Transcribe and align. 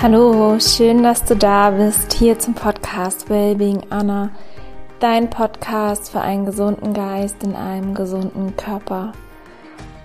Hallo, 0.00 0.60
schön, 0.60 1.02
dass 1.02 1.24
du 1.24 1.34
da 1.34 1.70
bist, 1.70 2.12
hier 2.12 2.38
zum 2.38 2.54
Podcast 2.54 3.28
Wellbeing 3.28 3.80
Anna, 3.90 4.30
dein 5.00 5.28
Podcast 5.28 6.12
für 6.12 6.20
einen 6.20 6.46
gesunden 6.46 6.94
Geist 6.94 7.42
in 7.42 7.56
einem 7.56 7.94
gesunden 7.94 8.56
Körper. 8.56 9.10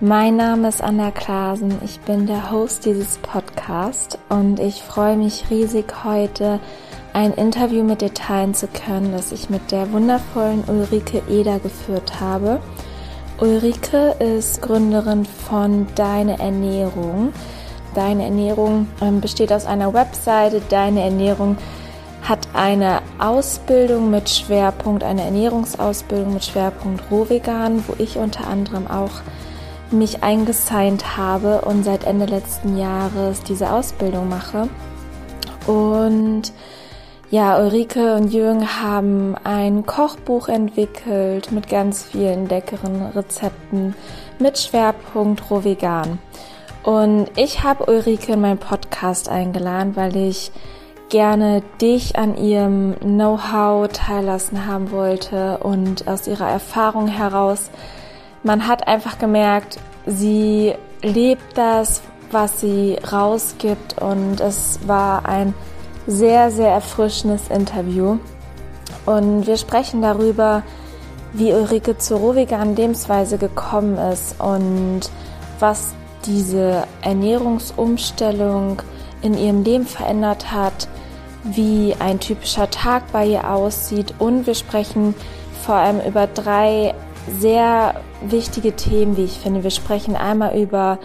Mein 0.00 0.34
Name 0.34 0.66
ist 0.66 0.82
Anna 0.82 1.12
Klasen, 1.12 1.78
ich 1.84 2.00
bin 2.00 2.26
der 2.26 2.50
Host 2.50 2.86
dieses 2.86 3.18
Podcasts 3.18 4.18
und 4.28 4.58
ich 4.58 4.82
freue 4.82 5.16
mich 5.16 5.44
riesig 5.48 5.86
heute 6.02 6.58
ein 7.12 7.32
Interview 7.32 7.84
mit 7.84 8.00
dir 8.00 8.12
teilen 8.12 8.52
zu 8.52 8.66
können, 8.66 9.12
das 9.12 9.30
ich 9.30 9.48
mit 9.48 9.70
der 9.70 9.92
wundervollen 9.92 10.64
Ulrike 10.66 11.22
Eder 11.28 11.60
geführt 11.60 12.18
habe. 12.18 12.60
Ulrike 13.38 14.16
ist 14.18 14.60
Gründerin 14.60 15.24
von 15.24 15.86
Deine 15.94 16.40
Ernährung. 16.40 17.32
Deine 17.94 18.24
Ernährung 18.24 18.88
ähm, 19.00 19.20
besteht 19.20 19.52
aus 19.52 19.66
einer 19.66 19.94
Webseite. 19.94 20.60
Deine 20.68 21.02
Ernährung 21.02 21.56
hat 22.22 22.48
eine 22.54 23.02
Ausbildung 23.18 24.10
mit 24.10 24.28
Schwerpunkt, 24.28 25.04
eine 25.04 25.22
Ernährungsausbildung 25.22 26.34
mit 26.34 26.44
Schwerpunkt 26.44 27.04
Rohvegan, 27.10 27.84
wo 27.86 27.94
ich 27.98 28.16
unter 28.16 28.46
anderem 28.46 28.86
auch 28.86 29.22
mich 29.90 30.22
eingesigned 30.22 31.16
habe 31.16 31.60
und 31.62 31.84
seit 31.84 32.04
Ende 32.04 32.26
letzten 32.26 32.76
Jahres 32.76 33.42
diese 33.42 33.70
Ausbildung 33.70 34.28
mache. 34.28 34.68
Und 35.66 36.52
ja, 37.30 37.58
Ulrike 37.58 38.14
und 38.14 38.32
Jürgen 38.32 38.80
haben 38.82 39.34
ein 39.44 39.86
Kochbuch 39.86 40.48
entwickelt 40.48 41.52
mit 41.52 41.68
ganz 41.68 42.04
vielen 42.04 42.48
leckeren 42.48 43.06
Rezepten 43.14 43.94
mit 44.38 44.58
Schwerpunkt 44.58 45.50
Rohvegan. 45.50 46.18
Und 46.84 47.30
ich 47.36 47.62
habe 47.64 47.90
Ulrike 47.90 48.32
in 48.32 48.42
meinen 48.42 48.58
Podcast 48.58 49.30
eingeladen, 49.30 49.96
weil 49.96 50.14
ich 50.16 50.52
gerne 51.08 51.62
dich 51.80 52.16
an 52.16 52.36
ihrem 52.36 52.94
Know-how 53.00 53.88
teillassen 53.88 54.66
haben 54.66 54.90
wollte 54.90 55.58
und 55.58 56.06
aus 56.06 56.26
ihrer 56.26 56.48
Erfahrung 56.48 57.08
heraus. 57.08 57.70
Man 58.42 58.66
hat 58.66 58.86
einfach 58.86 59.18
gemerkt, 59.18 59.78
sie 60.04 60.74
lebt 61.02 61.56
das, 61.56 62.02
was 62.30 62.60
sie 62.60 62.98
rausgibt 63.10 64.02
und 64.02 64.40
es 64.40 64.80
war 64.86 65.26
ein 65.26 65.54
sehr, 66.06 66.50
sehr 66.50 66.68
erfrischendes 66.68 67.48
Interview. 67.48 68.18
Und 69.06 69.46
wir 69.46 69.56
sprechen 69.56 70.02
darüber, 70.02 70.62
wie 71.32 71.52
Ulrike 71.52 71.96
zur 71.96 72.18
rohveganen 72.18 72.76
Lebensweise 72.76 73.38
gekommen 73.38 73.96
ist 73.96 74.38
und 74.38 75.00
was 75.60 75.94
diese 76.26 76.86
Ernährungsumstellung 77.02 78.82
in 79.22 79.36
ihrem 79.36 79.62
Leben 79.62 79.86
verändert 79.86 80.52
hat, 80.52 80.88
wie 81.44 81.94
ein 81.98 82.20
typischer 82.20 82.70
Tag 82.70 83.12
bei 83.12 83.26
ihr 83.26 83.50
aussieht 83.50 84.14
und 84.18 84.46
wir 84.46 84.54
sprechen 84.54 85.14
vor 85.64 85.76
allem 85.76 86.00
über 86.00 86.26
drei 86.26 86.94
sehr 87.38 87.94
wichtige 88.22 88.76
Themen, 88.76 89.16
wie 89.16 89.24
ich 89.24 89.38
finde. 89.38 89.62
Wir 89.62 89.70
sprechen 89.70 90.16
einmal 90.16 90.58
über 90.58 90.98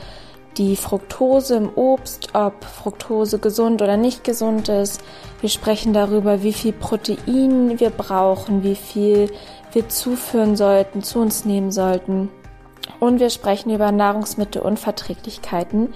die 0.58 0.76
Fructose 0.76 1.56
im 1.56 1.70
Obst, 1.76 2.30
ob 2.34 2.66
Fructose 2.66 3.40
gesund 3.40 3.82
oder 3.82 3.96
nicht 3.96 4.24
gesund 4.24 4.68
ist. 4.68 5.02
Wir 5.40 5.50
sprechen 5.50 5.94
darüber, 5.94 6.44
wie 6.44 6.54
viel 6.54 6.74
Protein 6.74 7.80
wir 7.80 7.90
brauchen, 7.90 8.64
wie 8.64 8.76
viel 8.76 9.32
wir 9.72 9.88
zuführen 9.88 10.58
sollten, 10.58 11.04
zu 11.04 11.20
uns 11.20 11.46
nehmen 11.46 11.72
sollten. 11.72 12.30
Und 13.00 13.20
wir 13.20 13.30
sprechen 13.30 13.74
über 13.74 13.92
Nahrungsmittelunverträglichkeiten, 13.92 15.94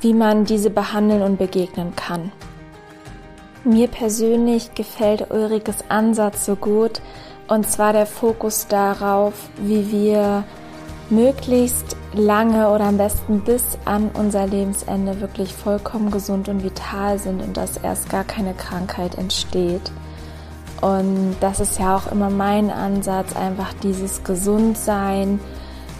wie 0.00 0.14
man 0.14 0.44
diese 0.44 0.70
behandeln 0.70 1.22
und 1.22 1.38
begegnen 1.38 1.94
kann. 1.96 2.32
Mir 3.64 3.88
persönlich 3.88 4.74
gefällt 4.74 5.30
Ulrikes 5.30 5.84
Ansatz 5.88 6.44
so 6.44 6.56
gut, 6.56 7.00
und 7.48 7.68
zwar 7.68 7.92
der 7.92 8.06
Fokus 8.06 8.68
darauf, 8.68 9.34
wie 9.58 9.90
wir 9.90 10.44
möglichst 11.10 11.96
lange 12.14 12.70
oder 12.70 12.84
am 12.84 12.96
besten 12.96 13.40
bis 13.40 13.62
an 13.84 14.10
unser 14.14 14.46
Lebensende 14.46 15.20
wirklich 15.20 15.52
vollkommen 15.52 16.10
gesund 16.10 16.48
und 16.48 16.62
vital 16.62 17.18
sind 17.18 17.42
und 17.42 17.56
dass 17.56 17.76
erst 17.76 18.08
gar 18.08 18.24
keine 18.24 18.54
Krankheit 18.54 19.16
entsteht. 19.16 19.92
Und 20.80 21.36
das 21.40 21.60
ist 21.60 21.78
ja 21.78 21.96
auch 21.96 22.10
immer 22.10 22.30
mein 22.30 22.70
Ansatz, 22.70 23.36
einfach 23.36 23.72
dieses 23.82 24.24
Gesundsein, 24.24 25.40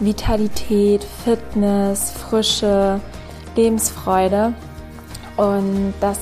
Vitalität, 0.05 1.05
Fitness, 1.25 2.11
Frische, 2.13 3.01
Lebensfreude. 3.57 4.55
Und 5.37 5.95
das 6.01 6.19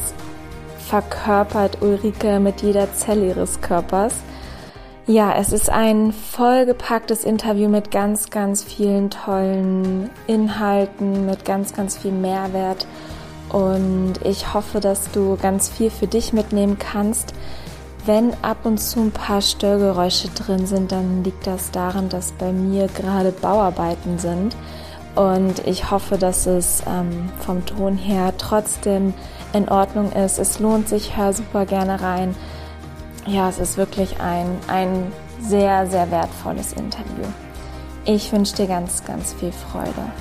verkörpert 0.78 1.80
Ulrike 1.80 2.40
mit 2.40 2.62
jeder 2.62 2.92
Zelle 2.94 3.28
ihres 3.28 3.60
Körpers. 3.60 4.14
Ja, 5.06 5.34
es 5.36 5.52
ist 5.52 5.68
ein 5.68 6.12
vollgepacktes 6.12 7.24
Interview 7.24 7.68
mit 7.68 7.90
ganz, 7.90 8.30
ganz 8.30 8.62
vielen 8.62 9.10
tollen 9.10 10.10
Inhalten, 10.26 11.26
mit 11.26 11.44
ganz, 11.44 11.74
ganz 11.74 11.98
viel 11.98 12.12
Mehrwert. 12.12 12.86
Und 13.48 14.14
ich 14.24 14.54
hoffe, 14.54 14.80
dass 14.80 15.10
du 15.10 15.36
ganz 15.36 15.68
viel 15.68 15.90
für 15.90 16.06
dich 16.06 16.32
mitnehmen 16.32 16.78
kannst. 16.78 17.34
Wenn 18.04 18.34
ab 18.42 18.58
und 18.64 18.78
zu 18.78 19.00
ein 19.00 19.12
paar 19.12 19.40
Störgeräusche 19.40 20.28
drin 20.28 20.66
sind, 20.66 20.90
dann 20.90 21.22
liegt 21.22 21.46
das 21.46 21.70
daran, 21.70 22.08
dass 22.08 22.32
bei 22.32 22.52
mir 22.52 22.88
gerade 22.88 23.30
Bauarbeiten 23.30 24.18
sind. 24.18 24.56
Und 25.14 25.66
ich 25.66 25.90
hoffe, 25.90 26.18
dass 26.18 26.46
es 26.46 26.82
ähm, 26.86 27.28
vom 27.40 27.64
Ton 27.66 27.96
her 27.96 28.32
trotzdem 28.38 29.14
in 29.52 29.68
Ordnung 29.68 30.10
ist. 30.12 30.38
Es 30.38 30.58
lohnt 30.58 30.88
sich, 30.88 31.16
hör 31.16 31.32
super 31.32 31.66
gerne 31.66 32.00
rein 32.00 32.34
ja, 33.26 33.48
es 33.48 33.58
ist 33.58 33.76
wirklich 33.76 34.20
ein, 34.20 34.58
ein 34.66 35.12
sehr, 35.40 35.86
sehr 35.86 36.10
wertvolles 36.10 36.72
Interview. 36.72 37.26
Ich 38.04 38.32
wünsche 38.32 38.56
dir 38.56 38.66
ganz, 38.66 39.04
ganz 39.04 39.32
viel 39.34 39.52
Freude. 39.52 40.12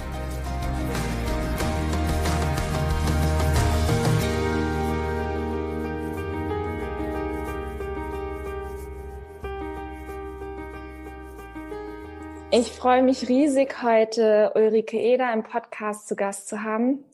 Ich 12.54 12.74
freue 12.74 13.02
mich 13.02 13.30
riesig, 13.30 13.82
heute 13.82 14.52
Ulrike 14.56 14.98
Eder 14.98 15.32
im 15.32 15.42
Podcast 15.42 16.10
zu 16.10 16.18
Gast 16.18 16.50
zu 16.50 16.64
haben. 16.64 17.06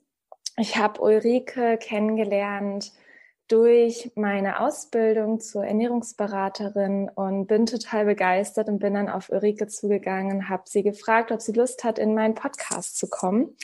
Ich 0.58 0.78
habe 0.78 1.00
Ulrike 1.00 1.78
kennengelernt 1.78 2.92
durch 3.48 4.10
meine 4.16 4.60
Ausbildung 4.60 5.40
zur 5.40 5.64
Ernährungsberaterin 5.64 7.12
und 7.14 7.46
bin 7.46 7.68
total 7.68 8.06
begeistert 8.06 8.68
und 8.68 8.80
bin 8.80 8.96
dann 8.96 9.10
auf 9.10 9.30
Ulrike 9.30 9.68
zugegangen, 9.68 10.50
habe 10.50 10.64
sie 10.66 10.82
gefragt, 10.82 11.32
ob 11.32 11.40
sie 11.40 11.54
Lust 11.54 11.84
hat, 11.84 12.00
in 12.00 12.16
meinen 12.16 12.34
Podcast 12.34 12.98
zu 12.98 13.08
kommen. 13.08 13.56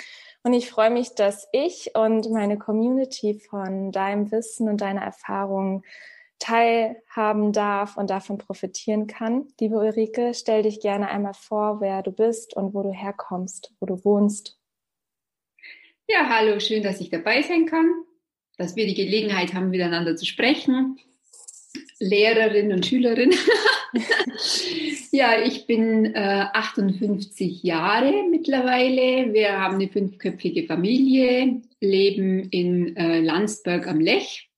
Und 0.44 0.53
ich 0.53 0.69
freue 0.69 0.91
mich, 0.91 1.16
dass 1.16 1.47
ich 1.53 1.95
und 1.95 2.29
meine 2.29 2.59
Community 2.59 3.40
von 3.50 3.91
deinem 3.91 4.31
Wissen 4.31 4.69
und 4.69 4.81
deiner 4.81 5.01
Erfahrung 5.01 5.84
teilhaben 6.40 7.54
darf 7.54 7.98
und 7.98 8.10
davon 8.10 8.38
profitieren 8.38 9.08
kann. 9.08 9.48
Liebe 9.60 9.78
Ulrike, 9.78 10.34
stell 10.34 10.64
dich 10.64 10.80
gerne 10.80 11.10
einmal 11.10 11.34
vor, 11.34 11.82
wer 11.82 12.02
du 12.02 12.12
bist 12.12 12.56
und 12.56 12.74
wo 12.74 12.84
du 12.84 12.92
herkommst, 12.92 13.74
wo 13.80 13.86
du 13.86 14.04
wohnst. 14.04 14.60
Ja, 16.08 16.28
hallo, 16.30 16.60
schön, 16.60 16.84
dass 16.84 17.00
ich 17.00 17.10
dabei 17.10 17.42
sein 17.42 17.66
kann 17.66 18.04
dass 18.58 18.76
wir 18.76 18.86
die 18.86 18.94
Gelegenheit 18.94 19.54
haben, 19.54 19.70
miteinander 19.70 20.16
zu 20.16 20.26
sprechen. 20.26 21.00
Lehrerin 22.00 22.72
und 22.72 22.86
Schülerin. 22.86 23.34
ja, 25.12 25.41
ich 25.44 25.66
bin 25.66 26.14
äh, 26.14 26.46
58 26.53 27.64
Jahre 27.64 28.26
mittlerweile. 28.29 29.34
Wir 29.34 29.59
haben 29.59 29.76
eine 29.76 29.88
fünfköpfige 29.88 30.68
Familie, 30.68 31.62
leben 31.79 32.50
in 32.50 32.96
äh, 32.96 33.22
Landsberg 33.22 33.88
am 33.88 34.00
Lech. 34.00 34.50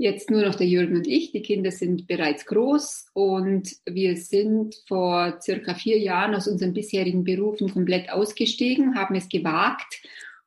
Jetzt 0.00 0.30
nur 0.30 0.40
noch 0.40 0.54
der 0.54 0.66
Jürgen 0.66 0.96
und 0.96 1.06
ich. 1.06 1.30
Die 1.30 1.42
Kinder 1.42 1.70
sind 1.70 2.06
bereits 2.06 2.46
groß 2.46 3.08
und 3.12 3.68
wir 3.84 4.16
sind 4.16 4.74
vor 4.88 5.38
circa 5.42 5.74
vier 5.74 5.98
Jahren 5.98 6.34
aus 6.34 6.48
unseren 6.48 6.72
bisherigen 6.72 7.22
Berufen 7.22 7.70
komplett 7.70 8.10
ausgestiegen, 8.10 8.94
haben 8.94 9.14
es 9.14 9.28
gewagt 9.28 10.00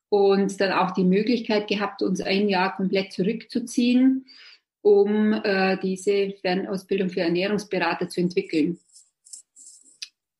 und 0.09 0.59
dann 0.59 0.71
auch 0.71 0.89
die 0.95 1.03
Möglichkeit 1.03 1.67
gehabt, 1.67 2.01
uns 2.01 2.19
ein 2.19 2.50
Jahr 2.50 2.75
komplett 2.75 3.13
zurückzuziehen, 3.13 4.25
um 4.81 5.33
äh, 5.33 5.77
diese 5.77 6.31
Fernausbildung 6.41 7.11
für 7.11 7.21
Ernährungsberater 7.21 8.09
zu 8.09 8.21
entwickeln. 8.21 8.79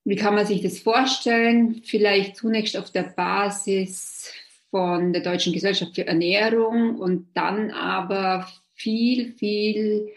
Wie 0.06 0.16
kann 0.16 0.34
man 0.34 0.48
sich 0.48 0.64
das 0.64 0.80
vorstellen? 0.80 1.84
Vielleicht 1.86 2.38
zunächst 2.38 2.76
auf 2.76 2.90
der 2.90 3.04
Basis 3.04 4.34
von 4.72 5.14
der 5.14 5.22
Deutschen 5.22 5.54
Gesellschaft 5.54 5.94
für 5.94 6.08
Ernährung 6.08 6.96
und 6.96 7.28
dann 7.36 7.70
aber 7.70 8.48
viel, 8.84 9.34
viel 9.34 10.12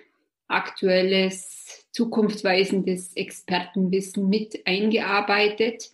aktuelles, 0.48 1.86
zukunftsweisendes 1.92 3.14
Expertenwissen 3.14 4.28
mit 4.28 4.66
eingearbeitet 4.66 5.90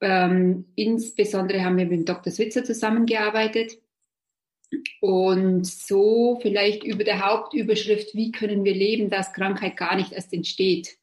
ähm, 0.00 0.64
insbesondere 0.76 1.62
haben 1.62 1.76
wir 1.76 1.86
mit 1.86 2.08
Dr. 2.08 2.32
Switzer 2.32 2.64
zusammengearbeitet. 2.64 3.78
Und 5.00 5.66
so 5.66 6.38
vielleicht 6.40 6.84
über 6.84 7.04
der 7.04 7.26
Hauptüberschrift, 7.26 8.14
wie 8.14 8.30
können 8.30 8.64
wir 8.64 8.74
leben, 8.74 9.10
dass 9.10 9.32
Krankheit 9.32 9.76
gar 9.76 9.96
nicht 9.96 10.12
erst 10.12 10.32
entsteht, 10.32 10.96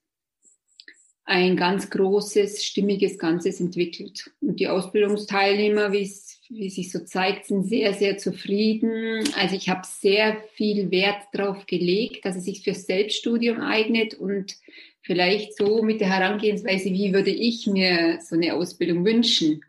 ein 1.27 1.57
ganz 1.57 1.89
großes, 1.89 2.63
stimmiges 2.63 3.19
Ganzes 3.19 3.59
entwickelt. 3.59 4.31
Und 4.41 4.59
die 4.59 4.69
Ausbildungsteilnehmer, 4.69 5.91
wie 5.91 6.03
es 6.03 6.37
wie 6.49 6.69
sich 6.69 6.91
so 6.91 6.99
zeigt, 6.99 7.45
sind 7.45 7.63
sehr, 7.63 7.93
sehr 7.93 8.17
zufrieden. 8.17 9.27
Also 9.37 9.55
ich 9.55 9.67
habe 9.67 9.81
sehr 9.83 10.37
viel 10.53 10.91
Wert 10.91 11.23
darauf 11.33 11.65
gelegt, 11.65 12.23
dass 12.23 12.37
es 12.37 12.45
sich 12.45 12.63
fürs 12.63 12.85
Selbststudium 12.85 13.59
eignet 13.59 14.13
und 14.13 14.55
vielleicht 15.01 15.57
so 15.57 15.83
mit 15.83 15.99
der 15.99 16.09
Herangehensweise, 16.09 16.85
wie 16.85 17.13
würde 17.13 17.31
ich 17.31 17.67
mir 17.67 18.19
so 18.21 18.35
eine 18.35 18.53
Ausbildung 18.53 19.03
wünschen. 19.03 19.65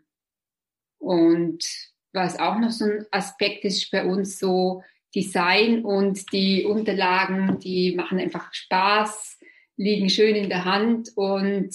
Und 0.99 1.65
was 2.13 2.39
auch 2.39 2.57
noch 2.59 2.71
so 2.71 2.85
ein 2.85 3.05
Aspekt 3.11 3.65
ist 3.65 3.91
bei 3.91 4.05
uns 4.05 4.39
so 4.39 4.83
Design 5.13 5.83
und 5.83 6.31
die 6.31 6.63
Unterlagen, 6.63 7.59
die 7.59 7.93
machen 7.95 8.19
einfach 8.19 8.53
Spaß, 8.53 9.38
liegen 9.79 10.09
schön 10.09 10.35
in 10.35 10.49
der 10.49 10.65
Hand 10.65 11.11
und 11.15 11.69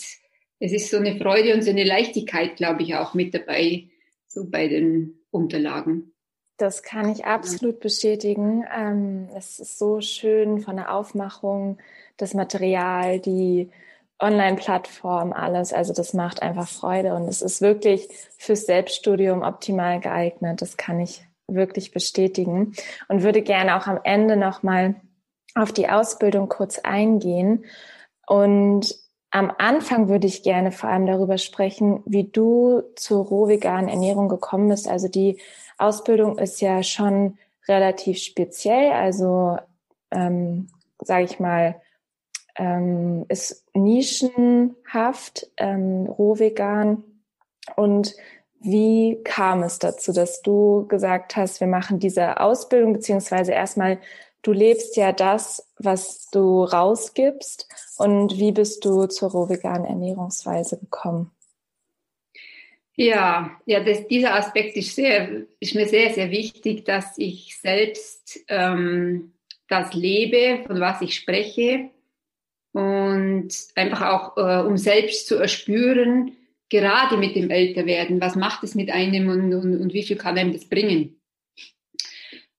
es 0.61 0.73
ist 0.73 0.91
so 0.91 0.99
eine 0.99 1.17
Freude 1.17 1.55
und 1.55 1.63
so 1.63 1.71
eine 1.71 1.85
Leichtigkeit, 1.85 2.57
glaube 2.57 2.83
ich, 2.83 2.95
auch 2.95 3.15
mit 3.15 3.35
dabei, 3.35 3.89
so 4.27 4.49
bei 4.49 4.69
den 4.69 5.21
Unterlagen. 5.31 6.13
Das 6.59 6.83
kann 6.83 7.11
ich 7.11 7.25
absolut 7.25 7.81
bestätigen. 7.81 8.65
Ähm, 8.73 9.29
es 9.37 9.59
ist 9.59 9.79
so 9.79 10.01
schön 10.01 10.61
von 10.61 10.77
der 10.77 10.95
Aufmachung, 10.95 11.79
das 12.17 12.35
Material, 12.35 13.19
die 13.19 13.71
Online-Plattform, 14.21 15.33
alles. 15.33 15.73
Also 15.73 15.93
das 15.93 16.15
macht 16.15 16.43
einfach 16.43 16.69
Freude 16.69 17.15
und 17.15 17.27
es 17.27 17.43
ist 17.43 17.61
wirklich 17.61 18.09
fürs 18.37 18.67
Selbststudium 18.67 19.43
optimal 19.43 19.99
geeignet. 19.99 20.63
Das 20.63 20.77
kann 20.77 21.01
ich 21.01 21.25
wirklich 21.49 21.91
bestätigen 21.91 22.75
und 23.09 23.23
würde 23.23 23.43
gerne 23.43 23.77
auch 23.77 23.87
am 23.87 23.99
Ende 24.05 24.37
nochmal 24.37 24.95
auf 25.55 25.73
die 25.73 25.89
Ausbildung 25.89 26.49
kurz 26.49 26.79
eingehen. 26.79 27.65
Und 28.27 28.95
am 29.31 29.53
Anfang 29.59 30.09
würde 30.09 30.27
ich 30.27 30.43
gerne 30.43 30.71
vor 30.71 30.91
allem 30.91 31.07
darüber 31.07 31.39
sprechen, 31.39 32.03
wie 32.07 32.25
du 32.25 32.83
zur 32.95 33.25
rohveganen 33.25 33.89
Ernährung 33.89 34.29
gekommen 34.29 34.69
bist. 34.69 34.89
Also 34.89 35.09
die 35.09 35.41
Ausbildung 35.77 36.39
ist 36.39 36.61
ja 36.61 36.83
schon 36.83 37.39
relativ 37.67 38.19
speziell, 38.19 38.93
also 38.93 39.59
ähm, 40.13 40.69
sage 41.01 41.25
ich 41.25 41.41
mal, 41.41 41.81
ähm, 42.57 43.27
ist 43.29 43.65
nischenhaft, 43.75 45.49
ähm, 45.57 46.07
rohvegan. 46.07 47.03
Und 47.77 48.15
wie 48.61 49.21
kam 49.25 49.63
es 49.63 49.79
dazu, 49.79 50.13
dass 50.13 50.43
du 50.43 50.87
gesagt 50.87 51.37
hast, 51.37 51.61
wir 51.61 51.67
machen 51.67 51.99
diese 51.99 52.41
Ausbildung, 52.41 52.93
beziehungsweise 52.93 53.53
erstmal 53.53 53.99
du 54.45 54.53
lebst 54.53 54.97
ja 54.97 55.13
das, 55.13 55.69
was 55.79 56.29
du 56.31 56.63
rausgibst. 56.63 57.69
Und 57.99 58.39
wie 58.39 58.53
bist 58.53 58.85
du 58.85 59.07
zur 59.07 59.31
rohveganen 59.31 59.87
Ernährungsweise 59.87 60.79
gekommen? 60.79 61.31
Ja, 62.97 63.59
ja, 63.67 63.83
das, 63.83 64.07
dieser 64.07 64.35
Aspekt 64.37 64.77
ist, 64.77 64.95
sehr, 64.95 65.47
ist 65.59 65.75
mir 65.75 65.89
sehr, 65.89 66.13
sehr 66.13 66.31
wichtig, 66.31 66.85
dass 66.85 67.19
ich 67.19 67.59
selbst 67.59 68.41
ähm, 68.47 69.33
das 69.67 69.95
lebe, 69.95 70.63
von 70.67 70.79
was 70.79 71.01
ich 71.01 71.17
spreche. 71.17 71.91
Und 72.73 73.53
einfach 73.75 74.03
auch, 74.03 74.37
äh, 74.37 74.67
um 74.67 74.77
selbst 74.77 75.27
zu 75.27 75.37
erspüren, 75.37 76.37
gerade 76.69 77.17
mit 77.17 77.35
dem 77.37 77.51
Älterwerden, 77.51 78.21
was 78.21 78.37
macht 78.37 78.63
es 78.63 78.75
mit 78.75 78.91
einem 78.91 79.29
und, 79.29 79.55
und, 79.55 79.81
und 79.81 79.93
wie 79.93 80.03
viel 80.03 80.17
kann 80.17 80.39
einem 80.39 80.53
das 80.53 80.69
bringen. 80.69 81.21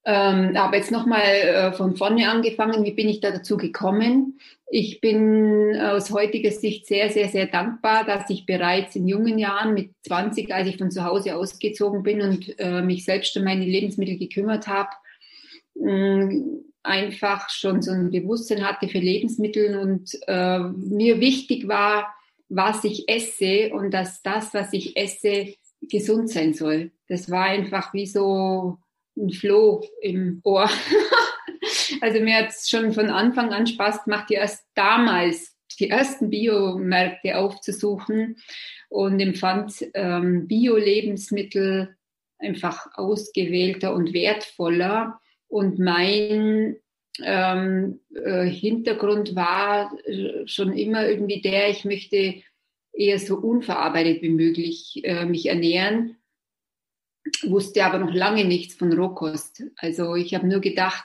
Ähm, 0.08 0.56
aber 0.56 0.76
jetzt 0.76 0.92
nochmal 0.92 1.24
äh, 1.24 1.72
von 1.72 1.96
vorne 1.96 2.30
angefangen, 2.30 2.84
wie 2.84 2.92
bin 2.92 3.08
ich 3.08 3.18
da 3.18 3.32
dazu 3.32 3.56
gekommen? 3.56 4.38
Ich 4.70 5.00
bin 5.00 5.76
aus 5.80 6.12
heutiger 6.12 6.52
Sicht 6.52 6.86
sehr, 6.86 7.10
sehr, 7.10 7.28
sehr 7.28 7.46
dankbar, 7.46 8.04
dass 8.04 8.30
ich 8.30 8.46
bereits 8.46 8.94
in 8.94 9.08
jungen 9.08 9.36
Jahren 9.36 9.74
mit 9.74 9.90
20, 10.06 10.54
als 10.54 10.68
ich 10.68 10.78
von 10.78 10.92
zu 10.92 11.02
Hause 11.04 11.34
ausgezogen 11.34 12.04
bin 12.04 12.22
und 12.22 12.56
äh, 12.60 12.82
mich 12.82 13.04
selbst 13.04 13.36
um 13.36 13.42
meine 13.42 13.64
Lebensmittel 13.64 14.16
gekümmert 14.16 14.68
habe, 14.68 14.90
äh, 15.74 16.40
einfach 16.84 17.50
schon 17.50 17.82
so 17.82 17.90
ein 17.90 18.10
Bewusstsein 18.12 18.64
hatte 18.64 18.86
für 18.86 18.98
Lebensmittel 18.98 19.76
und 19.76 20.16
äh, 20.28 20.60
mir 20.60 21.18
wichtig 21.18 21.66
war, 21.66 22.14
was 22.48 22.84
ich 22.84 23.08
esse 23.08 23.70
und 23.72 23.92
dass 23.92 24.22
das, 24.22 24.54
was 24.54 24.72
ich 24.72 24.96
esse, 24.96 25.54
gesund 25.82 26.30
sein 26.30 26.54
soll. 26.54 26.92
Das 27.08 27.28
war 27.28 27.46
einfach 27.46 27.92
wie 27.92 28.06
so 28.06 28.78
ein 29.16 29.30
Floh 29.30 29.84
im 30.00 30.40
Ohr. 30.44 30.68
also 32.00 32.20
mir 32.20 32.36
hat 32.36 32.50
es 32.50 32.68
schon 32.68 32.92
von 32.92 33.10
Anfang 33.10 33.52
an 33.52 33.66
Spaß 33.66 34.04
gemacht, 34.04 34.30
erst 34.30 34.64
damals 34.74 35.56
die 35.78 35.90
ersten 35.90 36.30
Biomärkte 36.30 37.36
aufzusuchen 37.36 38.36
und 38.88 39.20
empfand 39.20 39.84
ähm, 39.94 40.46
Bio-Lebensmittel 40.46 41.96
einfach 42.38 42.86
ausgewählter 42.94 43.94
und 43.94 44.12
wertvoller. 44.12 45.20
Und 45.48 45.78
mein 45.78 46.76
ähm, 47.22 48.00
äh, 48.14 48.46
Hintergrund 48.46 49.34
war 49.34 49.92
äh, 50.06 50.46
schon 50.46 50.76
immer 50.76 51.06
irgendwie 51.08 51.40
der, 51.40 51.70
ich 51.70 51.84
möchte 51.84 52.42
eher 52.92 53.18
so 53.18 53.36
unverarbeitet 53.36 54.22
wie 54.22 54.30
möglich 54.30 55.00
äh, 55.04 55.24
mich 55.26 55.46
ernähren 55.46 56.16
wusste 57.44 57.84
aber 57.84 57.98
noch 57.98 58.12
lange 58.12 58.44
nichts 58.44 58.74
von 58.74 58.92
Rohkost. 58.92 59.64
Also 59.76 60.14
ich 60.14 60.34
habe 60.34 60.46
nur 60.46 60.60
gedacht, 60.60 61.04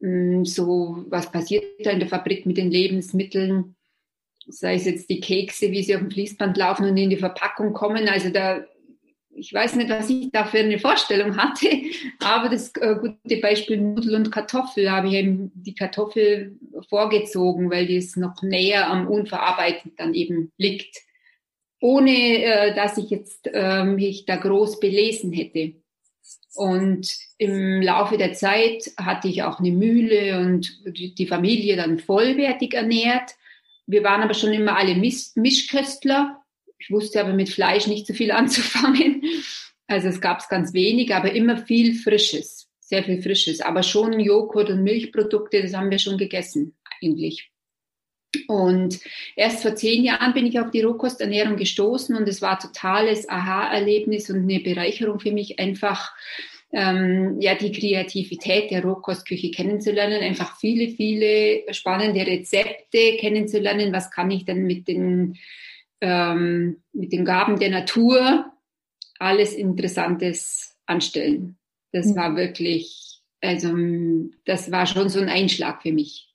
hm, 0.00 0.44
so 0.44 1.04
was 1.08 1.30
passiert 1.30 1.64
da 1.84 1.90
in 1.90 2.00
der 2.00 2.08
Fabrik 2.08 2.46
mit 2.46 2.56
den 2.56 2.70
Lebensmitteln, 2.70 3.76
sei 4.46 4.74
es 4.74 4.84
jetzt 4.84 5.10
die 5.10 5.20
Kekse, 5.20 5.70
wie 5.70 5.82
sie 5.82 5.94
auf 5.94 6.00
dem 6.00 6.10
Fließband 6.10 6.56
laufen 6.56 6.86
und 6.86 6.96
in 6.96 7.10
die 7.10 7.16
Verpackung 7.16 7.72
kommen. 7.72 8.08
Also 8.08 8.30
da, 8.30 8.64
ich 9.30 9.52
weiß 9.52 9.76
nicht, 9.76 9.90
was 9.90 10.10
ich 10.10 10.30
da 10.32 10.44
für 10.44 10.58
eine 10.58 10.78
Vorstellung 10.78 11.36
hatte, 11.36 11.68
aber 12.18 12.48
das 12.48 12.72
äh, 12.76 12.96
gute 12.96 13.40
Beispiel 13.40 13.78
Nudel 13.78 14.14
und 14.16 14.32
Kartoffel 14.32 14.90
habe 14.90 15.08
ich 15.08 15.14
eben 15.14 15.52
die 15.54 15.74
Kartoffel 15.74 16.58
vorgezogen, 16.88 17.70
weil 17.70 17.86
die 17.86 17.96
es 17.96 18.16
noch 18.16 18.42
näher 18.42 18.88
am 18.88 19.06
unverarbeitet 19.06 19.92
dann 19.98 20.14
eben 20.14 20.52
liegt 20.56 21.09
ohne 21.80 22.44
äh, 22.44 22.74
dass 22.74 22.98
ich 22.98 23.10
jetzt 23.10 23.48
äh, 23.52 23.84
mich 23.84 24.26
da 24.26 24.36
groß 24.36 24.80
belesen 24.80 25.32
hätte. 25.32 25.74
Und 26.54 27.08
im 27.38 27.80
Laufe 27.80 28.18
der 28.18 28.34
Zeit 28.34 28.90
hatte 28.96 29.28
ich 29.28 29.42
auch 29.42 29.60
eine 29.60 29.70
Mühle 29.70 30.40
und 30.40 30.70
die 30.84 31.26
Familie 31.26 31.76
dann 31.76 31.98
vollwertig 31.98 32.74
ernährt. 32.74 33.30
Wir 33.86 34.04
waren 34.04 34.22
aber 34.22 34.34
schon 34.34 34.52
immer 34.52 34.76
alle 34.76 34.94
Misch 34.94 35.30
Mischköstler. 35.36 36.42
Ich 36.78 36.90
wusste 36.90 37.20
aber 37.20 37.32
mit 37.32 37.50
Fleisch 37.50 37.86
nicht 37.86 38.06
so 38.06 38.14
viel 38.14 38.30
anzufangen. 38.32 39.22
Also 39.86 40.08
es 40.08 40.20
gab 40.20 40.40
es 40.40 40.48
ganz 40.48 40.72
wenig, 40.72 41.14
aber 41.14 41.32
immer 41.32 41.56
viel 41.56 41.94
Frisches, 41.94 42.68
sehr 42.80 43.02
viel 43.04 43.22
Frisches. 43.22 43.60
Aber 43.60 43.82
schon 43.82 44.20
Joghurt 44.20 44.70
und 44.70 44.82
Milchprodukte, 44.82 45.62
das 45.62 45.74
haben 45.74 45.90
wir 45.90 45.98
schon 45.98 46.18
gegessen 46.18 46.76
eigentlich. 47.02 47.50
Und 48.46 49.00
erst 49.34 49.62
vor 49.62 49.74
zehn 49.74 50.04
Jahren 50.04 50.34
bin 50.34 50.46
ich 50.46 50.60
auf 50.60 50.70
die 50.70 50.82
Rohkosternährung 50.82 51.56
gestoßen 51.56 52.16
und 52.16 52.28
es 52.28 52.40
war 52.40 52.58
totales 52.58 53.28
Aha-Erlebnis 53.28 54.30
und 54.30 54.42
eine 54.42 54.60
Bereicherung 54.60 55.18
für 55.18 55.32
mich, 55.32 55.58
einfach 55.58 56.12
ähm, 56.72 57.40
ja 57.40 57.54
die 57.54 57.72
Kreativität 57.72 58.70
der 58.70 58.84
Rohkostküche 58.84 59.50
kennenzulernen, 59.50 60.22
einfach 60.22 60.58
viele, 60.58 60.88
viele 60.88 61.62
spannende 61.72 62.24
Rezepte 62.26 63.16
kennenzulernen. 63.18 63.92
Was 63.92 64.10
kann 64.10 64.30
ich 64.30 64.44
denn 64.44 64.64
mit 64.64 64.86
den 64.86 65.36
ähm, 66.00 66.82
mit 66.92 67.12
den 67.12 67.24
Gaben 67.24 67.58
der 67.58 67.70
Natur 67.70 68.52
alles 69.18 69.54
Interessantes 69.54 70.76
anstellen? 70.86 71.58
Das 71.92 72.06
mhm. 72.06 72.16
war 72.16 72.36
wirklich, 72.36 73.20
also 73.40 73.74
das 74.44 74.70
war 74.70 74.86
schon 74.86 75.08
so 75.08 75.20
ein 75.20 75.28
Einschlag 75.28 75.82
für 75.82 75.92
mich. 75.92 76.29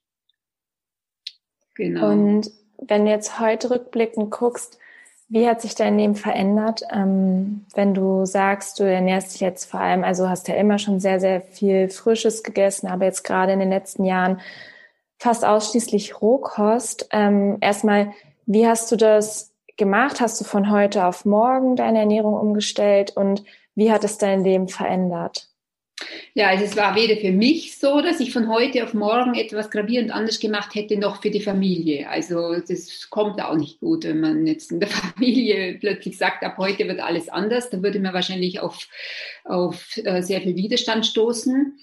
Genau. 1.76 2.10
Und 2.10 2.52
wenn 2.80 3.06
du 3.06 3.12
jetzt 3.12 3.40
heute 3.40 3.70
rückblickend 3.70 4.32
guckst, 4.32 4.80
wie 5.28 5.48
hat 5.48 5.62
sich 5.62 5.76
dein 5.76 5.98
Leben 5.98 6.16
verändert, 6.16 6.84
ähm, 6.92 7.66
wenn 7.74 7.94
du 7.94 8.26
sagst, 8.26 8.80
du 8.80 8.84
ernährst 8.84 9.34
dich 9.34 9.42
jetzt 9.42 9.66
vor 9.66 9.80
allem, 9.80 10.04
also 10.04 10.30
hast 10.30 10.48
ja 10.48 10.56
immer 10.56 10.78
schon 10.78 11.00
sehr, 11.00 11.20
sehr 11.20 11.42
viel 11.42 11.90
Frisches 11.90 12.44
gegessen, 12.44 12.88
aber 12.88 13.06
jetzt 13.06 13.24
gerade 13.24 13.54
in 13.54 13.60
den 13.60 13.72
letzten 13.72 14.06
Jahren 14.06 14.40
fast 15.18 15.44
ausschließlich 15.44 16.22
Rohkost. 16.22 17.10
Ähm, 17.12 17.58
erstmal, 17.62 18.12
wie 18.46 18.68
hast 18.68 18.92
du 18.92 18.98
das 18.98 19.52
gemacht? 19.78 20.22
Hast 20.22 20.40
du 20.40 20.46
von 20.46 20.70
heute 20.70 21.06
auf 21.06 21.26
morgen 21.26 21.76
deine 21.76 22.00
Ernährung 22.00 22.36
umgestellt 22.36 23.18
und 23.18 23.44
wie 23.74 23.92
hat 23.92 24.04
es 24.04 24.18
dein 24.18 24.44
Leben 24.44 24.68
verändert? 24.68 25.50
Ja, 26.38 26.50
also 26.50 26.66
es 26.66 26.76
war 26.76 26.98
weder 26.98 27.16
für 27.16 27.32
mich 27.32 27.78
so, 27.80 28.02
dass 28.02 28.20
ich 28.20 28.34
von 28.34 28.50
heute 28.50 28.84
auf 28.84 28.94
morgen 28.94 29.36
etwas 29.36 29.72
gravierend 29.72 30.12
anders 30.12 30.42
gemacht 30.42 30.76
hätte, 30.76 30.98
noch 30.98 31.22
für 31.22 31.32
die 31.32 31.40
Familie. 31.40 32.10
Also 32.10 32.60
das 32.60 33.10
kommt 33.10 33.42
auch 33.42 33.56
nicht 33.56 33.80
gut, 33.80 34.04
wenn 34.04 34.20
man 34.20 34.46
jetzt 34.46 34.70
in 34.70 34.82
der 34.82 34.90
Familie 34.90 35.78
plötzlich 35.80 36.18
sagt, 36.18 36.44
ab 36.44 36.58
heute 36.58 36.90
wird 36.90 37.00
alles 37.00 37.30
anders. 37.30 37.70
Da 37.70 37.82
würde 37.82 38.02
man 38.02 38.14
wahrscheinlich 38.14 38.60
auf, 38.60 38.86
auf 39.46 39.96
äh, 40.04 40.22
sehr 40.22 40.42
viel 40.42 40.58
Widerstand 40.58 41.06
stoßen. 41.06 41.80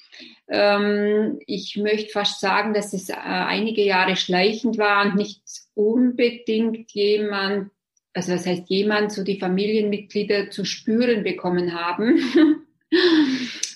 Ähm, 0.49 1.38
ich 1.47 1.78
möchte 1.78 2.11
fast 2.11 2.38
sagen, 2.40 2.75
dass 2.75 2.92
es 2.92 3.09
äh, 3.09 3.14
einige 3.14 3.82
Jahre 3.82 4.16
schleichend 4.16 4.76
war 4.76 5.06
und 5.06 5.14
nicht 5.14 5.40
unbedingt 5.73 6.92
jemand, 6.92 7.71
also 8.12 8.32
das 8.32 8.44
heißt 8.44 8.68
jemand, 8.68 9.12
so 9.12 9.25
die 9.25 9.40
Familienmitglieder 9.40 10.50
zu 10.50 10.66
spüren 10.66 11.25
bekommen 11.25 11.73
haben. 11.73 12.21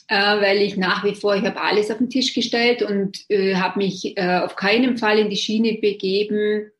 äh, 0.09 0.41
weil 0.41 0.59
ich 0.59 0.77
nach 0.77 1.05
wie 1.05 1.15
vor, 1.15 1.35
ich 1.37 1.45
habe 1.45 1.61
alles 1.61 1.91
auf 1.91 1.99
den 1.99 2.11
Tisch 2.11 2.35
gestellt 2.35 2.83
und 2.83 3.25
äh, 3.29 3.57
habe 3.57 3.79
mich 3.81 4.17
äh, 4.17 4.39
auf 4.39 4.57
keinen 4.57 4.97
Fall 4.97 5.19
in 5.19 5.31
die 5.31 5.37
Schiene 5.37 5.79
begeben. 5.81 6.71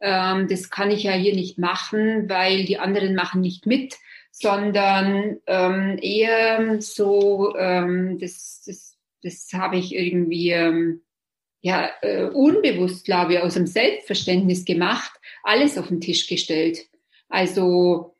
Ähm, 0.00 0.46
das 0.48 0.70
kann 0.70 0.90
ich 0.90 1.02
ja 1.04 1.12
hier 1.12 1.34
nicht 1.34 1.58
machen, 1.58 2.28
weil 2.28 2.64
die 2.64 2.78
anderen 2.78 3.14
machen 3.14 3.40
nicht 3.40 3.66
mit, 3.66 3.96
sondern 4.30 5.38
ähm, 5.46 5.98
eher 6.00 6.80
so, 6.80 7.56
ähm, 7.56 8.18
das, 8.20 8.62
das, 8.66 8.96
das 9.22 9.48
habe 9.52 9.78
ich 9.78 9.94
irgendwie 9.94 10.50
ähm, 10.50 11.02
ja 11.62 11.90
äh, 12.02 12.24
unbewusst, 12.24 13.04
glaube 13.06 13.34
ich, 13.34 13.40
aus 13.40 13.54
dem 13.54 13.66
Selbstverständnis 13.66 14.64
gemacht, 14.64 15.12
alles 15.42 15.78
auf 15.78 15.88
den 15.88 16.00
Tisch 16.00 16.28
gestellt. 16.28 16.86
Also 17.28 18.15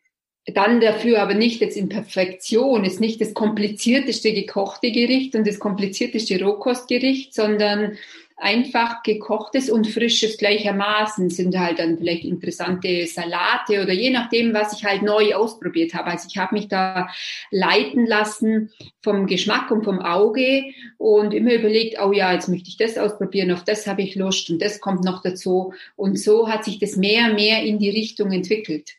dann 0.55 0.81
dafür 0.81 1.21
aber 1.21 1.35
nicht 1.35 1.61
jetzt 1.61 1.76
in 1.76 1.88
Perfektion, 1.88 2.85
ist 2.85 3.00
nicht 3.00 3.21
das 3.21 3.35
komplizierteste 3.35 4.33
gekochte 4.33 4.93
Gericht 4.93 5.35
und 5.35 5.47
das 5.47 5.59
komplizierteste 5.59 6.41
Rohkostgericht, 6.43 7.35
sondern 7.35 7.99
einfach 8.37 9.03
gekochtes 9.03 9.71
und 9.71 9.87
frisches 9.87 10.37
gleichermaßen 10.37 11.31
sind 11.31 11.59
halt 11.59 11.79
dann 11.79 11.97
vielleicht 11.97 12.25
interessante 12.25 13.07
Salate 13.07 13.83
oder 13.83 13.93
je 13.93 14.11
nachdem, 14.11 14.53
was 14.53 14.75
ich 14.75 14.85
halt 14.85 15.03
neu 15.03 15.35
ausprobiert 15.35 15.95
habe. 15.95 16.11
Also 16.11 16.29
ich 16.31 16.37
habe 16.37 16.55
mich 16.55 16.69
da 16.69 17.09
leiten 17.50 18.07
lassen 18.07 18.71
vom 19.00 19.26
Geschmack 19.26 19.71
und 19.71 19.85
vom 19.85 20.00
Auge 20.00 20.65
und 20.99 21.33
immer 21.33 21.55
überlegt, 21.55 21.99
oh 22.00 22.12
ja, 22.12 22.33
jetzt 22.33 22.49
möchte 22.49 22.69
ich 22.69 22.76
das 22.76 22.99
ausprobieren, 22.99 23.53
auf 23.53 23.65
das 23.65 23.87
habe 23.87 24.03
ich 24.03 24.15
Lust 24.15 24.50
und 24.50 24.61
das 24.61 24.81
kommt 24.81 25.03
noch 25.03 25.23
dazu. 25.23 25.73
Und 25.97 26.19
so 26.19 26.49
hat 26.49 26.65
sich 26.65 26.79
das 26.79 26.97
mehr, 26.97 27.33
mehr 27.33 27.62
in 27.62 27.79
die 27.79 27.91
Richtung 27.91 28.33
entwickelt. 28.33 28.97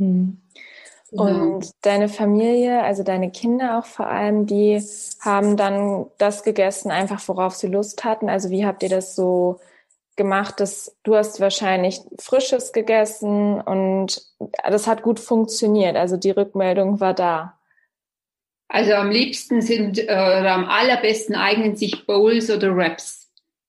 Hm. 0.00 0.40
Genau. 1.10 1.24
Und 1.24 1.70
deine 1.82 2.08
Familie, 2.08 2.82
also 2.82 3.02
deine 3.02 3.30
Kinder 3.30 3.78
auch 3.78 3.84
vor 3.84 4.06
allem, 4.06 4.46
die 4.46 4.80
haben 5.20 5.56
dann 5.56 6.06
das 6.18 6.44
gegessen, 6.44 6.90
einfach 6.90 7.26
worauf 7.26 7.54
sie 7.54 7.66
Lust 7.66 8.04
hatten. 8.04 8.28
Also 8.28 8.50
wie 8.50 8.64
habt 8.64 8.82
ihr 8.82 8.88
das 8.88 9.16
so 9.16 9.58
gemacht, 10.16 10.60
dass 10.60 10.96
du 11.02 11.16
hast 11.16 11.40
wahrscheinlich 11.40 12.00
Frisches 12.18 12.72
gegessen 12.72 13.60
und 13.60 14.22
das 14.68 14.86
hat 14.86 15.02
gut 15.02 15.18
funktioniert. 15.18 15.96
Also 15.96 16.16
die 16.16 16.30
Rückmeldung 16.30 17.00
war 17.00 17.14
da. 17.14 17.58
Also 18.68 18.92
am 18.92 19.10
liebsten 19.10 19.62
sind 19.62 19.98
äh, 19.98 20.04
oder 20.04 20.52
am 20.52 20.66
allerbesten 20.66 21.34
eignen 21.34 21.74
sich 21.74 22.06
Bowls 22.06 22.50
oder 22.50 22.76
Wraps 22.76 23.19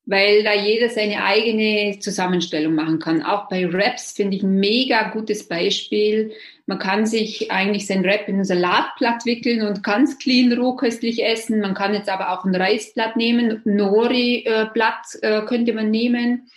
weil 0.05 0.43
da 0.43 0.53
jeder 0.53 0.89
seine 0.89 1.23
eigene 1.23 1.99
Zusammenstellung 1.99 2.73
machen 2.73 2.99
kann. 2.99 3.21
Auch 3.21 3.47
bei 3.49 3.71
Wraps 3.71 4.13
finde 4.13 4.37
ich 4.37 4.43
ein 4.43 4.55
mega 4.55 5.09
gutes 5.09 5.47
Beispiel. 5.47 6.31
Man 6.65 6.79
kann 6.79 7.05
sich 7.05 7.51
eigentlich 7.51 7.85
sein 7.85 8.03
Wrap 8.03 8.27
in 8.27 8.39
ein 8.39 8.45
Salatblatt 8.45 9.25
wickeln 9.25 9.61
und 9.61 9.83
ganz 9.83 10.17
clean 10.17 10.51
rohköstlich 10.53 11.23
essen. 11.23 11.61
Man 11.61 11.75
kann 11.75 11.93
jetzt 11.93 12.09
aber 12.09 12.31
auch 12.31 12.45
ein 12.45 12.55
Reisblatt 12.55 13.15
nehmen, 13.15 13.61
Nori-Blatt 13.63 15.05
äh, 15.21 15.41
könnte 15.43 15.73
man 15.73 15.91
nehmen, 15.91 16.49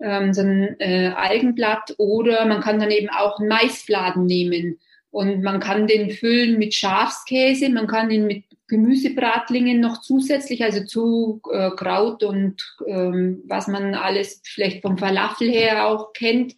ähm, 0.00 0.32
so 0.32 0.40
ein 0.40 0.80
äh, 0.80 1.08
Algenblatt 1.08 1.94
oder 1.98 2.46
man 2.46 2.60
kann 2.62 2.80
dann 2.80 2.90
eben 2.90 3.10
auch 3.10 3.38
Maisfladen 3.40 4.24
nehmen. 4.24 4.78
Und 5.10 5.42
man 5.42 5.60
kann 5.60 5.86
den 5.86 6.10
füllen 6.10 6.58
mit 6.58 6.72
Schafskäse, 6.72 7.68
man 7.68 7.88
kann 7.88 8.10
ihn 8.10 8.26
mit 8.26 8.44
Gemüsebratlingen 8.70 9.80
noch 9.80 10.00
zusätzlich, 10.00 10.62
also 10.62 10.84
zu 10.84 11.42
äh, 11.52 11.70
Kraut 11.70 12.22
und 12.22 12.62
ähm, 12.86 13.42
was 13.46 13.66
man 13.66 13.94
alles 13.94 14.40
vielleicht 14.44 14.82
vom 14.82 14.96
Falafel 14.96 15.50
her 15.50 15.88
auch 15.88 16.12
kennt. 16.12 16.54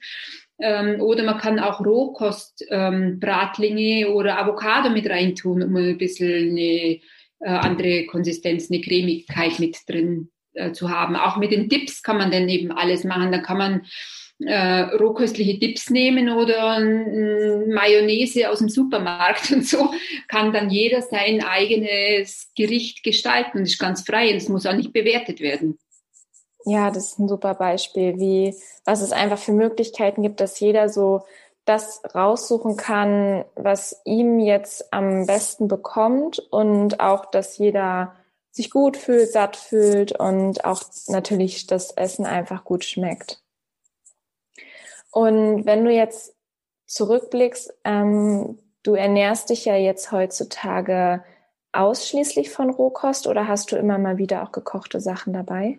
Ähm, 0.60 1.00
oder 1.00 1.22
man 1.24 1.38
kann 1.38 1.58
auch 1.58 1.82
Rohkostbratlinge 1.84 4.06
ähm, 4.06 4.12
oder 4.12 4.38
Avocado 4.38 4.90
mit 4.90 5.08
reintun, 5.08 5.62
um 5.62 5.74
ein 5.74 5.96
bisschen 5.96 6.50
eine 6.50 6.60
äh, 6.60 7.00
andere 7.40 8.04
Konsistenz, 8.06 8.70
eine 8.70 8.82
Cremigkeit 8.82 9.58
mit 9.58 9.78
drin 9.88 10.28
äh, 10.52 10.72
zu 10.72 10.90
haben. 10.90 11.16
Auch 11.16 11.38
mit 11.38 11.50
den 11.50 11.70
Dips 11.70 12.02
kann 12.02 12.18
man 12.18 12.30
dann 12.30 12.46
eben 12.50 12.72
alles 12.72 13.04
machen. 13.04 13.32
Da 13.32 13.38
kann 13.38 13.56
man 13.56 13.86
äh, 14.46 14.80
rohköstliche 14.96 15.58
Dips 15.58 15.90
nehmen 15.90 16.28
oder 16.28 16.80
Mayonnaise 16.80 18.48
aus 18.50 18.58
dem 18.58 18.68
Supermarkt 18.68 19.50
und 19.52 19.66
so 19.66 19.90
kann 20.28 20.52
dann 20.52 20.70
jeder 20.70 21.02
sein 21.02 21.42
eigenes 21.42 22.50
Gericht 22.56 23.02
gestalten 23.02 23.58
und 23.58 23.64
ist 23.64 23.78
ganz 23.78 24.02
frei 24.02 24.30
und 24.30 24.36
es 24.36 24.48
muss 24.48 24.66
auch 24.66 24.74
nicht 24.74 24.92
bewertet 24.92 25.40
werden. 25.40 25.78
Ja, 26.64 26.90
das 26.90 27.12
ist 27.12 27.18
ein 27.18 27.28
super 27.28 27.54
Beispiel, 27.54 28.18
wie 28.18 28.54
was 28.84 29.00
es 29.00 29.12
einfach 29.12 29.38
für 29.38 29.52
Möglichkeiten 29.52 30.22
gibt, 30.22 30.40
dass 30.40 30.60
jeder 30.60 30.88
so 30.88 31.22
das 31.64 32.02
raussuchen 32.14 32.76
kann, 32.76 33.44
was 33.54 34.00
ihm 34.04 34.40
jetzt 34.40 34.92
am 34.92 35.26
besten 35.26 35.68
bekommt 35.68 36.40
und 36.50 37.00
auch, 37.00 37.26
dass 37.26 37.58
jeder 37.58 38.16
sich 38.50 38.70
gut 38.70 38.96
fühlt, 38.96 39.30
satt 39.30 39.56
fühlt 39.56 40.18
und 40.18 40.64
auch 40.64 40.82
natürlich 41.06 41.66
das 41.66 41.92
Essen 41.92 42.26
einfach 42.26 42.64
gut 42.64 42.84
schmeckt. 42.84 43.42
Und 45.12 45.66
wenn 45.66 45.84
du 45.84 45.92
jetzt 45.92 46.34
zurückblickst, 46.86 47.72
ähm, 47.84 48.58
du 48.82 48.94
ernährst 48.94 49.50
dich 49.50 49.64
ja 49.64 49.76
jetzt 49.76 50.10
heutzutage 50.10 51.22
ausschließlich 51.72 52.50
von 52.50 52.70
Rohkost 52.70 53.26
oder 53.26 53.46
hast 53.46 53.72
du 53.72 53.76
immer 53.76 53.98
mal 53.98 54.18
wieder 54.18 54.42
auch 54.42 54.52
gekochte 54.52 55.00
Sachen 55.00 55.32
dabei? 55.32 55.78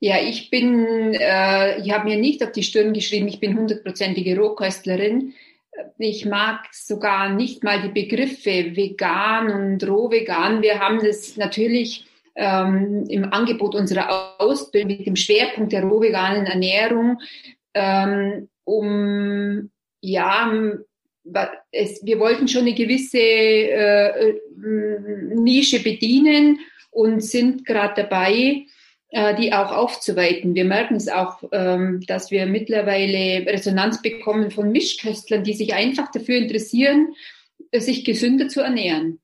Ja, 0.00 0.16
ich 0.20 0.50
bin, 0.50 1.14
äh, 1.14 1.80
ich 1.80 1.90
habe 1.90 2.04
mir 2.04 2.16
nicht 2.16 2.42
auf 2.44 2.52
die 2.52 2.62
Stirn 2.62 2.92
geschrieben, 2.92 3.28
ich 3.28 3.40
bin 3.40 3.56
hundertprozentige 3.56 4.38
Rohköstlerin. 4.38 5.32
Ich 5.98 6.24
mag 6.26 6.66
sogar 6.72 7.30
nicht 7.30 7.64
mal 7.64 7.80
die 7.82 7.88
Begriffe 7.88 8.76
vegan 8.76 9.50
und 9.50 9.88
rohvegan. 9.88 10.62
Wir 10.62 10.80
haben 10.80 11.00
das 11.00 11.36
natürlich 11.36 12.06
ähm, 12.34 13.04
im 13.08 13.32
Angebot 13.32 13.74
unserer 13.74 14.40
Ausbildung 14.40 14.98
mit 14.98 15.06
dem 15.06 15.16
Schwerpunkt 15.16 15.72
der 15.72 15.84
rohveganen 15.84 16.46
Ernährung 16.46 17.18
ähm, 17.76 18.48
um 18.64 19.70
ja, 20.00 20.52
es, 21.72 22.04
wir 22.04 22.18
wollten 22.18 22.48
schon 22.48 22.62
eine 22.62 22.74
gewisse 22.74 23.18
äh, 23.18 24.30
äh 24.30 24.40
Nische 25.34 25.82
bedienen 25.82 26.60
und 26.90 27.22
sind 27.22 27.64
gerade 27.64 28.02
dabei, 28.02 28.64
äh, 29.10 29.34
die 29.36 29.52
auch 29.52 29.70
aufzuweiten. 29.72 30.54
Wir 30.54 30.64
merken 30.64 30.96
es 30.96 31.08
auch, 31.08 31.42
ähm, 31.52 32.00
dass 32.06 32.30
wir 32.30 32.46
mittlerweile 32.46 33.46
Resonanz 33.46 34.00
bekommen 34.02 34.50
von 34.50 34.72
Mischköstlern, 34.72 35.44
die 35.44 35.54
sich 35.54 35.74
einfach 35.74 36.10
dafür 36.10 36.36
interessieren, 36.36 37.14
sich 37.72 38.04
gesünder 38.04 38.48
zu 38.48 38.60
ernähren. 38.60 39.20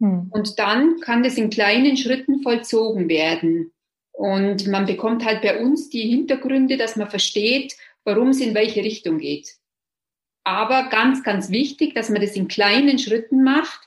Hm. 0.00 0.28
Und 0.30 0.58
dann 0.58 1.00
kann 1.00 1.22
das 1.22 1.38
in 1.38 1.50
kleinen 1.50 1.96
Schritten 1.96 2.42
vollzogen 2.42 3.08
werden. 3.08 3.72
Und 4.12 4.68
man 4.68 4.86
bekommt 4.86 5.24
halt 5.24 5.42
bei 5.42 5.60
uns 5.60 5.88
die 5.88 6.08
Hintergründe, 6.08 6.76
dass 6.76 6.94
man 6.94 7.10
versteht, 7.10 7.74
warum 8.04 8.28
es 8.28 8.40
in 8.40 8.54
welche 8.54 8.82
Richtung 8.82 9.18
geht. 9.18 9.54
Aber 10.44 10.88
ganz, 10.90 11.22
ganz 11.22 11.50
wichtig, 11.50 11.94
dass 11.94 12.10
man 12.10 12.20
das 12.20 12.36
in 12.36 12.48
kleinen 12.48 12.98
Schritten 12.98 13.42
macht, 13.42 13.80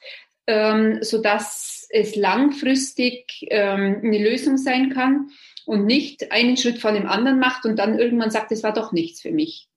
ähm, 0.48 1.00
so 1.02 1.22
dass 1.22 1.88
es 1.90 2.16
langfristig 2.16 3.46
ähm, 3.50 4.02
eine 4.04 4.18
Lösung 4.18 4.58
sein 4.58 4.90
kann 4.90 5.30
und 5.66 5.86
nicht 5.86 6.32
einen 6.32 6.58
Schritt 6.58 6.80
vor 6.80 6.92
dem 6.92 7.08
anderen 7.08 7.40
macht 7.40 7.66
und 7.66 7.78
dann 7.78 8.00
irgendwann 8.00 8.32
sagt, 8.32 8.52
es 8.52 8.64
war 8.64 8.74
doch 8.74 8.92
nichts 8.92 9.22
für 9.22 9.32
mich. 9.32 9.68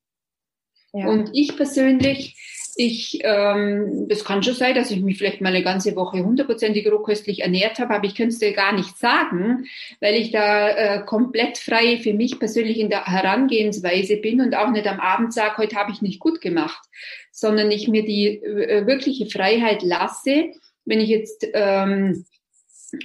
Ja. 0.92 1.06
Und 1.06 1.30
ich 1.34 1.56
persönlich 1.56 2.36
ich, 2.76 3.20
ähm, 3.22 4.06
das 4.08 4.24
kann 4.24 4.42
schon 4.42 4.54
sein, 4.54 4.74
dass 4.74 4.90
ich 4.90 5.00
mich 5.00 5.18
vielleicht 5.18 5.40
mal 5.40 5.54
eine 5.54 5.62
ganze 5.62 5.96
Woche 5.96 6.24
hundertprozentig 6.24 6.90
rohköstlich 6.90 7.40
ernährt 7.40 7.78
habe, 7.78 7.94
aber 7.94 8.06
ich 8.06 8.14
könnte 8.14 8.34
es 8.34 8.38
dir 8.38 8.52
gar 8.52 8.72
nicht 8.72 8.98
sagen, 8.98 9.66
weil 10.00 10.14
ich 10.14 10.30
da 10.30 10.68
äh, 10.68 11.04
komplett 11.04 11.58
frei 11.58 11.98
für 11.98 12.14
mich 12.14 12.38
persönlich 12.38 12.78
in 12.78 12.90
der 12.90 13.06
Herangehensweise 13.06 14.16
bin 14.16 14.40
und 14.40 14.54
auch 14.54 14.70
nicht 14.70 14.86
am 14.86 15.00
Abend 15.00 15.32
sage, 15.32 15.58
heute 15.58 15.76
habe 15.76 15.92
ich 15.92 16.02
nicht 16.02 16.20
gut 16.20 16.40
gemacht, 16.40 16.82
sondern 17.30 17.70
ich 17.70 17.88
mir 17.88 18.04
die 18.04 18.42
äh, 18.42 18.86
wirkliche 18.86 19.26
Freiheit 19.26 19.82
lasse, 19.82 20.50
wenn 20.84 21.00
ich 21.00 21.08
jetzt 21.08 21.46
ähm, 21.52 22.24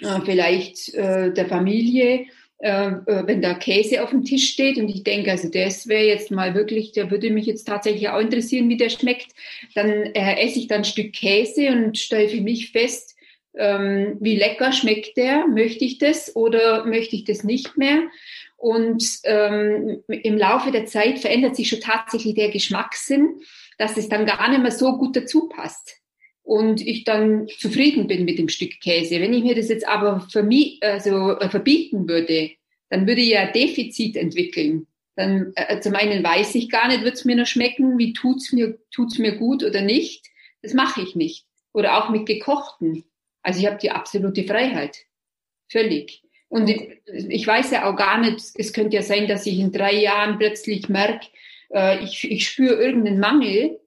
äh, 0.01 0.21
vielleicht 0.23 0.93
äh, 0.93 1.31
der 1.31 1.45
Familie 1.47 2.25
äh, 2.59 2.87
äh, 2.87 3.27
wenn 3.27 3.41
da 3.41 3.53
Käse 3.53 4.01
auf 4.01 4.11
dem 4.11 4.23
Tisch 4.23 4.51
steht 4.51 4.77
und 4.77 4.87
ich 4.87 5.03
denke, 5.03 5.31
also 5.31 5.49
das 5.49 5.87
wäre 5.87 6.05
jetzt 6.05 6.31
mal 6.31 6.55
wirklich, 6.55 6.93
der 6.93 7.11
würde 7.11 7.29
mich 7.29 7.45
jetzt 7.45 7.65
tatsächlich 7.65 8.07
auch 8.09 8.19
interessieren, 8.19 8.69
wie 8.69 8.77
der 8.77 8.89
schmeckt, 8.89 9.31
dann 9.75 9.89
äh, 9.89 10.41
esse 10.41 10.59
ich 10.59 10.67
dann 10.67 10.79
ein 10.79 10.85
Stück 10.85 11.13
Käse 11.13 11.69
und 11.69 11.97
stelle 11.97 12.29
für 12.29 12.41
mich 12.41 12.71
fest, 12.71 13.15
ähm, 13.57 14.17
wie 14.19 14.37
lecker 14.37 14.71
schmeckt 14.71 15.17
der, 15.17 15.47
möchte 15.47 15.85
ich 15.85 15.97
das 15.97 16.35
oder 16.35 16.85
möchte 16.85 17.15
ich 17.15 17.25
das 17.25 17.43
nicht 17.43 17.77
mehr. 17.77 18.03
Und 18.57 19.03
ähm, 19.25 20.01
im 20.07 20.37
Laufe 20.37 20.71
der 20.71 20.85
Zeit 20.85 21.19
verändert 21.19 21.55
sich 21.55 21.69
schon 21.69 21.81
tatsächlich 21.81 22.35
der 22.35 22.49
Geschmackssinn, 22.49 23.41
dass 23.77 23.97
es 23.97 24.09
dann 24.09 24.25
gar 24.25 24.49
nicht 24.49 24.61
mehr 24.61 24.71
so 24.71 24.97
gut 24.97 25.15
dazu 25.15 25.49
passt. 25.49 25.97
Und 26.45 26.79
ich 26.85 27.03
dann 27.05 27.47
zufrieden 27.47 28.05
bin 28.05 28.23
mit 28.23 28.37
dem 28.37 28.49
Stück 28.49 28.79
Käse. 28.79 29.19
Wenn 29.19 29.33
ich 29.33 29.43
mir 29.43 29.55
das 29.55 29.67
jetzt 29.67 29.87
aber 29.87 30.25
also, 30.81 31.39
äh, 31.39 31.49
verbieten 31.49 32.07
würde, 32.07 32.51
dann 32.89 33.07
würde 33.07 33.21
ich 33.21 33.29
ja 33.29 33.51
Defizit 33.51 34.15
entwickeln. 34.15 34.85
Dann 35.15 35.53
äh, 35.55 35.79
zum 35.79 35.95
einen 35.95 36.23
weiß 36.23 36.53
ich 36.55 36.69
gar 36.69 36.87
nicht, 36.87 37.03
wird 37.03 37.15
es 37.15 37.25
mir 37.25 37.35
noch 37.35 37.47
schmecken, 37.47 37.97
wie 37.97 38.13
tut's 38.13 38.53
mir, 38.53 38.77
tut's 38.91 39.17
mir 39.17 39.37
gut 39.37 39.63
oder 39.63 39.81
nicht. 39.81 40.27
Das 40.61 40.73
mache 40.73 41.01
ich 41.01 41.15
nicht. 41.15 41.47
Oder 41.73 41.97
auch 41.97 42.09
mit 42.09 42.27
gekochten. 42.27 43.05
Also 43.41 43.59
ich 43.59 43.65
habe 43.65 43.77
die 43.77 43.91
absolute 43.91 44.43
Freiheit. 44.43 44.97
Völlig. 45.67 46.21
Und 46.47 46.69
ich, 46.69 47.01
ich, 47.05 47.47
weiß 47.47 47.71
ja 47.71 47.89
auch 47.89 47.95
gar 47.95 48.19
nicht, 48.19 48.39
es 48.55 48.71
könnte 48.71 48.95
ja 48.95 49.01
sein, 49.01 49.27
dass 49.27 49.45
ich 49.45 49.59
in 49.59 49.71
drei 49.71 49.95
Jahren 49.95 50.37
plötzlich 50.37 50.89
merke, 50.89 51.27
äh, 51.73 52.03
ich, 52.03 52.29
ich 52.29 52.47
spüre 52.47 52.75
irgendeinen 52.75 53.19
Mangel. 53.19 53.79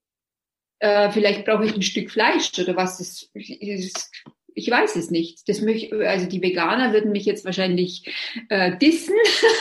Äh, 0.81 1.11
vielleicht 1.11 1.45
brauche 1.45 1.65
ich 1.65 1.75
ein 1.75 1.83
Stück 1.83 2.11
Fleisch 2.11 2.59
oder 2.59 2.77
was. 2.77 2.99
Das, 2.99 3.31
das, 3.35 4.11
ich 4.55 4.71
weiß 4.71 4.97
es 4.97 5.11
nicht. 5.11 5.49
Das 5.49 5.61
möch, 5.61 5.93
also 5.93 6.27
die 6.27 6.43
Veganer 6.43 6.93
würden 6.93 7.13
mich 7.13 7.25
jetzt 7.25 7.45
wahrscheinlich 7.45 8.13
äh, 8.49 8.77
dissen, 8.77 9.15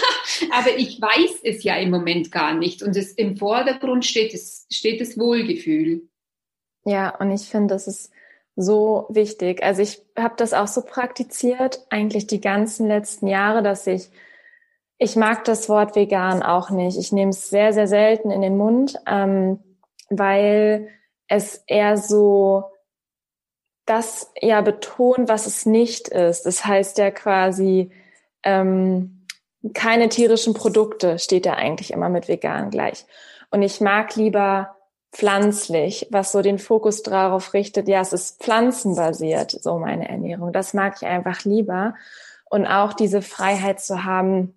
aber 0.52 0.76
ich 0.78 1.00
weiß 1.00 1.42
es 1.44 1.64
ja 1.64 1.76
im 1.78 1.92
Moment 1.92 2.32
gar 2.32 2.54
nicht. 2.54 2.82
Und 2.82 2.96
es, 2.96 3.12
im 3.14 3.38
Vordergrund 3.38 4.06
steht, 4.06 4.34
es, 4.34 4.66
steht 4.72 5.00
das 5.00 5.18
Wohlgefühl. 5.18 6.08
Ja, 6.86 7.16
und 7.18 7.32
ich 7.32 7.42
finde, 7.42 7.76
das 7.76 7.88
ist 7.88 8.12
so 8.56 9.06
wichtig. 9.10 9.62
Also 9.64 9.84
ich 9.84 10.02
habe 10.18 10.34
das 10.38 10.54
auch 10.54 10.68
so 10.68 10.82
praktiziert, 10.82 11.86
eigentlich 11.90 12.26
die 12.26 12.42
ganzen 12.42 12.88
letzten 12.88 13.28
Jahre, 13.28 13.62
dass 13.62 13.86
ich, 13.86 14.10
ich 14.98 15.16
mag 15.16 15.46
das 15.46 15.70
Wort 15.70 15.96
vegan 15.96 16.42
auch 16.42 16.72
nicht. 16.72 16.98
Ich 16.98 17.12
nehme 17.12 17.30
es 17.30 17.50
sehr, 17.50 17.72
sehr 17.72 17.88
selten 17.88 18.32
in 18.32 18.42
den 18.42 18.58
Mund, 18.58 18.96
ähm, 19.06 19.60
weil 20.10 20.90
es 21.28 21.64
eher 21.68 21.98
so 21.98 22.66
das 23.86 24.32
ja 24.42 24.62
betont, 24.62 25.30
was 25.30 25.48
es 25.48 25.66
nicht 25.66 26.10
ist. 26.10 26.46
Das 26.46 26.66
heißt 26.66 26.98
ja 26.98 27.10
quasi 27.12 27.92
ähm, 28.44 29.26
keine 29.74 30.10
tierischen 30.10 30.54
Produkte 30.54 31.20
steht 31.20 31.46
ja 31.46 31.54
eigentlich 31.54 31.92
immer 31.92 32.10
mit 32.10 32.28
vegan 32.28 32.70
gleich. 32.70 33.06
Und 33.50 33.62
ich 33.62 33.82
mag 33.82 34.16
lieber 34.16 34.76
pflanzlich, 35.12 36.08
was 36.12 36.32
so 36.32 36.42
den 36.42 36.60
Fokus 36.60 37.02
darauf 37.02 37.54
richtet, 37.54 37.88
ja, 37.88 38.02
es 38.02 38.14
ist 38.14 38.44
pflanzenbasiert, 38.44 39.52
so 39.52 39.80
meine 39.80 40.08
Ernährung. 40.08 40.52
Das 40.52 40.74
mag 40.74 40.96
ich 40.98 41.08
einfach 41.08 41.44
lieber. 41.44 41.96
Und 42.50 42.68
auch 42.68 42.94
diese 42.94 43.22
Freiheit 43.22 43.80
zu 43.80 44.04
haben, 44.04 44.54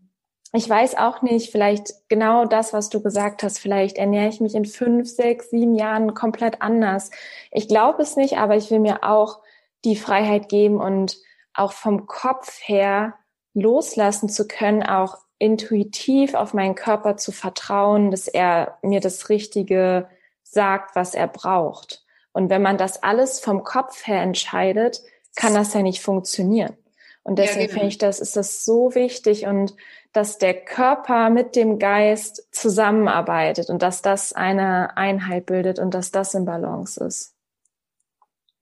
ich 0.52 0.68
weiß 0.68 0.96
auch 0.96 1.22
nicht, 1.22 1.52
vielleicht 1.52 1.92
genau 2.08 2.44
das, 2.44 2.72
was 2.72 2.88
du 2.88 3.00
gesagt 3.02 3.42
hast, 3.42 3.58
vielleicht 3.58 3.98
ernähre 3.98 4.28
ich 4.28 4.40
mich 4.40 4.54
in 4.54 4.64
fünf, 4.64 5.08
sechs, 5.08 5.50
sieben 5.50 5.76
Jahren 5.76 6.14
komplett 6.14 6.60
anders. 6.60 7.10
Ich 7.52 7.68
glaube 7.68 8.02
es 8.02 8.16
nicht, 8.16 8.38
aber 8.38 8.56
ich 8.56 8.70
will 8.70 8.80
mir 8.80 9.04
auch 9.04 9.40
die 9.84 9.96
Freiheit 9.96 10.48
geben 10.48 10.80
und 10.80 11.18
auch 11.54 11.72
vom 11.72 12.06
Kopf 12.06 12.58
her 12.62 13.14
loslassen 13.54 14.28
zu 14.28 14.48
können, 14.48 14.82
auch 14.82 15.18
intuitiv 15.38 16.34
auf 16.34 16.52
meinen 16.52 16.74
Körper 16.74 17.16
zu 17.16 17.32
vertrauen, 17.32 18.10
dass 18.10 18.28
er 18.28 18.78
mir 18.82 19.00
das 19.00 19.28
Richtige 19.28 20.08
sagt, 20.42 20.96
was 20.96 21.14
er 21.14 21.28
braucht. 21.28 22.04
Und 22.32 22.50
wenn 22.50 22.62
man 22.62 22.76
das 22.76 23.02
alles 23.02 23.40
vom 23.40 23.64
Kopf 23.64 24.06
her 24.06 24.20
entscheidet, 24.20 25.00
kann 25.36 25.54
das 25.54 25.74
ja 25.74 25.82
nicht 25.82 26.02
funktionieren. 26.02 26.76
Und 27.22 27.38
deswegen 27.38 27.60
ja, 27.60 27.66
genau. 27.66 27.78
finde 27.80 27.88
ich, 27.88 27.98
das 27.98 28.20
ist 28.20 28.36
das 28.36 28.64
so 28.64 28.94
wichtig 28.94 29.46
und 29.46 29.74
dass 30.12 30.38
der 30.38 30.54
Körper 30.54 31.30
mit 31.30 31.54
dem 31.54 31.78
Geist 31.78 32.48
zusammenarbeitet 32.50 33.68
und 33.70 33.82
dass 33.82 34.02
das 34.02 34.32
eine 34.32 34.96
Einheit 34.96 35.46
bildet 35.46 35.78
und 35.78 35.94
dass 35.94 36.10
das 36.10 36.34
in 36.34 36.44
Balance 36.44 37.02
ist. 37.04 37.34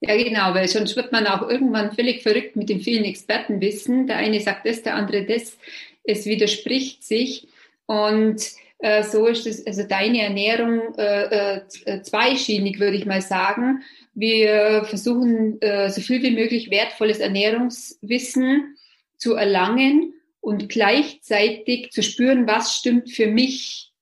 Ja, 0.00 0.16
genau, 0.16 0.54
weil 0.54 0.68
sonst 0.68 0.94
wird 0.96 1.10
man 1.10 1.26
auch 1.26 1.48
irgendwann 1.48 1.92
völlig 1.92 2.22
verrückt 2.22 2.54
mit 2.54 2.68
den 2.68 2.80
vielen 2.80 3.04
Expertenwissen. 3.04 4.06
Der 4.06 4.16
eine 4.16 4.40
sagt 4.40 4.66
das, 4.66 4.82
der 4.82 4.94
andere 4.94 5.24
das. 5.24 5.58
Es 6.04 6.26
widerspricht 6.26 7.02
sich. 7.02 7.48
Und 7.86 8.52
äh, 8.78 9.02
so 9.02 9.26
ist 9.26 9.46
es, 9.46 9.66
also 9.66 9.82
deine 9.82 10.22
Ernährung 10.22 10.94
äh, 10.96 11.56
äh, 11.56 12.02
zweischienig, 12.02 12.78
würde 12.78 12.96
ich 12.96 13.06
mal 13.06 13.22
sagen. 13.22 13.82
Wir 14.18 14.84
versuchen, 14.84 15.62
äh, 15.62 15.90
so 15.90 16.00
viel 16.00 16.20
wie 16.24 16.32
möglich 16.32 16.70
wertvolles 16.70 17.20
Ernährungswissen 17.20 18.76
zu 19.16 19.34
erlangen 19.34 20.12
und 20.40 20.68
gleichzeitig 20.68 21.92
zu 21.92 22.02
spüren, 22.02 22.48
was 22.48 22.76
stimmt 22.76 23.12
für 23.12 23.28
mich. 23.28 23.92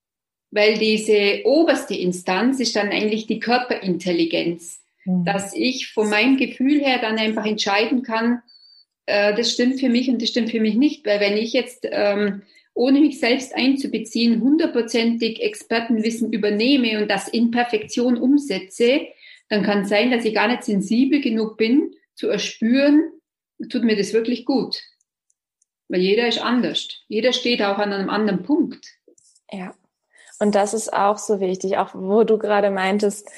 Weil 0.51 0.79
diese 0.79 1.43
oberste 1.45 1.95
Instanz 1.95 2.61
ist 2.61 2.77
dann 2.77 2.89
eigentlich 2.89 3.27
die 3.27 3.41
Körperintelligenz, 3.41 4.81
mhm. 5.05 5.27
dass 5.27 5.53
ich 5.55 5.89
von 5.93 6.09
meinem 6.09 6.39
Gefühl 6.39 6.81
her 6.81 6.99
dann 6.99 7.19
einfach 7.19 7.45
entscheiden 7.45 8.03
kann, 8.03 8.41
äh, 9.05 9.35
das 9.35 9.53
stimmt 9.53 9.81
für 9.81 9.91
mich 9.91 10.09
und 10.09 10.23
das 10.23 10.31
stimmt 10.31 10.51
für 10.51 10.61
mich 10.61 10.77
nicht. 10.77 11.05
Weil 11.05 11.21
wenn 11.21 11.37
ich 11.37 11.53
jetzt 11.53 11.87
ähm, 11.91 12.41
ohne 12.73 13.01
mich 13.01 13.21
selbst 13.21 13.55
einzubeziehen, 13.55 14.41
hundertprozentig 14.41 15.43
Expertenwissen 15.43 16.33
übernehme 16.33 17.03
und 17.03 17.11
das 17.11 17.29
in 17.29 17.51
Perfektion 17.51 18.17
umsetze, 18.17 19.09
dann 19.49 19.63
kann 19.63 19.83
es 19.83 19.89
sein, 19.89 20.11
dass 20.11 20.25
ich 20.25 20.35
gar 20.35 20.49
nicht 20.49 20.65
sensibel 20.65 21.21
genug 21.21 21.57
bin, 21.57 21.95
zu 22.15 22.29
erspüren, 22.29 23.13
tut 23.71 23.85
mir 23.85 23.97
das 23.97 24.13
wirklich 24.13 24.45
gut. 24.45 24.81
Weil 25.89 26.01
jeder 26.01 26.27
ist 26.27 26.41
anders. 26.41 26.89
Jeder 27.09 27.33
steht 27.33 27.63
auch 27.63 27.79
an 27.79 27.93
einem 27.93 28.11
anderen 28.11 28.43
Punkt. 28.43 28.87
Ja. 29.51 29.75
Und 30.39 30.55
das 30.55 30.75
ist 30.75 30.93
auch 30.93 31.19
so 31.19 31.41
wichtig, 31.41 31.79
auch 31.79 31.95
wo 31.95 32.25
du 32.25 32.39
gerade 32.39 32.71
meintest, 32.71 33.29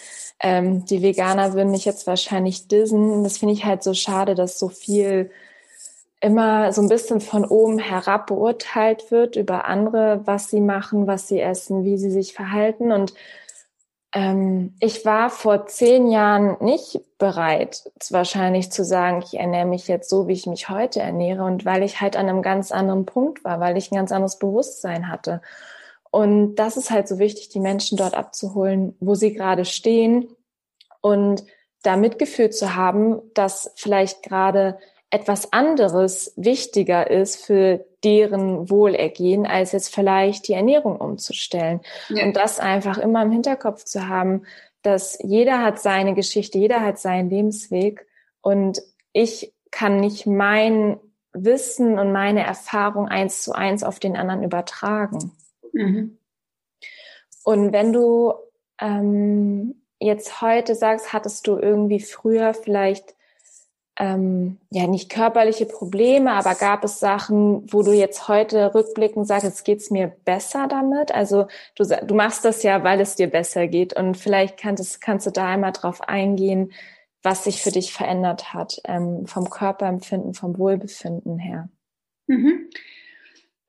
ähm, 0.41 0.85
die 0.85 1.03
Veganer 1.03 1.53
würden 1.53 1.71
mich 1.71 1.85
jetzt 1.85 2.07
wahrscheinlich 2.07 2.69
dissen. 2.69 3.23
Das 3.23 3.39
finde 3.39 3.55
ich 3.55 3.65
halt 3.65 3.83
so 3.83 3.95
schade, 3.95 4.35
dass 4.35 4.59
so 4.59 4.69
viel 4.69 5.31
immer 6.21 6.73
so 6.73 6.83
ein 6.83 6.89
bisschen 6.89 7.21
von 7.21 7.45
oben 7.45 7.79
herab 7.79 8.27
beurteilt 8.27 9.11
wird 9.11 9.37
über 9.37 9.67
andere, 9.67 10.23
was 10.25 10.49
sie 10.49 10.61
machen, 10.61 11.07
was 11.07 11.29
sie 11.29 11.41
essen, 11.41 11.85
wie 11.85 11.97
sie 11.99 12.11
sich 12.11 12.33
verhalten. 12.33 12.91
Und 12.91 13.15
ähm, 14.15 14.75
ich 14.81 15.05
war 15.05 15.29
vor 15.31 15.67
zehn 15.67 16.11
Jahren 16.11 16.57
nicht 16.61 17.01
bereit, 17.19 17.91
wahrscheinlich 18.11 18.73
zu 18.73 18.85
sagen, 18.85 19.23
ich 19.23 19.39
ernähre 19.39 19.67
mich 19.67 19.87
jetzt 19.87 20.09
so, 20.09 20.29
wie 20.29 20.33
ich 20.33 20.47
mich 20.47 20.69
heute 20.69 21.01
ernähre. 21.01 21.45
Und 21.45 21.65
weil 21.65 21.83
ich 21.83 22.01
halt 22.01 22.17
an 22.17 22.29
einem 22.29 22.43
ganz 22.43 22.73
anderen 22.73 23.05
Punkt 23.07 23.45
war, 23.45 23.61
weil 23.61 23.77
ich 23.77 23.91
ein 23.91 23.97
ganz 23.97 24.13
anderes 24.13 24.39
Bewusstsein 24.39 25.09
hatte. 25.09 25.43
Und 26.11 26.57
das 26.57 26.77
ist 26.77 26.91
halt 26.91 27.07
so 27.07 27.19
wichtig, 27.19 27.51
die 27.51 27.61
Menschen 27.61 27.99
dort 27.99 28.15
abzuholen, 28.15 28.97
wo 29.01 29.15
sie 29.15 29.35
gerade 29.35 29.65
stehen 29.67 30.29
und 31.03 31.45
da 31.83 31.97
Mitgefühl 31.97 32.51
zu 32.51 32.75
haben, 32.75 33.21
dass 33.35 33.73
vielleicht 33.77 34.23
gerade 34.23 34.79
etwas 35.11 35.53
anderes 35.53 36.33
wichtiger 36.37 37.11
ist 37.11 37.45
für 37.45 37.85
deren 38.05 38.69
Wohlergehen, 38.69 39.47
als 39.47 39.73
jetzt 39.73 39.95
vielleicht 39.95 40.49
die 40.49 40.53
Ernährung 40.53 40.97
umzustellen. 40.97 41.81
Ja. 42.11 42.25
Und 42.25 42.37
das 42.37 42.61
einfach 42.61 42.99
immer 42.99 43.23
im 43.23 43.31
Hinterkopf 43.31 43.85
zu 43.85 44.09
haben, 44.09 44.43
dass 44.83 45.19
jeder 45.23 45.63
hat 45.63 45.81
seine 45.81 46.15
Geschichte, 46.15 46.59
jeder 46.59 46.83
hat 46.83 46.99
seinen 46.99 47.31
Lebensweg 47.31 48.07
und 48.43 48.81
ich 49.13 49.55
kann 49.71 50.01
nicht 50.01 50.27
mein 50.27 50.99
Wissen 51.33 51.99
und 51.99 52.13
meine 52.13 52.45
Erfahrung 52.45 53.09
eins 53.09 53.43
zu 53.43 53.53
eins 53.53 53.83
auf 53.83 53.99
den 53.99 54.17
anderen 54.17 54.43
übertragen. 54.43 55.33
Mhm. 55.73 56.19
Und 57.45 57.73
wenn 57.73 57.93
du 57.93 58.35
ähm, 58.81 59.83
jetzt 59.99 60.41
heute 60.43 60.75
sagst, 60.75 61.13
hattest 61.13 61.47
du 61.47 61.57
irgendwie 61.59 62.01
früher 62.01 62.55
vielleicht 62.55 63.15
ähm, 63.99 64.59
ja 64.71 64.87
nicht 64.87 65.11
körperliche 65.11 65.67
Probleme, 65.67 66.33
aber 66.33 66.55
gab 66.55 66.85
es 66.85 67.01
Sachen, 67.01 67.71
wo 67.73 67.83
du 67.83 67.93
jetzt 67.93 68.29
heute 68.29 68.73
rückblickend 68.75 69.27
sagst, 69.27 69.45
jetzt 69.45 69.65
geht's 69.65 69.91
mir 69.91 70.13
besser 70.25 70.69
damit? 70.69 71.13
Also 71.13 71.49
du, 71.75 71.85
du 71.85 72.15
machst 72.15 72.45
das 72.45 72.63
ja, 72.63 72.85
weil 72.85 73.01
es 73.01 73.17
dir 73.17 73.27
besser 73.27 73.67
geht 73.67 73.95
und 73.95 74.17
vielleicht 74.17 74.57
kannst, 74.57 75.01
kannst 75.01 75.27
du 75.27 75.31
da 75.31 75.49
einmal 75.49 75.73
drauf 75.73 76.01
eingehen, 76.03 76.73
was 77.23 77.45
sich 77.45 77.61
für 77.61 77.73
dich 77.73 77.93
verändert 77.93 78.55
hat, 78.55 78.81
ähm, 78.85 79.27
vom 79.27 79.51
Körperempfinden, 79.51 80.35
vom 80.35 80.57
Wohlbefinden 80.57 81.39
her. 81.39 81.69
Mhm. 82.29 82.71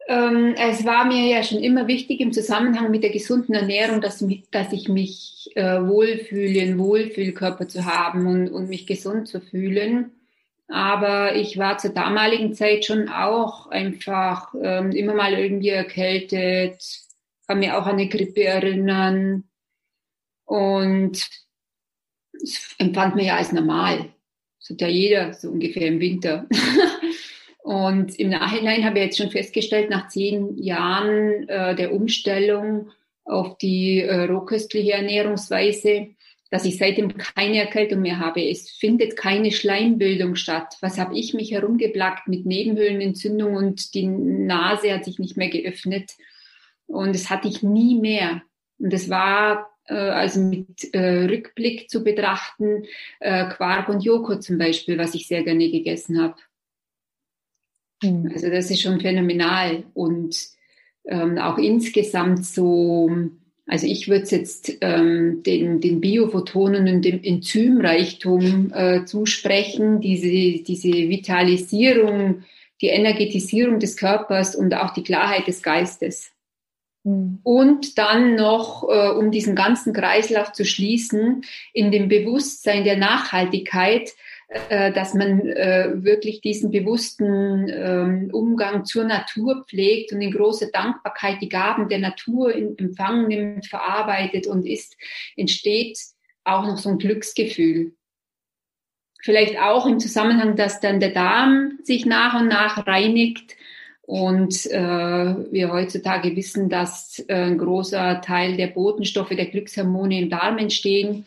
Ähm, 0.08 0.56
es 0.58 0.86
war 0.86 1.06
mir 1.06 1.28
ja 1.28 1.44
schon 1.44 1.60
immer 1.60 1.88
wichtig 1.88 2.20
im 2.20 2.34
Zusammenhang 2.34 2.92
mit 2.92 3.04
der 3.04 3.12
gesunden 3.12 3.54
Ernährung, 3.56 4.02
dass, 4.02 4.24
dass 4.52 4.74
ich 4.74 4.90
mich 4.90 5.52
äh, 5.56 5.82
wohlfühle, 5.82 6.62
einen 6.62 6.80
Wohlfühlkörper 6.80 7.68
zu 7.68 7.86
haben 7.86 8.28
und, 8.28 8.50
und 8.50 8.70
mich 8.70 8.86
gesund 8.86 9.28
zu 9.28 9.42
fühlen. 9.42 10.12
Aber 10.70 11.36
ich 11.36 11.58
war 11.58 11.80
zur 11.80 11.92
damaligen 11.92 12.54
Zeit 12.54 12.86
schon 12.86 13.10
auch 13.10 13.68
einfach 13.68 14.54
ähm, 14.62 14.92
immer 14.92 15.16
mal 15.16 15.34
irgendwie 15.34 15.70
erkältet, 15.70 16.84
kann 17.48 17.60
mir 17.60 17.78
auch 17.78 17.88
an 17.88 17.94
eine 17.94 18.08
Grippe 18.08 18.44
erinnern 18.44 19.46
und 20.46 21.28
es 22.34 22.76
empfand 22.78 23.16
mir 23.16 23.26
ja 23.26 23.38
als 23.38 23.52
normal. 23.52 24.06
tut 24.66 24.82
ja 24.82 24.88
jeder 24.88 25.34
so 25.34 25.50
ungefähr 25.50 25.88
im 25.88 26.00
Winter. 26.00 26.48
Und 27.62 28.18
im 28.18 28.30
Nachhinein 28.30 28.84
habe 28.84 28.98
ich 28.98 29.06
jetzt 29.06 29.18
schon 29.18 29.30
festgestellt, 29.30 29.92
nach 29.92 30.08
zehn 30.08 30.58
Jahren 30.58 31.48
äh, 31.50 31.76
der 31.76 31.94
Umstellung 31.94 32.90
auf 33.26 33.58
die 33.58 34.00
äh, 34.00 34.24
rohköstliche 34.24 34.94
Ernährungsweise, 34.94 36.08
dass 36.50 36.66
ich 36.66 36.78
seitdem 36.78 37.16
keine 37.18 37.60
Erkältung 37.60 38.02
mehr 38.02 38.20
habe. 38.20 38.44
Es 38.44 38.70
findet 38.72 39.16
keine 39.16 39.52
Schleimbildung 39.52 40.36
statt. 40.36 40.78
Was 40.82 40.98
habe 40.98 41.18
ich 41.18 41.34
mich 41.34 41.52
herumgeplagt 41.52 42.28
mit 42.28 42.46
Nebenhöhlenentzündung 42.46 43.56
und 43.56 43.94
die 43.94 44.08
Nase 44.08 44.94
hat 44.94 45.06
sich 45.06 45.20
nicht 45.20 45.38
mehr 45.38 45.50
geöffnet. 45.50 46.14
Und 46.88 47.14
das 47.14 47.30
hatte 47.30 47.48
ich 47.48 47.62
nie 47.62 48.00
mehr. 48.00 48.42
Und 48.80 48.92
das 48.92 49.10
war 49.10 49.70
äh, 49.86 49.94
also 49.94 50.40
mit 50.40 50.94
äh, 50.94 51.26
Rückblick 51.26 51.90
zu 51.90 52.04
betrachten, 52.04 52.86
äh, 53.20 53.48
Quark 53.50 53.90
und 53.90 54.04
Joghurt 54.04 54.44
zum 54.44 54.58
Beispiel, 54.58 54.98
was 54.98 55.14
ich 55.14 55.28
sehr 55.28 55.44
gerne 55.44 55.70
gegessen 55.70 56.22
habe. 56.22 56.36
Mhm. 58.02 58.32
Also 58.34 58.50
das 58.50 58.72
ist 58.72 58.82
schon 58.82 59.00
phänomenal. 59.00 59.84
Und 59.94 60.36
ähm, 61.06 61.38
auch 61.38 61.58
insgesamt 61.58 62.46
so 62.46 63.10
also 63.70 63.86
ich 63.86 64.08
würde 64.08 64.24
es 64.24 64.32
jetzt 64.32 64.78
ähm, 64.82 65.44
den, 65.44 65.80
den 65.80 66.02
Biophotonen 66.02 66.88
und 66.88 67.06
dem 67.06 67.24
Enzymreichtum 67.24 68.74
äh, 68.74 69.06
zusprechen, 69.06 70.02
diese, 70.02 70.64
diese 70.64 70.90
Vitalisierung, 70.90 72.44
die 72.82 72.88
Energetisierung 72.88 73.80
des 73.80 73.96
Körpers 73.96 74.56
und 74.56 74.74
auch 74.74 74.92
die 74.92 75.04
Klarheit 75.04 75.46
des 75.46 75.62
Geistes. 75.62 76.32
Mhm. 77.04 77.40
Und 77.44 78.00
dann 78.00 78.36
noch, 78.36 78.90
äh, 78.90 79.10
um 79.12 79.30
diesen 79.30 79.56
ganzen 79.56 79.94
Kreislauf 79.94 80.52
zu 80.52 80.66
schließen, 80.66 81.44
in 81.72 81.92
dem 81.92 82.08
Bewusstsein 82.08 82.84
der 82.84 82.98
Nachhaltigkeit, 82.98 84.10
dass 84.50 85.14
man 85.14 85.42
äh, 85.48 85.92
wirklich 86.04 86.42
diesen 86.42 86.72
bewussten 86.72 87.70
ähm, 87.70 88.30
Umgang 88.34 88.84
zur 88.84 89.04
Natur 89.04 89.64
pflegt 89.68 90.12
und 90.12 90.22
in 90.22 90.32
großer 90.32 90.72
Dankbarkeit 90.74 91.38
die 91.40 91.50
Gaben 91.50 91.88
der 91.88 92.00
Natur 92.00 92.56
in 92.56 92.76
Empfang 92.78 93.28
nimmt, 93.28 93.68
verarbeitet 93.68 94.48
und 94.48 94.66
ist, 94.66 94.98
entsteht 95.36 96.00
auch 96.44 96.64
noch 96.64 96.78
so 96.78 96.90
ein 96.90 96.98
Glücksgefühl. 96.98 97.94
Vielleicht 99.22 99.60
auch 99.60 99.86
im 99.86 100.00
Zusammenhang, 100.00 100.56
dass 100.56 100.80
dann 100.80 101.00
der 101.00 101.12
Darm 101.12 101.78
sich 101.84 102.08
nach 102.08 102.40
und 102.40 102.48
nach 102.48 102.88
reinigt 102.88 103.56
und 104.10 104.66
äh, 104.66 104.80
wir 104.80 105.72
heutzutage 105.72 106.36
wissen, 106.36 106.70
dass 106.70 107.24
äh, 107.28 107.36
ein 107.36 107.60
großer 107.60 108.22
Teil 108.22 108.58
der 108.58 108.68
Botenstoffe, 108.68 109.30
der 109.30 109.46
Glückshormone 109.46 110.22
im 110.22 110.30
Darm 110.32 110.58
entstehen. 110.58 111.26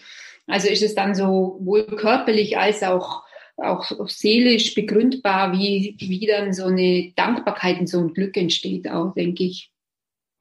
Also 0.52 0.68
ist 0.68 0.82
es 0.82 0.94
dann 0.94 1.14
so 1.14 1.56
wohl 1.60 1.86
körperlich 1.86 2.58
als 2.58 2.82
auch, 2.82 3.22
auch, 3.56 3.90
seelisch 4.06 4.74
begründbar, 4.74 5.52
wie, 5.54 5.96
wie 5.98 6.26
dann 6.26 6.52
so 6.52 6.66
eine 6.66 7.10
Dankbarkeit 7.16 7.80
und 7.80 7.86
so 7.86 8.00
ein 8.00 8.12
Glück 8.12 8.36
entsteht 8.36 8.90
auch, 8.90 9.14
denke 9.14 9.44
ich. 9.44 9.72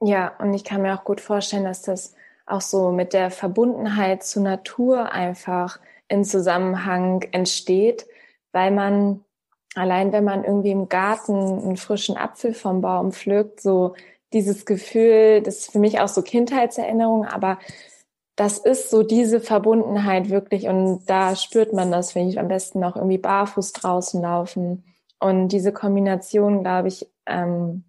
Ja, 0.02 0.36
und 0.38 0.52
ich 0.52 0.64
kann 0.64 0.82
mir 0.82 0.94
auch 0.94 1.04
gut 1.04 1.22
vorstellen, 1.22 1.64
dass 1.64 1.80
das 1.80 2.14
auch 2.44 2.60
so 2.60 2.90
mit 2.90 3.14
der 3.14 3.30
Verbundenheit 3.30 4.22
zur 4.22 4.42
Natur 4.42 5.12
einfach 5.12 5.80
in 6.08 6.24
Zusammenhang 6.24 7.22
entsteht, 7.32 8.06
weil 8.52 8.70
man 8.70 9.24
allein 9.74 10.12
wenn 10.12 10.24
man 10.24 10.44
irgendwie 10.44 10.72
im 10.72 10.90
Garten 10.90 11.32
einen 11.32 11.78
frischen 11.78 12.18
Apfel 12.18 12.52
vom 12.52 12.82
Baum 12.82 13.12
pflückt, 13.12 13.62
so 13.62 13.94
dieses 14.34 14.66
Gefühl, 14.66 15.40
das 15.42 15.60
ist 15.60 15.72
für 15.72 15.78
mich 15.78 16.00
auch 16.00 16.08
so 16.08 16.20
Kindheitserinnerung, 16.20 17.24
aber 17.24 17.58
das 18.36 18.58
ist 18.58 18.90
so 18.90 19.02
diese 19.02 19.40
Verbundenheit 19.40 20.30
wirklich 20.30 20.66
und 20.68 21.04
da 21.06 21.36
spürt 21.36 21.72
man 21.72 21.92
das, 21.92 22.14
wenn 22.14 22.28
ich 22.28 22.38
am 22.38 22.48
besten 22.48 22.80
noch 22.80 22.96
irgendwie 22.96 23.18
barfuß 23.18 23.72
draußen 23.72 24.22
laufen 24.22 24.84
und 25.20 25.48
diese 25.48 25.72
Kombination, 25.72 26.62
glaube 26.62 26.88
ich, 26.88 27.06
ähm, 27.26 27.84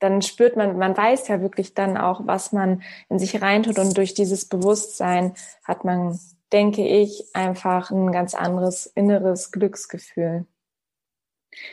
dann 0.00 0.22
spürt 0.22 0.56
man, 0.56 0.78
man 0.78 0.96
weiß 0.96 1.28
ja 1.28 1.40
wirklich 1.40 1.74
dann 1.74 1.96
auch, 1.96 2.22
was 2.24 2.52
man 2.52 2.82
in 3.08 3.18
sich 3.18 3.42
reintut 3.42 3.78
und 3.78 3.96
durch 3.96 4.14
dieses 4.14 4.46
Bewusstsein 4.46 5.34
hat 5.64 5.84
man, 5.84 6.18
denke 6.52 6.86
ich, 6.86 7.24
einfach 7.34 7.90
ein 7.90 8.12
ganz 8.12 8.34
anderes 8.34 8.86
inneres 8.86 9.50
Glücksgefühl. 9.50 10.46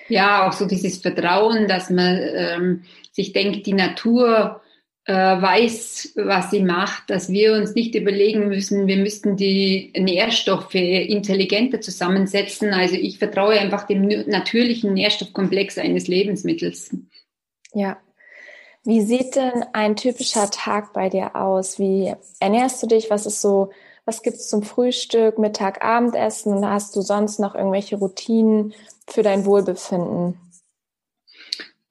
Ja, 0.07 0.47
auch 0.47 0.53
so 0.53 0.65
dieses 0.65 0.97
Vertrauen, 0.97 1.67
dass 1.67 1.89
man 1.89 2.17
ähm, 2.17 2.83
sich 3.11 3.33
denkt, 3.33 3.65
die 3.67 3.73
Natur 3.73 4.61
weiß, 5.07 6.13
was 6.15 6.49
sie 6.49 6.61
macht, 6.61 7.09
dass 7.09 7.29
wir 7.29 7.53
uns 7.53 7.75
nicht 7.75 7.93
überlegen 7.93 8.47
müssen, 8.47 8.87
wir 8.87 8.97
müssten 8.97 9.37
die 9.37 9.93
Nährstoffe 9.95 10.73
intelligenter 10.73 11.79
zusammensetzen. 11.79 12.73
Also 12.73 12.95
ich 12.95 13.19
vertraue 13.19 13.59
einfach 13.59 13.85
dem 13.85 14.07
natürlichen 14.07 14.93
Nährstoffkomplex 14.93 15.77
eines 15.77 16.07
Lebensmittels. 16.07 16.95
Ja. 17.73 17.97
Wie 18.83 19.01
sieht 19.01 19.35
denn 19.35 19.65
ein 19.73 19.95
typischer 19.95 20.49
Tag 20.49 20.93
bei 20.93 21.09
dir 21.09 21.35
aus? 21.35 21.79
Wie 21.79 22.13
ernährst 22.39 22.81
du 22.81 22.87
dich? 22.87 23.09
Was 23.09 23.25
ist 23.25 23.41
so, 23.41 23.71
was 24.05 24.21
gibt's 24.21 24.47
zum 24.47 24.61
Frühstück, 24.61 25.39
Mittag, 25.39 25.83
Abendessen? 25.83 26.67
Hast 26.67 26.95
du 26.95 27.01
sonst 27.01 27.39
noch 27.39 27.55
irgendwelche 27.55 27.97
Routinen 27.97 28.73
für 29.07 29.23
dein 29.23 29.45
Wohlbefinden? 29.45 30.39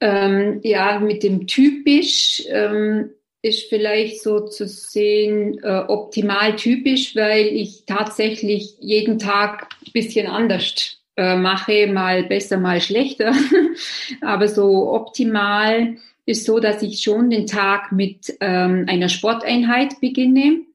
Ähm, 0.05 0.61
ja, 0.62 0.99
mit 0.99 1.23
dem 1.23 1.47
typisch 1.47 2.43
ähm, 2.51 3.09
ist 3.40 3.71
vielleicht 3.71 4.23
so 4.23 4.40
zu 4.40 4.69
sehen 4.69 5.59
äh, 5.62 5.83
optimal 5.88 6.57
typisch, 6.57 7.17
weil 7.17 7.47
ich 7.47 7.85
tatsächlich 7.87 8.77
jeden 8.81 9.19
Tag 9.19 9.69
ein 9.87 9.93
bisschen 9.93 10.27
anders 10.27 11.01
äh, 11.17 11.37
mache, 11.37 11.87
mal 11.87 12.25
besser, 12.25 12.59
mal 12.59 12.83
schlechter. 12.83 13.33
Aber 14.21 14.47
so 14.47 14.93
optimal 14.93 15.97
ist 16.27 16.45
so, 16.45 16.61
dass 16.61 16.83
ich 16.83 17.01
schon 17.01 17.31
den 17.31 17.47
Tag 17.47 17.90
mit 17.90 18.37
ähm, 18.43 18.85
einer 18.87 19.09
Sporteinheit 19.09 20.03
beginne. 20.03 20.67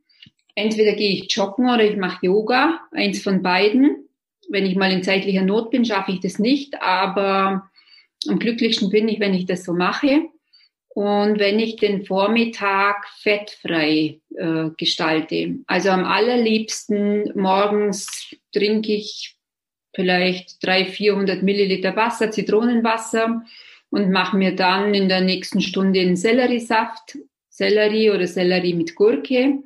Entweder 0.56 0.94
gehe 0.94 1.12
ich 1.12 1.32
joggen 1.32 1.70
oder 1.70 1.84
ich 1.84 1.98
mache 1.98 2.26
Yoga, 2.26 2.80
eins 2.94 3.22
von 3.22 3.44
beiden. 3.44 4.10
Wenn 4.50 4.66
ich 4.66 4.76
mal 4.76 4.92
in 4.92 5.04
zeitlicher 5.04 5.44
Not 5.44 5.70
bin, 5.70 5.86
schaffe 5.86 6.14
ich 6.14 6.20
das 6.20 6.40
nicht, 6.40 6.82
aber 6.82 7.69
am 8.28 8.40
glücklichsten 8.40 8.90
bin 8.90 9.08
ich, 9.08 9.20
wenn 9.20 9.34
ich 9.34 9.46
das 9.46 9.64
so 9.64 9.74
mache. 9.74 10.24
Und 10.90 11.40
wenn 11.40 11.60
ich 11.60 11.78
den 11.78 12.06
Vormittag 12.06 13.08
fettfrei 13.20 14.20
äh, 14.36 14.70
gestalte. 14.76 15.60
Also 15.68 15.90
am 15.90 16.04
allerliebsten 16.04 17.32
morgens 17.36 18.36
trinke 18.52 18.94
ich 18.94 19.36
vielleicht 19.96 20.66
300, 20.66 20.94
400 20.94 21.44
Milliliter 21.44 21.96
Wasser, 21.96 22.32
Zitronenwasser 22.32 23.44
und 23.92 24.12
mache 24.12 24.36
mir 24.36 24.56
dann 24.56 24.94
in 24.94 25.10
der 25.10 25.22
nächsten 25.22 25.62
Stunde 25.62 26.02
einen 26.02 26.16
Selleriesaft, 26.16 27.18
Sellerie 27.50 28.12
oder 28.12 28.28
Sellerie 28.28 28.74
mit 28.74 28.96
Gurke 28.96 29.64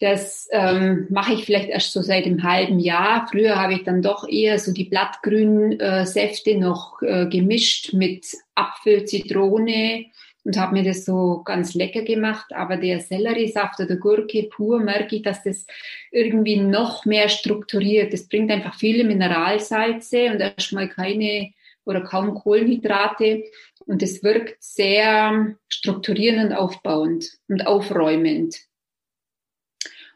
das 0.00 0.48
ähm, 0.52 1.06
mache 1.10 1.34
ich 1.34 1.44
vielleicht 1.44 1.68
erst 1.68 1.92
so 1.92 2.02
seit 2.02 2.24
einem 2.24 2.44
halben 2.44 2.78
Jahr. 2.78 3.26
Früher 3.30 3.56
habe 3.60 3.74
ich 3.74 3.82
dann 3.82 4.00
doch 4.00 4.28
eher 4.28 4.58
so 4.58 4.72
die 4.72 4.84
blattgrünen 4.84 5.80
äh, 5.80 6.06
Säfte 6.06 6.56
noch 6.56 7.02
äh, 7.02 7.26
gemischt 7.26 7.92
mit 7.94 8.26
Apfel, 8.54 9.04
Zitrone 9.06 10.06
und 10.44 10.56
habe 10.56 10.74
mir 10.74 10.84
das 10.84 11.04
so 11.04 11.42
ganz 11.44 11.74
lecker 11.74 12.02
gemacht. 12.02 12.52
Aber 12.54 12.76
der 12.76 13.00
Selleriesaft 13.00 13.80
oder 13.80 13.96
Gurke 13.96 14.44
pur 14.44 14.78
merke 14.78 15.16
ich, 15.16 15.22
dass 15.22 15.42
das 15.42 15.66
irgendwie 16.12 16.58
noch 16.58 17.04
mehr 17.04 17.28
strukturiert. 17.28 18.12
Das 18.12 18.28
bringt 18.28 18.52
einfach 18.52 18.76
viele 18.76 19.02
Mineralsalze 19.02 20.30
und 20.30 20.40
erstmal 20.40 20.88
keine 20.88 21.52
oder 21.84 22.02
kaum 22.02 22.34
Kohlenhydrate. 22.34 23.44
Und 23.84 24.02
es 24.02 24.22
wirkt 24.22 24.62
sehr 24.62 25.56
strukturierend 25.68 26.50
und 26.50 26.56
aufbauend 26.56 27.30
und 27.48 27.66
aufräumend. 27.66 28.67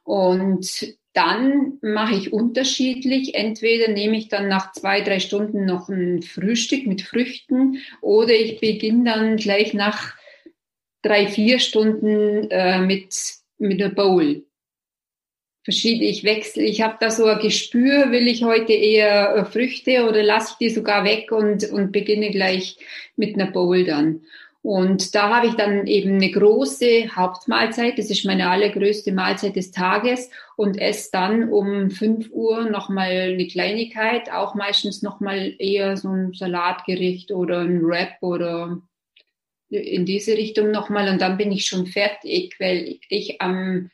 Und 0.05 0.97
dann 1.13 1.79
mache 1.83 2.15
ich 2.15 2.33
unterschiedlich. 2.33 3.35
Entweder 3.35 3.93
nehme 3.93 4.17
ich 4.17 4.29
dann 4.29 4.49
nach 4.49 4.73
zwei, 4.73 5.03
drei 5.03 5.21
Stunden 5.21 5.65
noch 5.65 5.89
ein 5.89 6.23
Frühstück 6.23 6.87
mit 6.87 7.03
Früchten 7.03 7.79
oder 8.01 8.33
ich 8.33 8.61
beginne 8.61 9.05
dann 9.11 9.37
gleich 9.37 9.75
nach 9.75 10.15
drei, 11.03 11.27
vier 11.27 11.59
Stunden 11.59 12.51
äh, 12.51 12.79
mit, 12.81 13.15
mit 13.59 13.83
einer 13.83 13.93
Bowl. 13.93 14.45
Verschiedene, 15.65 16.11
ich 16.11 16.25
wechsle, 16.25 16.65
ich 16.65 16.81
habe 16.81 16.97
da 16.99 17.11
so 17.11 17.25
ein 17.25 17.39
Gespür, 17.39 18.11
will 18.11 18.27
ich 18.27 18.43
heute 18.43 18.73
eher 18.73 19.37
äh, 19.37 19.45
Früchte 19.45 20.09
oder 20.09 20.23
lasse 20.23 20.53
ich 20.53 20.59
die 20.59 20.75
sogar 20.75 21.05
weg 21.05 21.31
und, 21.31 21.71
und 21.71 21.93
beginne 21.93 22.31
gleich 22.31 22.79
mit 23.17 23.35
einer 23.35 23.51
Bowl 23.51 23.85
dann. 23.85 24.23
Und 24.63 25.17
da 25.17 25.35
habe 25.35 25.49
ich 25.49 25.55
dann 25.55 25.89
eben 25.89 26.15
eine 26.15 26.31
große 26.31 27.17
Hauptmahlzeit, 27.17 27.99
das 27.99 28.11
ist 28.11 28.25
meine 28.25 28.49
allergrößte 28.49 29.11
Mahlzeit 29.11 29.57
des 29.57 29.73
Tages. 29.73 30.31
Und 30.57 30.81
esse 30.81 31.11
dann 31.11 31.49
um 31.49 31.91
5 31.91 32.31
Uhr 32.31 32.71
nochmal 32.71 33.33
eine 33.33 33.47
Kleinigkeit, 33.49 34.31
auch 34.31 34.55
meistens 34.55 35.03
nochmal 35.03 35.55
eher 35.59 35.97
so 35.97 36.11
ein 36.11 36.33
Salatgericht 36.33 37.33
oder 37.33 37.61
ein 37.61 37.83
Wrap 37.83 38.19
oder 38.21 38.81
in 39.69 40.07
diese 40.07 40.37
Richtung 40.37 40.71
nochmal. 40.71 41.09
Und 41.09 41.21
dann 41.21 41.39
bin 41.39 41.51
ich 41.51 41.67
schon 41.67 41.87
fertig, 41.87 42.55
weil 42.61 42.99
ich 43.09 43.41
am 43.41 43.91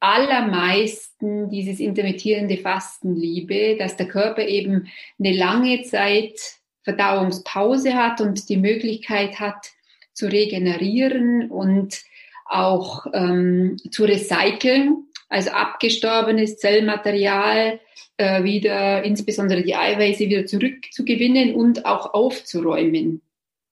allermeisten 0.00 1.50
dieses 1.50 1.80
intermittierende 1.80 2.56
Fasten 2.56 3.14
liebe, 3.14 3.76
dass 3.76 3.96
der 3.96 4.08
Körper 4.08 4.46
eben 4.46 4.88
eine 5.18 5.36
lange 5.36 5.82
Zeit 5.82 6.40
Verdauungspause 6.82 7.94
hat 7.94 8.22
und 8.22 8.48
die 8.48 8.56
Möglichkeit 8.56 9.40
hat 9.40 9.72
zu 10.18 10.26
regenerieren 10.26 11.48
und 11.50 12.02
auch 12.44 13.06
ähm, 13.12 13.76
zu 13.90 14.04
recyceln, 14.04 15.04
also 15.28 15.50
abgestorbenes 15.50 16.58
Zellmaterial 16.58 17.78
äh, 18.16 18.42
wieder, 18.42 19.04
insbesondere 19.04 19.62
die 19.62 19.76
Eiweiße 19.76 20.28
wieder 20.28 20.44
zurückzugewinnen 20.44 21.54
und 21.54 21.86
auch 21.86 22.14
aufzuräumen. 22.14 23.22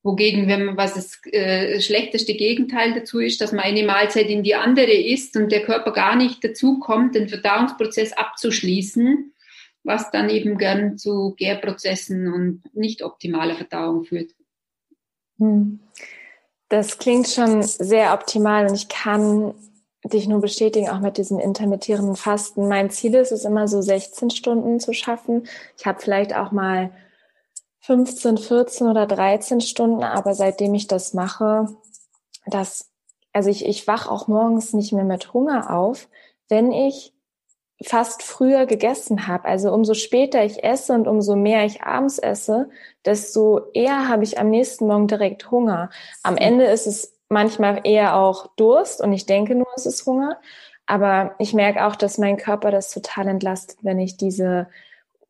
Wogegen, 0.05 0.47
wenn 0.47 0.67
man 0.67 0.77
was 0.77 0.95
das 0.95 1.21
äh, 1.33 1.81
schlechteste 1.81 2.35
Gegenteil 2.35 2.95
dazu 2.95 3.19
ist, 3.19 3.41
dass 3.41 3.51
man 3.51 3.65
eine 3.65 3.85
Mahlzeit 3.85 4.29
in 4.29 4.45
die 4.45 4.55
andere 4.55 4.93
isst 4.93 5.37
und 5.37 5.51
der 5.51 5.65
Körper 5.65 5.93
gar 5.93 6.15
nicht 6.15 6.45
dazu 6.45 6.79
kommt, 6.79 7.17
den 7.17 7.29
Verdauungsprozess 7.29 8.13
abzuschließen, 8.13 9.33
was 9.83 10.13
dann 10.13 10.31
eben 10.31 10.59
gern 10.59 10.97
zu 10.97 11.35
Gärprozessen 11.37 12.33
und 12.33 12.63
nicht 12.73 13.03
optimaler 13.03 13.57
Verdauung 13.57 14.05
führt. 14.05 14.31
Hm. 15.39 15.81
Das 16.69 16.99
klingt 16.99 17.29
schon 17.29 17.63
sehr 17.63 18.13
optimal 18.13 18.67
und 18.67 18.75
ich 18.75 18.89
kann 18.89 19.55
dich 20.05 20.29
nur 20.29 20.41
bestätigen, 20.41 20.89
auch 20.89 21.01
mit 21.01 21.17
diesem 21.17 21.39
intermittierenden 21.39 22.17
Fasten. 22.17 22.69
Mein 22.69 22.91
Ziel 22.91 23.15
ist 23.15 23.33
es 23.33 23.45
immer 23.45 23.69
so 23.69 23.83
16 23.83 24.31
Stunden 24.31 24.81
zu 24.81 24.93
schaffen. 24.93 25.47
Ich 25.77 25.87
habe 25.87 26.01
vielleicht 26.01 26.35
auch 26.35 26.53
mal 26.53 26.91
15, 27.81 28.39
14 28.39 28.87
oder 28.89 29.07
13 29.07 29.61
Stunden, 29.61 30.03
aber 30.03 30.35
seitdem 30.35 30.75
ich 30.75 30.87
das 30.87 31.15
mache, 31.15 31.69
das, 32.47 32.91
also 33.33 33.49
ich, 33.49 33.65
ich 33.65 33.87
wach 33.87 34.09
auch 34.09 34.29
morgens 34.29 34.73
nicht 34.73 34.93
mehr 34.93 35.05
mit 35.05 35.33
Hunger 35.33 35.71
auf, 35.71 36.09
wenn 36.49 36.73
ich 36.73 37.13
fast 37.85 38.23
früher 38.23 38.67
gegessen 38.67 39.27
habe. 39.27 39.45
Also 39.45 39.73
umso 39.73 39.95
später 39.95 40.45
ich 40.45 40.65
esse 40.65 40.93
und 40.93 41.07
umso 41.07 41.37
mehr 41.37 41.65
ich 41.65 41.83
abends 41.83 42.19
esse, 42.19 42.71
desto 43.05 43.71
eher 43.75 44.09
habe 44.09 44.25
ich 44.25 44.39
am 44.39 44.51
nächsten 44.51 44.87
Morgen 44.87 45.09
direkt 45.09 45.51
Hunger. 45.51 45.91
Am 46.23 46.37
Ende 46.37 46.65
ist 46.65 46.87
es 46.87 47.15
manchmal 47.29 47.81
eher 47.85 48.17
auch 48.17 48.47
Durst 48.57 49.01
und 49.01 49.13
ich 49.13 49.27
denke 49.27 49.55
nur, 49.55 49.67
es 49.77 49.87
ist 49.87 50.07
Hunger. 50.07 50.39
Aber 50.87 51.35
ich 51.39 51.53
merke 51.53 51.85
auch, 51.85 51.97
dass 51.97 52.19
mein 52.19 52.37
Körper 52.37 52.71
das 52.71 52.93
total 52.93 53.29
entlastet, 53.29 53.79
wenn 53.83 53.99
ich 53.99 54.17
diese 54.17 54.69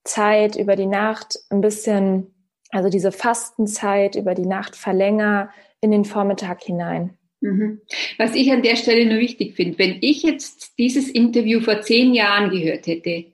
Zeit 0.05 0.55
über 0.57 0.77
die 0.77 0.87
Nacht 0.87 1.39
ein 1.51 1.63
bisschen 1.63 2.33
also 2.71 2.89
diese 2.89 3.13
Fastenzeit 3.13 4.17
über 4.17 4.35
die 4.35 4.47
Nacht 4.47 4.77
verlänger 4.77 5.51
in 5.81 5.91
den 5.91 6.05
Vormittag 6.05 6.63
hinein. 6.63 7.17
Mhm. 7.41 7.81
Was 8.19 8.35
ich 8.35 8.51
an 8.51 8.63
der 8.63 8.77
Stelle 8.77 9.07
nur 9.07 9.19
wichtig 9.19 9.55
finde, 9.55 9.79
wenn 9.79 9.99
ich 10.01 10.23
jetzt 10.23 10.79
dieses 10.79 11.09
Interview 11.09 11.61
vor 11.61 11.83
zehn 11.83 12.15
Jahren 12.15 12.51
gehört 12.51 12.87
hätte, 12.87 13.27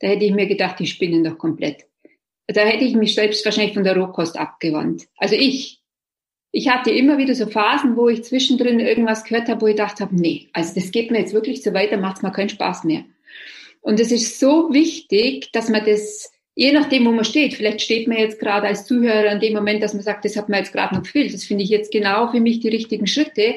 da 0.00 0.08
hätte 0.08 0.24
ich 0.24 0.32
mir 0.32 0.46
gedacht, 0.46 0.78
die 0.78 0.86
spinnen 0.86 1.24
doch 1.24 1.38
komplett. 1.38 1.86
Da 2.46 2.62
hätte 2.62 2.84
ich 2.84 2.94
mich 2.94 3.14
selbst 3.14 3.44
wahrscheinlich 3.44 3.74
von 3.74 3.84
der 3.84 3.96
Rohkost 3.96 4.38
abgewandt. 4.38 5.06
Also 5.16 5.34
ich. 5.34 5.76
Ich 6.50 6.70
hatte 6.70 6.90
immer 6.90 7.18
wieder 7.18 7.34
so 7.34 7.46
Phasen, 7.46 7.94
wo 7.94 8.08
ich 8.08 8.24
zwischendrin 8.24 8.80
irgendwas 8.80 9.22
gehört 9.24 9.50
habe, 9.50 9.60
wo 9.60 9.66
ich 9.66 9.76
gedacht 9.76 10.00
habe, 10.00 10.16
nee, 10.16 10.48
also 10.54 10.74
das 10.74 10.90
geht 10.92 11.10
mir 11.10 11.18
jetzt 11.18 11.34
wirklich 11.34 11.62
so 11.62 11.74
weiter, 11.74 11.98
macht 11.98 12.16
es 12.16 12.22
mir 12.22 12.32
keinen 12.32 12.48
Spaß 12.48 12.84
mehr. 12.84 13.04
Und 13.82 14.00
es 14.00 14.10
ist 14.10 14.40
so 14.40 14.72
wichtig, 14.72 15.52
dass 15.52 15.68
man 15.68 15.84
das 15.84 16.32
je 16.58 16.72
nachdem, 16.72 17.06
wo 17.06 17.12
man 17.12 17.24
steht, 17.24 17.54
vielleicht 17.54 17.80
steht 17.82 18.08
man 18.08 18.18
jetzt 18.18 18.40
gerade 18.40 18.66
als 18.66 18.84
Zuhörer 18.84 19.30
in 19.30 19.38
dem 19.38 19.54
Moment, 19.54 19.80
dass 19.80 19.94
man 19.94 20.02
sagt, 20.02 20.24
das 20.24 20.36
hat 20.36 20.48
man 20.48 20.58
jetzt 20.58 20.72
gerade 20.72 20.92
noch 20.92 21.04
gefehlt, 21.04 21.32
das 21.32 21.44
finde 21.44 21.62
ich 21.62 21.70
jetzt 21.70 21.92
genau 21.92 22.32
für 22.32 22.40
mich 22.40 22.58
die 22.58 22.68
richtigen 22.68 23.06
Schritte. 23.06 23.54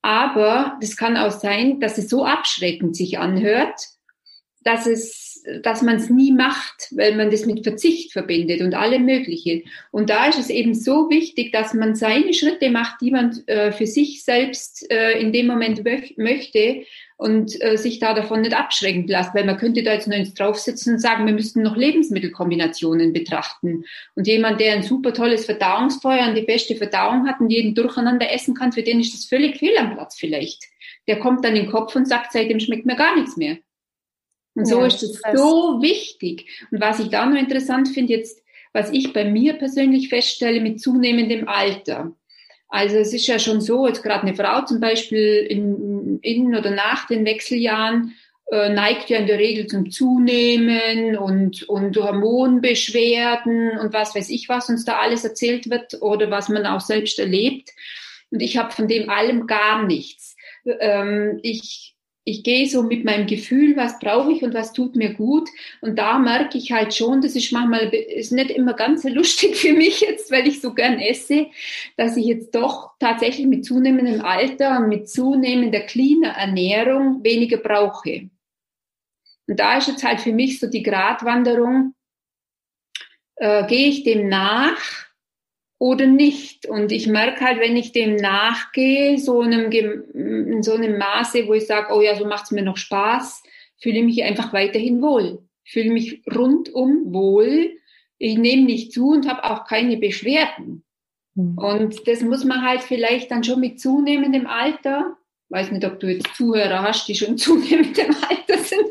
Aber 0.00 0.78
das 0.80 0.96
kann 0.96 1.16
auch 1.16 1.32
sein, 1.32 1.80
dass 1.80 1.98
es 1.98 2.08
so 2.08 2.24
abschreckend 2.24 2.94
sich 2.94 3.18
anhört, 3.18 3.74
dass 4.62 4.86
es, 4.86 5.42
dass 5.64 5.82
man 5.82 5.96
es 5.96 6.08
nie 6.08 6.30
macht, 6.30 6.86
weil 6.92 7.16
man 7.16 7.32
das 7.32 7.46
mit 7.46 7.64
Verzicht 7.64 8.12
verbindet 8.12 8.60
und 8.60 8.74
allem 8.74 9.04
Mögliche. 9.04 9.64
Und 9.90 10.08
da 10.08 10.26
ist 10.26 10.38
es 10.38 10.48
eben 10.48 10.74
so 10.74 11.10
wichtig, 11.10 11.50
dass 11.50 11.74
man 11.74 11.96
seine 11.96 12.32
Schritte 12.32 12.70
macht, 12.70 13.00
die 13.00 13.10
man 13.10 13.36
äh, 13.46 13.72
für 13.72 13.88
sich 13.88 14.22
selbst 14.22 14.88
äh, 14.88 15.18
in 15.18 15.32
dem 15.32 15.48
Moment 15.48 15.82
möchte 16.16 16.84
und 17.16 17.60
äh, 17.62 17.76
sich 17.78 17.98
da 17.98 18.12
davon 18.12 18.42
nicht 18.42 18.54
abschrecken 18.54 19.06
lässt, 19.06 19.34
weil 19.34 19.44
man 19.44 19.56
könnte 19.56 19.82
da 19.82 19.92
jetzt 19.92 20.06
nur 20.06 20.16
ins 20.16 20.34
draufsitzen 20.34 20.94
und 20.94 20.98
sagen, 21.00 21.26
wir 21.26 21.32
müssten 21.32 21.62
noch 21.62 21.76
Lebensmittelkombinationen 21.76 23.12
betrachten. 23.12 23.84
Und 24.14 24.26
jemand, 24.26 24.60
der 24.60 24.74
ein 24.74 24.82
super 24.82 25.14
tolles 25.14 25.46
Verdauungsfeuer 25.46 26.28
und 26.28 26.34
die 26.34 26.42
beste 26.42 26.76
Verdauung 26.76 27.26
hat 27.26 27.40
und 27.40 27.50
jeden 27.50 27.74
durcheinander 27.74 28.30
essen 28.30 28.54
kann, 28.54 28.72
für 28.72 28.82
den 28.82 29.00
ist 29.00 29.14
das 29.14 29.24
völlig 29.24 29.56
fehl 29.56 29.76
am 29.78 29.94
Platz 29.94 30.16
vielleicht. 30.18 30.64
Der 31.08 31.18
kommt 31.18 31.44
dann 31.44 31.56
in 31.56 31.64
den 31.64 31.72
Kopf 31.72 31.96
und 31.96 32.06
sagt, 32.06 32.32
seitdem 32.32 32.60
schmeckt 32.60 32.84
mir 32.84 32.96
gar 32.96 33.16
nichts 33.16 33.36
mehr. 33.36 33.56
Und 34.54 34.66
so 34.66 34.80
ja, 34.80 34.86
ist 34.86 35.02
es 35.02 35.20
so 35.34 35.80
wichtig. 35.80 36.66
Und 36.70 36.80
was 36.80 36.98
ich 36.98 37.08
da 37.08 37.26
noch 37.26 37.38
interessant 37.38 37.88
finde 37.88 38.14
jetzt, 38.14 38.42
was 38.72 38.90
ich 38.90 39.12
bei 39.12 39.24
mir 39.24 39.54
persönlich 39.54 40.08
feststelle 40.10 40.60
mit 40.60 40.80
zunehmendem 40.80 41.48
Alter, 41.48 42.14
also 42.68 42.96
es 42.96 43.12
ist 43.12 43.26
ja 43.26 43.38
schon 43.38 43.60
so, 43.60 43.86
jetzt 43.86 44.02
gerade 44.02 44.22
eine 44.22 44.34
Frau 44.34 44.64
zum 44.64 44.80
Beispiel 44.80 45.46
in, 45.48 46.18
in 46.20 46.54
oder 46.54 46.70
nach 46.70 47.06
den 47.06 47.24
Wechseljahren 47.24 48.14
äh, 48.50 48.68
neigt 48.68 49.10
ja 49.10 49.18
in 49.18 49.26
der 49.26 49.38
Regel 49.38 49.66
zum 49.66 49.90
Zunehmen 49.90 51.16
und, 51.16 51.64
und 51.64 51.96
Hormonbeschwerden 51.96 53.78
und 53.78 53.92
was 53.92 54.14
weiß 54.14 54.30
ich, 54.30 54.48
was 54.48 54.68
uns 54.68 54.84
da 54.84 54.98
alles 54.98 55.24
erzählt 55.24 55.68
wird 55.68 56.00
oder 56.00 56.30
was 56.30 56.48
man 56.48 56.64
auch 56.64 56.80
selbst 56.80 57.18
erlebt. 57.18 57.70
Und 58.30 58.40
ich 58.40 58.56
habe 58.56 58.72
von 58.72 58.86
dem 58.86 59.10
allem 59.10 59.48
gar 59.48 59.84
nichts. 59.84 60.36
Ähm, 60.64 61.40
ich 61.42 61.95
ich 62.28 62.42
gehe 62.42 62.68
so 62.68 62.82
mit 62.82 63.04
meinem 63.04 63.28
Gefühl, 63.28 63.76
was 63.76 64.00
brauche 64.00 64.32
ich 64.32 64.42
und 64.42 64.52
was 64.52 64.72
tut 64.72 64.96
mir 64.96 65.14
gut. 65.14 65.48
Und 65.80 65.96
da 65.96 66.18
merke 66.18 66.58
ich 66.58 66.72
halt 66.72 66.92
schon, 66.92 67.20
das 67.20 67.36
ist 67.36 67.52
manchmal, 67.52 67.84
ist 67.94 68.32
nicht 68.32 68.50
immer 68.50 68.74
ganz 68.74 69.02
so 69.02 69.08
lustig 69.08 69.54
für 69.56 69.72
mich 69.72 70.00
jetzt, 70.00 70.32
weil 70.32 70.48
ich 70.48 70.60
so 70.60 70.74
gern 70.74 70.98
esse, 70.98 71.46
dass 71.96 72.16
ich 72.16 72.26
jetzt 72.26 72.52
doch 72.52 72.90
tatsächlich 72.98 73.46
mit 73.46 73.64
zunehmendem 73.64 74.22
Alter 74.22 74.80
und 74.80 74.88
mit 74.88 75.08
zunehmender 75.08 75.82
cleaner 75.82 76.30
Ernährung 76.30 77.22
weniger 77.22 77.58
brauche. 77.58 78.28
Und 79.46 79.60
da 79.60 79.78
ist 79.78 79.86
jetzt 79.86 80.02
halt 80.02 80.20
für 80.20 80.32
mich 80.32 80.58
so 80.58 80.66
die 80.66 80.82
Gratwanderung, 80.82 81.94
äh, 83.36 83.64
gehe 83.68 83.86
ich 83.86 84.02
dem 84.02 84.28
nach 84.28 85.05
oder 85.78 86.06
nicht. 86.06 86.66
Und 86.66 86.92
ich 86.92 87.06
merke 87.06 87.44
halt, 87.44 87.60
wenn 87.60 87.76
ich 87.76 87.92
dem 87.92 88.16
nachgehe, 88.16 89.18
so 89.18 89.40
einem, 89.40 89.70
in 89.70 90.62
so 90.62 90.74
einem 90.74 90.98
Maße, 90.98 91.46
wo 91.46 91.54
ich 91.54 91.66
sage, 91.66 91.94
oh 91.94 92.00
ja, 92.00 92.16
so 92.16 92.24
macht's 92.24 92.50
mir 92.50 92.62
noch 92.62 92.76
Spaß, 92.76 93.42
fühle 93.78 93.98
ich 93.98 94.04
mich 94.04 94.24
einfach 94.24 94.52
weiterhin 94.52 95.02
wohl. 95.02 95.42
Fühle 95.64 95.90
mich 95.90 96.22
rundum 96.34 97.12
wohl. 97.12 97.72
Ich 98.18 98.38
nehme 98.38 98.62
nicht 98.62 98.92
zu 98.92 99.10
und 99.10 99.28
habe 99.28 99.44
auch 99.44 99.66
keine 99.66 99.96
Beschwerden. 99.96 100.84
Mhm. 101.34 101.58
Und 101.58 102.08
das 102.08 102.22
muss 102.22 102.44
man 102.44 102.62
halt 102.62 102.82
vielleicht 102.82 103.30
dann 103.30 103.44
schon 103.44 103.60
mit 103.60 103.80
zunehmendem 103.80 104.46
Alter 104.46 105.16
weiß 105.48 105.70
nicht, 105.70 105.84
ob 105.84 106.00
du 106.00 106.08
jetzt 106.08 106.34
Zuhörer 106.34 106.82
hast, 106.82 107.06
die 107.08 107.14
schon 107.14 107.38
zunehmend 107.38 107.96
im 107.98 108.14
Alter 108.28 108.58
sind. 108.58 108.86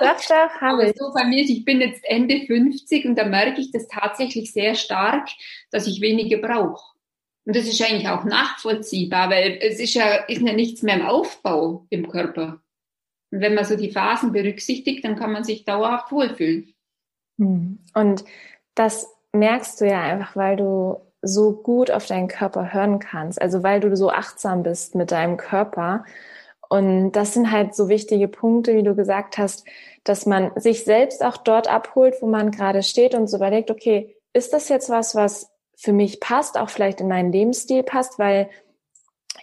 Doch, 0.00 0.20
doch, 0.28 0.60
habe 0.60 0.88
ich. 0.88 0.96
So 0.96 1.12
bei 1.14 1.24
mir, 1.24 1.42
ich 1.42 1.64
bin 1.64 1.80
jetzt 1.80 2.04
Ende 2.04 2.46
50 2.46 3.04
und 3.04 3.16
da 3.16 3.24
merke 3.24 3.60
ich 3.60 3.70
das 3.70 3.86
tatsächlich 3.88 4.52
sehr 4.52 4.74
stark, 4.74 5.28
dass 5.70 5.86
ich 5.86 6.00
weniger 6.00 6.38
brauche. 6.38 6.92
Und 7.44 7.56
das 7.56 7.66
ist 7.66 7.82
eigentlich 7.82 8.08
auch 8.08 8.24
nachvollziehbar, 8.24 9.30
weil 9.30 9.58
es 9.60 9.80
ist 9.80 9.94
ja, 9.94 10.14
ist 10.14 10.42
ja 10.42 10.52
nichts 10.52 10.82
mehr 10.82 10.96
im 10.96 11.06
Aufbau 11.06 11.86
im 11.90 12.08
Körper. 12.08 12.62
Und 13.30 13.40
wenn 13.40 13.54
man 13.54 13.64
so 13.64 13.76
die 13.76 13.90
Phasen 13.90 14.32
berücksichtigt, 14.32 15.04
dann 15.04 15.16
kann 15.16 15.32
man 15.32 15.42
sich 15.42 15.64
dauerhaft 15.64 16.12
wohlfühlen. 16.12 16.72
Hm. 17.38 17.78
Und 17.94 18.24
das 18.74 19.08
merkst 19.32 19.80
du 19.80 19.86
ja 19.86 20.02
einfach, 20.02 20.36
weil 20.36 20.56
du 20.56 21.00
so 21.22 21.52
gut 21.52 21.90
auf 21.90 22.06
deinen 22.06 22.28
Körper 22.28 22.72
hören 22.72 22.98
kannst. 22.98 23.40
Also 23.40 23.62
weil 23.62 23.80
du 23.80 23.96
so 23.96 24.10
achtsam 24.10 24.62
bist 24.62 24.94
mit 24.94 25.12
deinem 25.12 25.36
Körper. 25.36 26.04
Und 26.68 27.12
das 27.12 27.34
sind 27.34 27.50
halt 27.50 27.74
so 27.74 27.88
wichtige 27.88 28.28
Punkte, 28.28 28.74
wie 28.74 28.82
du 28.82 28.94
gesagt 28.94 29.38
hast, 29.38 29.64
dass 30.04 30.26
man 30.26 30.50
sich 30.56 30.84
selbst 30.84 31.24
auch 31.24 31.36
dort 31.36 31.68
abholt, 31.68 32.16
wo 32.20 32.26
man 32.26 32.50
gerade 32.50 32.82
steht 32.82 33.14
und 33.14 33.28
so 33.28 33.36
überlegt, 33.36 33.70
okay, 33.70 34.16
ist 34.32 34.52
das 34.52 34.68
jetzt 34.68 34.90
was, 34.90 35.14
was 35.14 35.50
für 35.76 35.92
mich 35.92 36.20
passt, 36.20 36.58
auch 36.58 36.70
vielleicht 36.70 37.00
in 37.00 37.08
meinen 37.08 37.32
Lebensstil 37.32 37.82
passt, 37.82 38.18
weil 38.18 38.48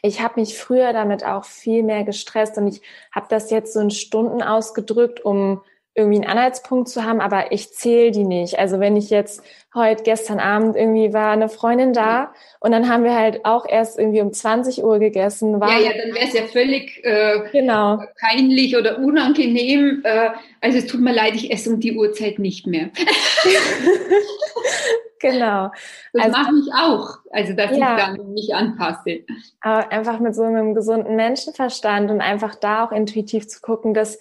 ich 0.02 0.22
habe 0.22 0.40
mich 0.40 0.58
früher 0.58 0.94
damit 0.94 1.26
auch 1.26 1.46
viel 1.46 1.84
mehr 1.84 2.04
gestresst 2.04 2.58
und 2.58 2.68
ich 2.68 2.82
habe 3.12 3.28
das 3.30 3.52
jetzt 3.52 3.74
so 3.74 3.80
in 3.80 3.92
Stunden 3.92 4.42
ausgedrückt, 4.42 5.24
um 5.24 5.62
irgendwie 6.00 6.18
einen 6.18 6.32
Anhaltspunkt 6.32 6.90
zu 6.90 7.04
haben, 7.04 7.22
aber 7.22 7.52
ich 7.52 7.72
zähle 7.72 8.12
die 8.12 8.24
nicht. 8.24 8.58
Also 8.58 8.80
wenn 8.80 8.98
ich 8.98 9.10
jetzt 9.10 9.44
heute, 9.74 10.04
gestern 10.04 10.40
Abend 10.40 10.76
irgendwie 10.76 11.14
war 11.14 11.32
eine 11.32 11.50
Freundin 11.50 11.94
da 11.94 12.34
und 12.60 12.72
dann 12.72 12.90
haben 12.90 13.04
wir 13.04 13.16
halt 13.16 13.46
auch 13.46 13.66
erst 13.68 14.00
irgendwie 14.00 14.22
um 14.22 14.34
20 14.34 14.84
Uhr 14.84 15.00
gegessen. 15.00 15.60
War 15.60 15.80
ja, 15.80 15.90
ja, 15.90 15.98
dann 15.98 16.14
wäre 16.14 16.26
es 16.26 16.34
ja 16.34 16.44
völlig 16.44 17.04
äh, 17.04 17.42
genau. 17.52 18.02
peinlich 18.20 18.76
oder 18.76 19.00
unangenehm. 19.00 20.02
Äh, 20.04 20.32
also 20.62 20.80
es 20.80 20.88
tut 20.88 21.02
mir 21.02 21.14
leid, 21.14 21.36
ich 21.36 21.52
esse 21.52 21.72
um 21.72 21.80
die 21.80 21.96
Uhrzeit 21.96 22.40
nicht 22.40 22.66
mehr. 22.66 22.90
genau. 25.20 25.72
Das 26.14 26.26
also, 26.26 26.38
mache 26.38 26.52
ich 26.64 26.74
auch, 26.74 27.20
also 27.32 27.54
dass 27.54 27.78
ja, 27.78 27.96
ich 27.96 28.04
dann 28.04 28.34
mich 28.34 28.56
anpasse. 28.56 29.22
Aber 29.62 29.92
einfach 29.92 30.20
mit 30.20 30.34
so 30.34 30.44
einem 30.44 30.74
gesunden 30.74 31.16
Menschenverstand 31.16 32.10
und 32.10 32.22
einfach 32.22 32.56
da 32.56 32.86
auch 32.86 32.92
intuitiv 32.92 33.48
zu 33.48 33.62
gucken, 33.62 33.94
dass 33.94 34.20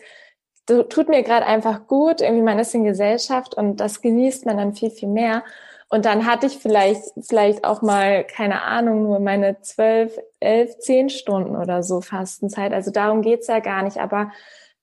tut 0.68 1.08
mir 1.08 1.22
gerade 1.22 1.46
einfach 1.46 1.86
gut, 1.86 2.20
irgendwie 2.20 2.42
man 2.42 2.58
ist 2.58 2.74
in 2.74 2.84
Gesellschaft 2.84 3.54
und 3.54 3.78
das 3.78 4.02
genießt 4.02 4.46
man 4.46 4.56
dann 4.58 4.74
viel, 4.74 4.90
viel 4.90 5.08
mehr. 5.08 5.42
Und 5.90 6.04
dann 6.04 6.26
hatte 6.26 6.46
ich 6.46 6.58
vielleicht, 6.58 7.02
vielleicht 7.26 7.64
auch 7.64 7.80
mal, 7.80 8.24
keine 8.24 8.62
Ahnung, 8.62 9.02
nur 9.04 9.20
meine 9.20 9.60
zwölf, 9.62 10.18
elf, 10.38 10.78
zehn 10.78 11.08
Stunden 11.08 11.56
oder 11.56 11.82
so 11.82 12.02
Fastenzeit. 12.02 12.74
Also 12.74 12.90
darum 12.90 13.22
geht's 13.22 13.46
ja 13.46 13.60
gar 13.60 13.82
nicht. 13.82 13.96
Aber 13.98 14.30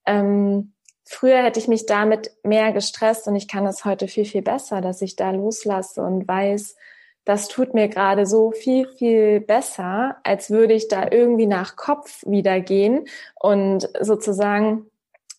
ähm, 0.07 0.73
früher 1.05 1.43
hätte 1.43 1.59
ich 1.59 1.67
mich 1.67 1.85
damit 1.85 2.31
mehr 2.43 2.71
gestresst 2.71 3.27
und 3.27 3.35
ich 3.35 3.47
kann 3.47 3.65
das 3.65 3.85
heute 3.85 4.07
viel, 4.07 4.25
viel 4.25 4.41
besser, 4.41 4.81
dass 4.81 5.03
ich 5.03 5.15
da 5.15 5.29
loslasse 5.29 6.01
und 6.01 6.27
weiß, 6.27 6.75
das 7.23 7.47
tut 7.47 7.73
mir 7.73 7.87
gerade 7.87 8.25
so 8.25 8.51
viel, 8.51 8.87
viel 8.97 9.41
besser, 9.41 10.17
als 10.23 10.49
würde 10.49 10.73
ich 10.73 10.87
da 10.87 11.07
irgendwie 11.11 11.47
nach 11.47 11.75
Kopf 11.75 12.23
wieder 12.25 12.61
gehen 12.61 13.07
und 13.39 13.89
sozusagen 13.99 14.89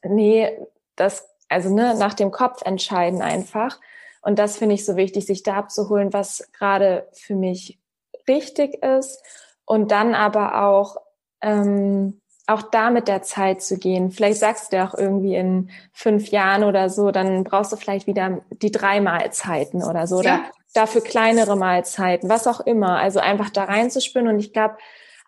nee, 0.08 0.58
das, 0.96 1.28
also 1.48 1.72
ne, 1.74 1.94
nach 1.94 2.14
dem 2.14 2.30
Kopf 2.30 2.62
entscheiden 2.62 3.22
einfach. 3.22 3.78
Und 4.22 4.38
das 4.38 4.56
finde 4.56 4.74
ich 4.74 4.84
so 4.84 4.96
wichtig, 4.96 5.26
sich 5.26 5.42
da 5.42 5.54
abzuholen, 5.54 6.12
was 6.12 6.50
gerade 6.52 7.08
für 7.12 7.34
mich 7.34 7.78
richtig 8.26 8.82
ist 8.82 9.22
und 9.64 9.90
dann 9.92 10.14
aber 10.14 10.64
auch 10.64 10.96
ähm, 11.42 12.20
auch 12.46 12.62
da 12.62 12.90
mit 12.90 13.08
der 13.08 13.22
Zeit 13.22 13.60
zu 13.62 13.76
gehen. 13.76 14.10
Vielleicht 14.10 14.38
sagst 14.38 14.72
du 14.72 14.76
ja 14.76 14.88
auch 14.88 14.94
irgendwie 14.94 15.34
in 15.34 15.70
fünf 15.92 16.28
Jahren 16.28 16.62
oder 16.62 16.88
so, 16.88 17.10
dann 17.10 17.42
brauchst 17.44 17.72
du 17.72 17.76
vielleicht 17.76 18.06
wieder 18.06 18.40
die 18.50 18.70
drei 18.70 19.00
Mahlzeiten 19.00 19.82
oder 19.82 20.06
so. 20.06 20.16
Ja. 20.16 20.20
Oder 20.20 20.44
dafür 20.72 21.02
kleinere 21.02 21.56
Mahlzeiten, 21.56 22.28
was 22.28 22.46
auch 22.46 22.60
immer. 22.60 22.98
Also 22.98 23.18
einfach 23.18 23.50
da 23.50 23.64
reinzuspüren. 23.64 24.28
Und 24.28 24.38
ich 24.38 24.52
glaube, 24.52 24.76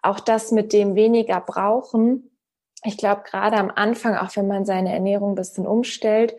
auch 0.02 0.20
das 0.20 0.52
mit 0.52 0.72
dem 0.72 0.94
weniger 0.94 1.40
brauchen, 1.40 2.30
ich 2.84 2.96
glaube, 2.96 3.22
gerade 3.28 3.56
am 3.56 3.70
Anfang, 3.74 4.16
auch 4.16 4.34
wenn 4.36 4.46
man 4.46 4.64
seine 4.64 4.92
Ernährung 4.92 5.32
ein 5.32 5.36
bisschen 5.36 5.66
umstellt, 5.66 6.36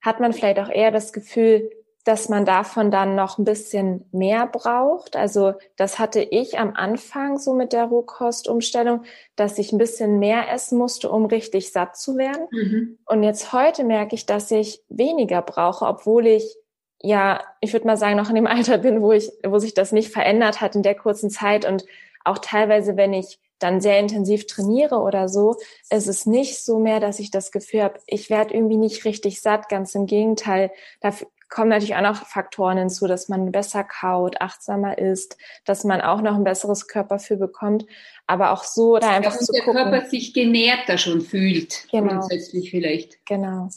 hat 0.00 0.20
man 0.20 0.32
vielleicht 0.32 0.58
auch 0.58 0.68
eher 0.68 0.90
das 0.90 1.12
Gefühl, 1.12 1.70
dass 2.04 2.28
man 2.28 2.44
davon 2.44 2.90
dann 2.90 3.14
noch 3.14 3.38
ein 3.38 3.44
bisschen 3.44 4.04
mehr 4.12 4.46
braucht. 4.46 5.16
Also 5.16 5.54
das 5.76 5.98
hatte 5.98 6.20
ich 6.20 6.58
am 6.58 6.74
Anfang 6.74 7.38
so 7.38 7.54
mit 7.54 7.72
der 7.72 7.84
Rohkostumstellung, 7.84 9.04
dass 9.36 9.58
ich 9.58 9.72
ein 9.72 9.78
bisschen 9.78 10.18
mehr 10.18 10.52
essen 10.52 10.76
musste, 10.76 11.10
um 11.10 11.24
richtig 11.24 11.72
satt 11.72 11.96
zu 11.96 12.18
werden. 12.18 12.46
Mhm. 12.50 12.98
Und 13.06 13.22
jetzt 13.22 13.54
heute 13.54 13.84
merke 13.84 14.14
ich, 14.14 14.26
dass 14.26 14.50
ich 14.50 14.82
weniger 14.88 15.40
brauche, 15.40 15.86
obwohl 15.86 16.26
ich 16.26 16.56
ja, 17.00 17.42
ich 17.60 17.74
würde 17.74 17.86
mal 17.86 17.98
sagen, 17.98 18.16
noch 18.16 18.30
in 18.30 18.34
dem 18.34 18.46
Alter 18.46 18.78
bin, 18.78 19.02
wo 19.02 19.12
ich, 19.12 19.30
wo 19.44 19.58
sich 19.58 19.74
das 19.74 19.92
nicht 19.92 20.10
verändert 20.10 20.60
hat 20.60 20.74
in 20.74 20.82
der 20.82 20.94
kurzen 20.94 21.30
Zeit 21.30 21.66
und 21.66 21.84
auch 22.24 22.38
teilweise, 22.38 22.96
wenn 22.96 23.12
ich 23.12 23.38
dann 23.58 23.80
sehr 23.80 23.98
intensiv 23.98 24.46
trainiere 24.46 24.96
oder 24.96 25.28
so, 25.28 25.56
ist 25.90 26.08
es 26.08 26.26
nicht 26.26 26.62
so 26.62 26.78
mehr, 26.78 27.00
dass 27.00 27.18
ich 27.18 27.30
das 27.30 27.52
Gefühl 27.52 27.82
habe, 27.82 28.00
ich 28.06 28.28
werde 28.28 28.54
irgendwie 28.54 28.76
nicht 28.76 29.04
richtig 29.04 29.40
satt. 29.40 29.68
Ganz 29.68 29.94
im 29.94 30.06
Gegenteil, 30.06 30.70
da 31.00 31.14
kommen 31.48 31.70
natürlich 31.70 31.94
auch 31.94 32.02
noch 32.02 32.26
Faktoren 32.26 32.78
hinzu, 32.78 33.06
dass 33.06 33.28
man 33.28 33.52
besser 33.52 33.84
kaut, 33.84 34.40
achtsamer 34.40 34.98
isst, 34.98 35.38
dass 35.64 35.84
man 35.84 36.00
auch 36.00 36.20
noch 36.20 36.34
ein 36.34 36.44
besseres 36.44 36.88
Körper 36.88 37.18
für 37.18 37.36
bekommt. 37.36 37.86
Aber 38.26 38.52
auch 38.52 38.64
so 38.64 38.98
da 38.98 39.10
einfach 39.10 39.34
ja, 39.34 39.38
zu 39.38 39.52
der 39.52 39.62
gucken. 39.62 39.82
Körper 39.82 40.06
sich 40.08 40.34
genährter 40.34 40.98
schon 40.98 41.20
fühlt, 41.20 41.86
genau. 41.90 42.08
grundsätzlich 42.08 42.70
vielleicht. 42.70 43.24
Genau. 43.26 43.68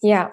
Ja, 0.00 0.32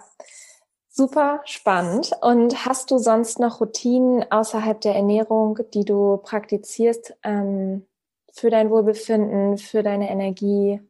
Super 1.00 1.40
spannend. 1.46 2.12
Und 2.20 2.66
hast 2.66 2.92
du 2.92 2.98
sonst 2.98 3.40
noch 3.40 3.62
Routinen 3.62 4.30
außerhalb 4.30 4.82
der 4.82 4.96
Ernährung, 4.96 5.58
die 5.74 5.86
du 5.86 6.18
praktizierst, 6.18 7.16
ähm, 7.24 7.86
für 8.34 8.50
dein 8.50 8.70
Wohlbefinden, 8.70 9.58
für 9.58 9.82
deine 9.82 10.10
Energie, 10.10 10.82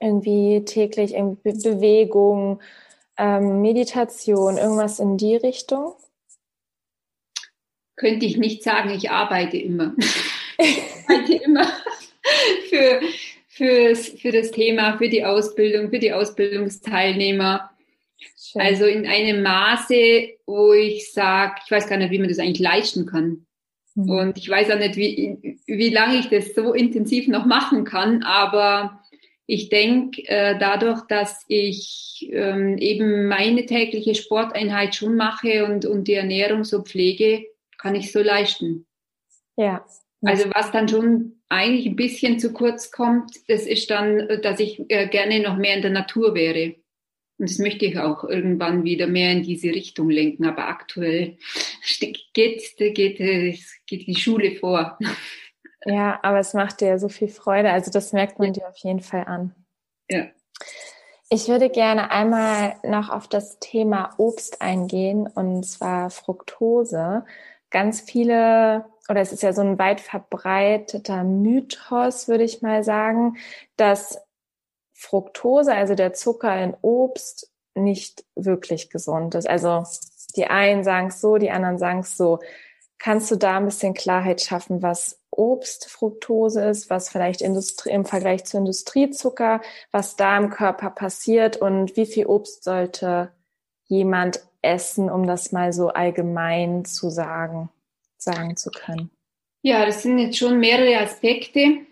irgendwie 0.00 0.64
täglich 0.64 1.12
irgendwie 1.12 1.52
Bewegung, 1.52 2.62
ähm, 3.18 3.60
Meditation, 3.60 4.56
irgendwas 4.56 4.98
in 4.98 5.18
die 5.18 5.36
Richtung? 5.36 5.92
Könnte 7.96 8.24
ich 8.24 8.38
nicht 8.38 8.62
sagen, 8.62 8.88
ich 8.88 9.10
arbeite 9.10 9.58
immer. 9.58 9.94
ich 10.58 10.82
arbeite 11.06 11.34
immer 11.34 11.66
für, 12.70 13.02
fürs, 13.46 14.08
für 14.08 14.32
das 14.32 14.52
Thema, 14.52 14.96
für 14.96 15.10
die 15.10 15.26
Ausbildung, 15.26 15.90
für 15.90 15.98
die 15.98 16.14
Ausbildungsteilnehmer. 16.14 17.70
Schön. 18.36 18.62
Also 18.62 18.84
in 18.84 19.06
einem 19.06 19.42
Maße, 19.42 20.30
wo 20.46 20.72
ich 20.72 21.12
sage, 21.12 21.60
ich 21.64 21.70
weiß 21.70 21.88
gar 21.88 21.98
nicht, 21.98 22.10
wie 22.10 22.18
man 22.18 22.28
das 22.28 22.38
eigentlich 22.38 22.58
leisten 22.58 23.06
kann. 23.06 23.46
Mhm. 23.94 24.10
Und 24.10 24.38
ich 24.38 24.48
weiß 24.48 24.70
auch 24.70 24.78
nicht, 24.78 24.96
wie, 24.96 25.58
wie 25.66 25.90
lange 25.90 26.18
ich 26.18 26.28
das 26.28 26.54
so 26.54 26.72
intensiv 26.72 27.28
noch 27.28 27.46
machen 27.46 27.84
kann, 27.84 28.22
aber 28.22 29.02
ich 29.46 29.70
denke, 29.70 30.22
äh, 30.28 30.58
dadurch, 30.58 31.02
dass 31.08 31.44
ich 31.48 32.28
ähm, 32.30 32.76
eben 32.76 33.28
meine 33.28 33.64
tägliche 33.64 34.14
Sporteinheit 34.14 34.94
schon 34.94 35.16
mache 35.16 35.64
und, 35.64 35.86
und 35.86 36.06
die 36.06 36.14
Ernährung 36.14 36.64
so 36.64 36.82
pflege, 36.82 37.46
kann 37.78 37.94
ich 37.94 38.12
so 38.12 38.20
leisten. 38.20 38.86
Ja. 39.56 39.86
Also 40.22 40.50
was 40.52 40.70
dann 40.70 40.88
schon 40.88 41.40
eigentlich 41.48 41.86
ein 41.86 41.96
bisschen 41.96 42.38
zu 42.38 42.52
kurz 42.52 42.90
kommt, 42.90 43.30
das 43.48 43.66
ist 43.66 43.90
dann, 43.90 44.28
dass 44.42 44.60
ich 44.60 44.82
äh, 44.90 45.08
gerne 45.08 45.40
noch 45.40 45.56
mehr 45.56 45.76
in 45.76 45.82
der 45.82 45.92
Natur 45.92 46.34
wäre. 46.34 46.74
Und 47.38 47.48
das 47.48 47.58
möchte 47.58 47.86
ich 47.86 47.98
auch 47.98 48.24
irgendwann 48.24 48.84
wieder 48.84 49.06
mehr 49.06 49.32
in 49.32 49.42
diese 49.42 49.68
Richtung 49.68 50.10
lenken. 50.10 50.44
Aber 50.44 50.68
aktuell 50.68 51.38
geht, 52.34 52.76
geht, 52.76 53.18
geht, 53.86 54.06
die 54.06 54.16
Schule 54.16 54.56
vor. 54.56 54.98
Ja, 55.84 56.18
aber 56.22 56.40
es 56.40 56.54
macht 56.54 56.80
dir 56.80 56.98
so 56.98 57.08
viel 57.08 57.28
Freude. 57.28 57.70
Also 57.70 57.90
das 57.90 58.12
merkt 58.12 58.38
man 58.40 58.52
dir 58.52 58.68
auf 58.68 58.76
jeden 58.78 59.00
Fall 59.00 59.24
an. 59.24 59.54
Ja. 60.10 60.26
Ich 61.30 61.48
würde 61.48 61.68
gerne 61.68 62.10
einmal 62.10 62.76
noch 62.82 63.10
auf 63.10 63.28
das 63.28 63.58
Thema 63.58 64.14
Obst 64.16 64.62
eingehen 64.62 65.26
und 65.26 65.64
zwar 65.64 66.10
Fructose. 66.10 67.24
Ganz 67.70 68.00
viele, 68.00 68.86
oder 69.10 69.20
es 69.20 69.32
ist 69.32 69.42
ja 69.42 69.52
so 69.52 69.60
ein 69.60 69.78
weit 69.78 70.00
verbreiteter 70.00 71.24
Mythos, 71.24 72.28
würde 72.28 72.44
ich 72.44 72.62
mal 72.62 72.82
sagen, 72.82 73.36
dass 73.76 74.18
Fructose, 74.98 75.72
also 75.72 75.94
der 75.94 76.12
Zucker 76.12 76.60
in 76.60 76.76
Obst, 76.82 77.52
nicht 77.74 78.24
wirklich 78.34 78.90
gesund 78.90 79.36
ist. 79.36 79.48
Also 79.48 79.84
die 80.34 80.46
einen 80.46 80.82
sagen 80.82 81.06
es 81.08 81.20
so, 81.20 81.38
die 81.38 81.52
anderen 81.52 81.78
sagen 81.78 82.00
es 82.00 82.16
so. 82.16 82.40
Kannst 82.98 83.30
du 83.30 83.36
da 83.36 83.58
ein 83.58 83.64
bisschen 83.64 83.94
Klarheit 83.94 84.40
schaffen, 84.40 84.82
was 84.82 85.20
Obst 85.30 85.88
Fructose 85.88 86.64
ist, 86.64 86.90
was 86.90 87.10
vielleicht 87.10 87.42
Industrie, 87.42 87.90
im 87.90 88.04
Vergleich 88.04 88.44
zu 88.44 88.56
Industriezucker, 88.56 89.60
was 89.92 90.16
da 90.16 90.36
im 90.36 90.50
Körper 90.50 90.90
passiert 90.90 91.56
und 91.56 91.96
wie 91.96 92.06
viel 92.06 92.26
Obst 92.26 92.64
sollte 92.64 93.30
jemand 93.86 94.40
essen, 94.62 95.08
um 95.08 95.28
das 95.28 95.52
mal 95.52 95.72
so 95.72 95.90
allgemein 95.90 96.84
zu 96.84 97.08
sagen, 97.08 97.70
sagen 98.16 98.56
zu 98.56 98.72
können? 98.72 99.10
Ja, 99.62 99.86
das 99.86 100.02
sind 100.02 100.18
jetzt 100.18 100.38
schon 100.38 100.58
mehrere 100.58 100.98
Aspekte. 100.98 101.86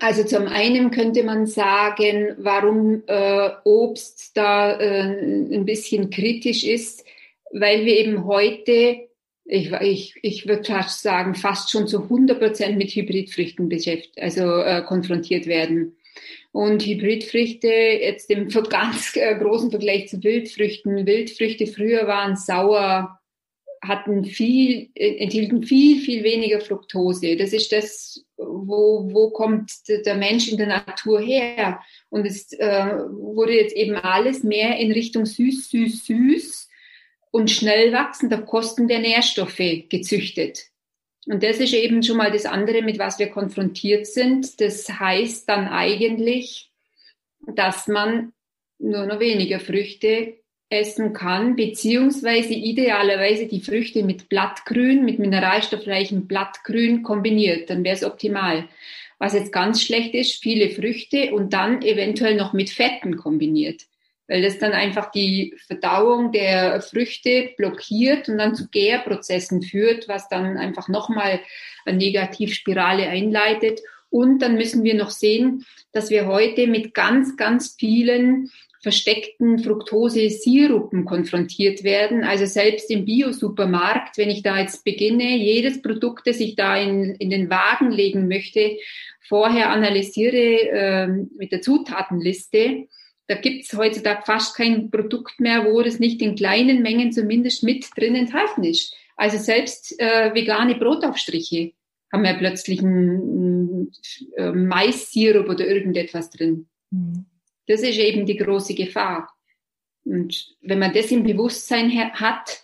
Also 0.00 0.24
zum 0.24 0.46
einen 0.46 0.90
könnte 0.90 1.22
man 1.22 1.46
sagen, 1.46 2.34
warum 2.38 3.02
äh, 3.06 3.50
Obst 3.64 4.36
da 4.36 4.78
äh, 4.78 5.54
ein 5.54 5.64
bisschen 5.64 6.10
kritisch 6.10 6.64
ist, 6.64 7.04
weil 7.52 7.84
wir 7.84 7.96
eben 7.98 8.24
heute, 8.24 9.08
ich, 9.44 9.72
ich, 9.72 10.14
ich 10.22 10.48
würde 10.48 10.64
fast 10.64 11.02
sagen, 11.02 11.34
fast 11.34 11.70
schon 11.70 11.86
zu 11.86 12.02
100 12.02 12.38
Prozent 12.38 12.78
mit 12.78 12.90
Hybridfrüchten 12.90 13.68
beschäftigt, 13.68 14.20
also 14.20 14.60
äh, 14.60 14.82
konfrontiert 14.82 15.46
werden. 15.46 15.96
Und 16.52 16.84
Hybridfrüchte, 16.84 17.68
jetzt 17.68 18.28
im 18.30 18.48
ganz 18.70 19.14
äh, 19.14 19.34
großen 19.36 19.70
Vergleich 19.70 20.08
zu 20.08 20.22
Wildfrüchten, 20.22 21.06
Wildfrüchte 21.06 21.66
früher 21.66 22.06
waren 22.06 22.36
sauer, 22.36 23.20
hatten 23.82 24.24
viel, 24.24 24.90
äh, 24.94 25.16
enthielten 25.16 25.62
viel, 25.62 26.00
viel 26.00 26.24
weniger 26.24 26.60
Fructose. 26.60 27.36
Das 27.36 27.52
ist 27.52 27.72
das, 27.72 28.24
wo, 28.36 29.08
wo 29.12 29.30
kommt 29.30 29.70
der 29.88 30.16
Mensch 30.16 30.48
in 30.48 30.58
der 30.58 30.68
Natur 30.68 31.20
her? 31.20 31.80
Und 32.10 32.26
es 32.26 32.52
äh, 32.52 32.98
wurde 33.10 33.54
jetzt 33.54 33.74
eben 33.74 33.96
alles 33.96 34.42
mehr 34.42 34.78
in 34.78 34.92
Richtung 34.92 35.26
süß, 35.26 35.70
süß, 35.70 36.06
süß 36.06 36.68
und 37.30 37.50
schnell 37.50 37.92
wachsend 37.92 38.32
auf 38.32 38.46
Kosten 38.46 38.88
der 38.88 39.00
Nährstoffe 39.00 39.88
gezüchtet. 39.88 40.70
Und 41.26 41.42
das 41.42 41.58
ist 41.58 41.74
eben 41.74 42.02
schon 42.02 42.16
mal 42.16 42.30
das 42.30 42.46
andere, 42.46 42.82
mit 42.82 42.98
was 42.98 43.18
wir 43.18 43.28
konfrontiert 43.28 44.06
sind. 44.06 44.60
Das 44.60 44.88
heißt 44.88 45.48
dann 45.48 45.66
eigentlich, 45.66 46.70
dass 47.46 47.88
man 47.88 48.32
nur 48.78 49.06
noch 49.06 49.20
weniger 49.20 49.58
Früchte 49.58 50.38
essen 50.68 51.12
kann, 51.12 51.54
beziehungsweise 51.54 52.52
idealerweise 52.52 53.46
die 53.46 53.60
Früchte 53.60 54.02
mit 54.02 54.28
Blattgrün, 54.28 55.04
mit 55.04 55.18
mineralstoffreichem 55.18 56.26
Blattgrün 56.26 57.02
kombiniert, 57.02 57.70
dann 57.70 57.84
wäre 57.84 57.94
es 57.94 58.04
optimal. 58.04 58.68
Was 59.18 59.32
jetzt 59.32 59.52
ganz 59.52 59.82
schlecht 59.82 60.14
ist, 60.14 60.42
viele 60.42 60.70
Früchte 60.70 61.32
und 61.32 61.52
dann 61.52 61.82
eventuell 61.82 62.34
noch 62.34 62.52
mit 62.52 62.68
Fetten 62.68 63.16
kombiniert, 63.16 63.82
weil 64.26 64.42
das 64.42 64.58
dann 64.58 64.72
einfach 64.72 65.10
die 65.10 65.54
Verdauung 65.66 66.32
der 66.32 66.82
Früchte 66.82 67.50
blockiert 67.56 68.28
und 68.28 68.38
dann 68.38 68.54
zu 68.54 68.68
Gärprozessen 68.68 69.62
führt, 69.62 70.08
was 70.08 70.28
dann 70.28 70.58
einfach 70.58 70.88
nochmal 70.88 71.40
eine 71.86 71.96
Negativspirale 71.96 73.08
einleitet. 73.08 73.80
Und 74.10 74.40
dann 74.40 74.56
müssen 74.56 74.84
wir 74.84 74.94
noch 74.94 75.10
sehen, 75.10 75.64
dass 75.92 76.10
wir 76.10 76.26
heute 76.26 76.66
mit 76.66 76.92
ganz, 76.92 77.36
ganz 77.36 77.76
vielen 77.78 78.50
versteckten 78.86 79.58
Fructose-Sirupen 79.58 81.06
konfrontiert 81.06 81.82
werden. 81.82 82.22
Also 82.22 82.46
selbst 82.46 82.88
im 82.88 83.04
Bio-Supermarkt, 83.04 84.16
wenn 84.16 84.30
ich 84.30 84.44
da 84.44 84.60
jetzt 84.60 84.84
beginne, 84.84 85.36
jedes 85.36 85.82
Produkt, 85.82 86.28
das 86.28 86.38
ich 86.38 86.54
da 86.54 86.76
in, 86.76 87.16
in 87.16 87.28
den 87.28 87.50
Wagen 87.50 87.90
legen 87.90 88.28
möchte, 88.28 88.76
vorher 89.22 89.70
analysiere 89.70 90.68
äh, 90.70 91.08
mit 91.36 91.50
der 91.50 91.62
Zutatenliste, 91.62 92.86
da 93.26 93.34
gibt's 93.34 93.76
heutzutage 93.76 94.22
fast 94.24 94.56
kein 94.56 94.92
Produkt 94.92 95.40
mehr, 95.40 95.64
wo 95.64 95.82
das 95.82 95.98
nicht 95.98 96.22
in 96.22 96.36
kleinen 96.36 96.80
Mengen 96.80 97.10
zumindest 97.10 97.64
mit 97.64 97.86
drin 97.96 98.14
enthalten 98.14 98.62
ist. 98.62 98.94
Also 99.16 99.36
selbst 99.38 99.98
äh, 99.98 100.32
vegane 100.32 100.76
Brotaufstriche 100.76 101.72
haben 102.12 102.24
ja 102.24 102.34
plötzlich 102.34 102.78
einen, 102.84 103.90
einen 104.38 104.68
Mais-Sirup 104.68 105.48
oder 105.48 105.66
irgendetwas 105.66 106.30
drin. 106.30 106.68
Mhm. 106.92 107.26
Das 107.66 107.82
ist 107.82 107.98
eben 107.98 108.26
die 108.26 108.36
große 108.36 108.74
Gefahr. 108.74 109.28
Und 110.04 110.56
wenn 110.62 110.78
man 110.78 110.92
das 110.92 111.10
im 111.10 111.24
Bewusstsein 111.24 111.92
hat, 112.14 112.62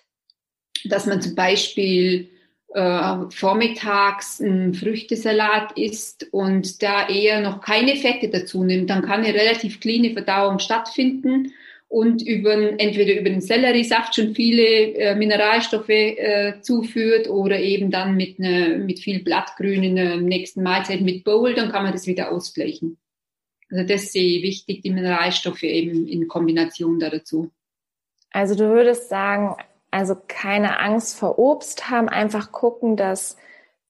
dass 0.84 1.06
man 1.06 1.20
zum 1.20 1.34
Beispiel 1.34 2.30
äh, 2.74 3.16
vormittags 3.30 4.40
einen 4.40 4.74
Früchtesalat 4.74 5.76
isst 5.76 6.28
und 6.32 6.82
da 6.82 7.08
eher 7.08 7.40
noch 7.40 7.60
keine 7.60 7.96
Fette 7.96 8.28
dazu 8.28 8.64
nimmt, 8.64 8.90
dann 8.90 9.02
kann 9.02 9.24
eine 9.24 9.34
relativ 9.34 9.80
cleane 9.80 10.12
Verdauung 10.12 10.58
stattfinden 10.58 11.52
und 11.88 12.22
über, 12.22 12.54
entweder 12.80 13.20
über 13.20 13.28
den 13.28 13.42
Selleriesaft 13.42 14.14
schon 14.14 14.34
viele 14.34 14.94
äh, 14.94 15.14
Mineralstoffe 15.14 15.90
äh, 15.90 16.54
zuführt 16.62 17.28
oder 17.28 17.60
eben 17.60 17.90
dann 17.90 18.16
mit, 18.16 18.38
ne, 18.38 18.80
mit 18.82 19.00
viel 19.00 19.22
Blattgrün 19.22 19.82
in 19.82 19.96
der 19.96 20.16
nächsten 20.16 20.62
Mahlzeit 20.62 21.02
mit 21.02 21.24
Bowl, 21.24 21.54
dann 21.54 21.70
kann 21.70 21.82
man 21.82 21.92
das 21.92 22.06
wieder 22.06 22.32
ausgleichen. 22.32 22.96
Also 23.72 23.86
das 23.86 24.12
sehe 24.12 24.38
ich 24.38 24.42
wichtig, 24.42 24.82
die 24.82 24.90
Mineralstoffe 24.90 25.62
eben 25.62 26.06
in 26.06 26.28
Kombination 26.28 27.00
da 27.00 27.08
dazu. 27.08 27.50
Also 28.30 28.54
du 28.54 28.68
würdest 28.68 29.08
sagen, 29.08 29.56
also 29.90 30.16
keine 30.28 30.78
Angst 30.80 31.18
vor 31.18 31.38
Obst 31.38 31.90
haben, 31.90 32.08
einfach 32.08 32.52
gucken, 32.52 32.96
dass, 32.96 33.36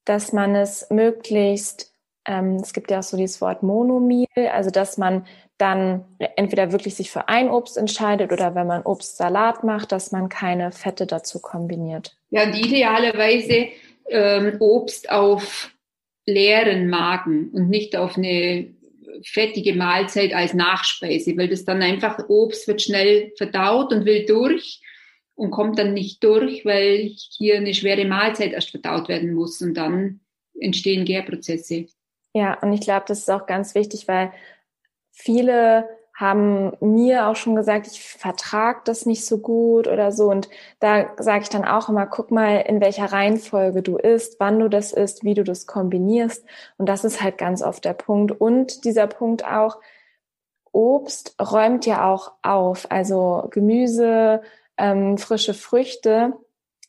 dass 0.04 0.32
man 0.32 0.54
es 0.54 0.88
möglichst, 0.90 1.92
ähm, 2.26 2.56
es 2.56 2.72
gibt 2.72 2.90
ja 2.90 3.00
auch 3.00 3.04
so 3.04 3.16
dieses 3.16 3.40
Wort 3.40 3.62
Monomil, 3.62 4.26
also 4.52 4.70
dass 4.70 4.98
man 4.98 5.26
dann 5.58 6.04
entweder 6.18 6.72
wirklich 6.72 6.94
sich 6.94 7.10
für 7.10 7.28
ein 7.28 7.50
Obst 7.50 7.76
entscheidet 7.76 8.32
oder 8.32 8.54
wenn 8.54 8.66
man 8.66 8.82
Obstsalat 8.82 9.62
macht, 9.62 9.92
dass 9.92 10.10
man 10.10 10.28
keine 10.28 10.72
Fette 10.72 11.06
dazu 11.06 11.40
kombiniert. 11.40 12.16
Ja, 12.30 12.44
und 12.44 12.54
idealerweise 12.54 13.68
ähm, 14.08 14.56
Obst 14.60 15.10
auf 15.10 15.70
leeren 16.26 16.88
Magen 16.88 17.50
und 17.50 17.68
nicht 17.68 17.96
auf 17.96 18.16
eine 18.16 18.74
fettige 19.24 19.74
Mahlzeit 19.74 20.32
als 20.34 20.54
Nachspeise, 20.54 21.36
weil 21.36 21.48
das 21.48 21.64
dann 21.64 21.82
einfach 21.82 22.28
Obst 22.28 22.66
wird 22.68 22.82
schnell 22.82 23.32
verdaut 23.36 23.92
und 23.92 24.04
will 24.04 24.26
durch 24.26 24.80
und 25.34 25.50
kommt 25.50 25.78
dann 25.78 25.94
nicht 25.94 26.22
durch, 26.24 26.64
weil 26.64 27.12
hier 27.36 27.56
eine 27.56 27.74
schwere 27.74 28.04
Mahlzeit 28.04 28.52
erst 28.52 28.70
verdaut 28.70 29.08
werden 29.08 29.34
muss 29.34 29.60
und 29.60 29.74
dann 29.74 30.20
entstehen 30.58 31.04
Gärprozesse. 31.04 31.86
Ja, 32.34 32.58
und 32.60 32.72
ich 32.72 32.80
glaube, 32.80 33.04
das 33.08 33.20
ist 33.20 33.30
auch 33.30 33.46
ganz 33.46 33.74
wichtig, 33.74 34.08
weil 34.08 34.32
viele 35.10 35.88
haben 36.22 36.72
mir 36.80 37.26
auch 37.26 37.36
schon 37.36 37.56
gesagt, 37.56 37.88
ich 37.88 38.02
vertrag 38.02 38.86
das 38.86 39.04
nicht 39.04 39.26
so 39.26 39.38
gut 39.38 39.88
oder 39.88 40.12
so. 40.12 40.30
Und 40.30 40.48
da 40.80 41.10
sage 41.18 41.42
ich 41.42 41.48
dann 41.50 41.66
auch 41.66 41.88
immer, 41.90 42.06
guck 42.06 42.30
mal, 42.30 42.60
in 42.60 42.80
welcher 42.80 43.06
Reihenfolge 43.06 43.82
du 43.82 43.98
isst, 43.98 44.38
wann 44.38 44.60
du 44.60 44.70
das 44.70 44.92
isst, 44.92 45.24
wie 45.24 45.34
du 45.34 45.44
das 45.44 45.66
kombinierst. 45.66 46.44
Und 46.78 46.88
das 46.88 47.04
ist 47.04 47.22
halt 47.22 47.36
ganz 47.36 47.62
oft 47.62 47.84
der 47.84 47.92
Punkt. 47.92 48.30
Und 48.40 48.84
dieser 48.84 49.08
Punkt 49.08 49.44
auch, 49.44 49.78
Obst 50.70 51.34
räumt 51.40 51.84
ja 51.84 52.08
auch 52.10 52.32
auf. 52.42 52.90
Also 52.90 53.48
Gemüse, 53.50 54.42
ähm, 54.78 55.18
frische 55.18 55.54
Früchte, 55.54 56.34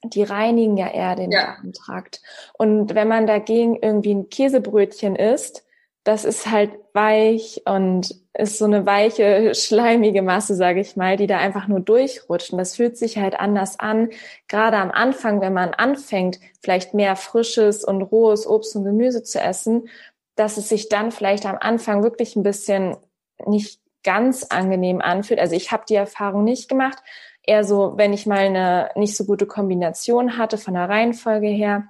die 0.03 0.23
reinigen 0.23 0.77
ja 0.77 0.87
eher 0.87 1.15
den 1.15 1.31
ja. 1.31 1.55
Darmtrakt. 1.55 2.21
Und 2.53 2.93
wenn 2.93 3.07
man 3.07 3.25
dagegen 3.25 3.77
irgendwie 3.81 4.13
ein 4.13 4.29
Käsebrötchen 4.29 5.15
isst, 5.15 5.65
das 6.03 6.23
ist 6.23 6.51
halt 6.51 6.71
weich 6.93 7.63
und 7.65 8.22
ist 8.33 8.57
so 8.57 8.65
eine 8.65 8.85
weiche, 8.85 9.53
schleimige 9.55 10.21
Masse, 10.21 10.55
sage 10.55 10.79
ich 10.79 10.95
mal, 10.95 11.17
die 11.17 11.27
da 11.27 11.37
einfach 11.37 11.67
nur 11.67 11.79
durchrutscht. 11.79 12.51
Und 12.51 12.57
das 12.57 12.75
fühlt 12.75 12.97
sich 12.97 13.17
halt 13.17 13.39
anders 13.39 13.79
an. 13.79 14.09
Gerade 14.47 14.77
am 14.77 14.91
Anfang, 14.91 15.41
wenn 15.41 15.53
man 15.53 15.73
anfängt, 15.73 16.39
vielleicht 16.61 16.93
mehr 16.93 17.15
frisches 17.15 17.83
und 17.83 18.01
rohes 18.01 18.47
Obst 18.47 18.75
und 18.75 18.83
Gemüse 18.83 19.23
zu 19.23 19.39
essen, 19.39 19.87
dass 20.35 20.57
es 20.57 20.69
sich 20.69 20.89
dann 20.89 21.11
vielleicht 21.11 21.45
am 21.45 21.57
Anfang 21.59 22.03
wirklich 22.03 22.35
ein 22.35 22.43
bisschen 22.43 22.97
nicht 23.45 23.79
ganz 24.03 24.43
angenehm 24.45 25.01
anfühlt. 25.01 25.39
Also 25.39 25.55
ich 25.55 25.71
habe 25.71 25.83
die 25.87 25.95
Erfahrung 25.95 26.43
nicht 26.43 26.67
gemacht. 26.67 26.97
Eher 27.43 27.63
so, 27.63 27.93
wenn 27.97 28.13
ich 28.13 28.25
mal 28.25 28.39
eine 28.39 28.89
nicht 28.95 29.15
so 29.15 29.25
gute 29.25 29.45
Kombination 29.45 30.37
hatte 30.37 30.57
von 30.57 30.73
der 30.73 30.89
Reihenfolge 30.89 31.47
her, 31.47 31.85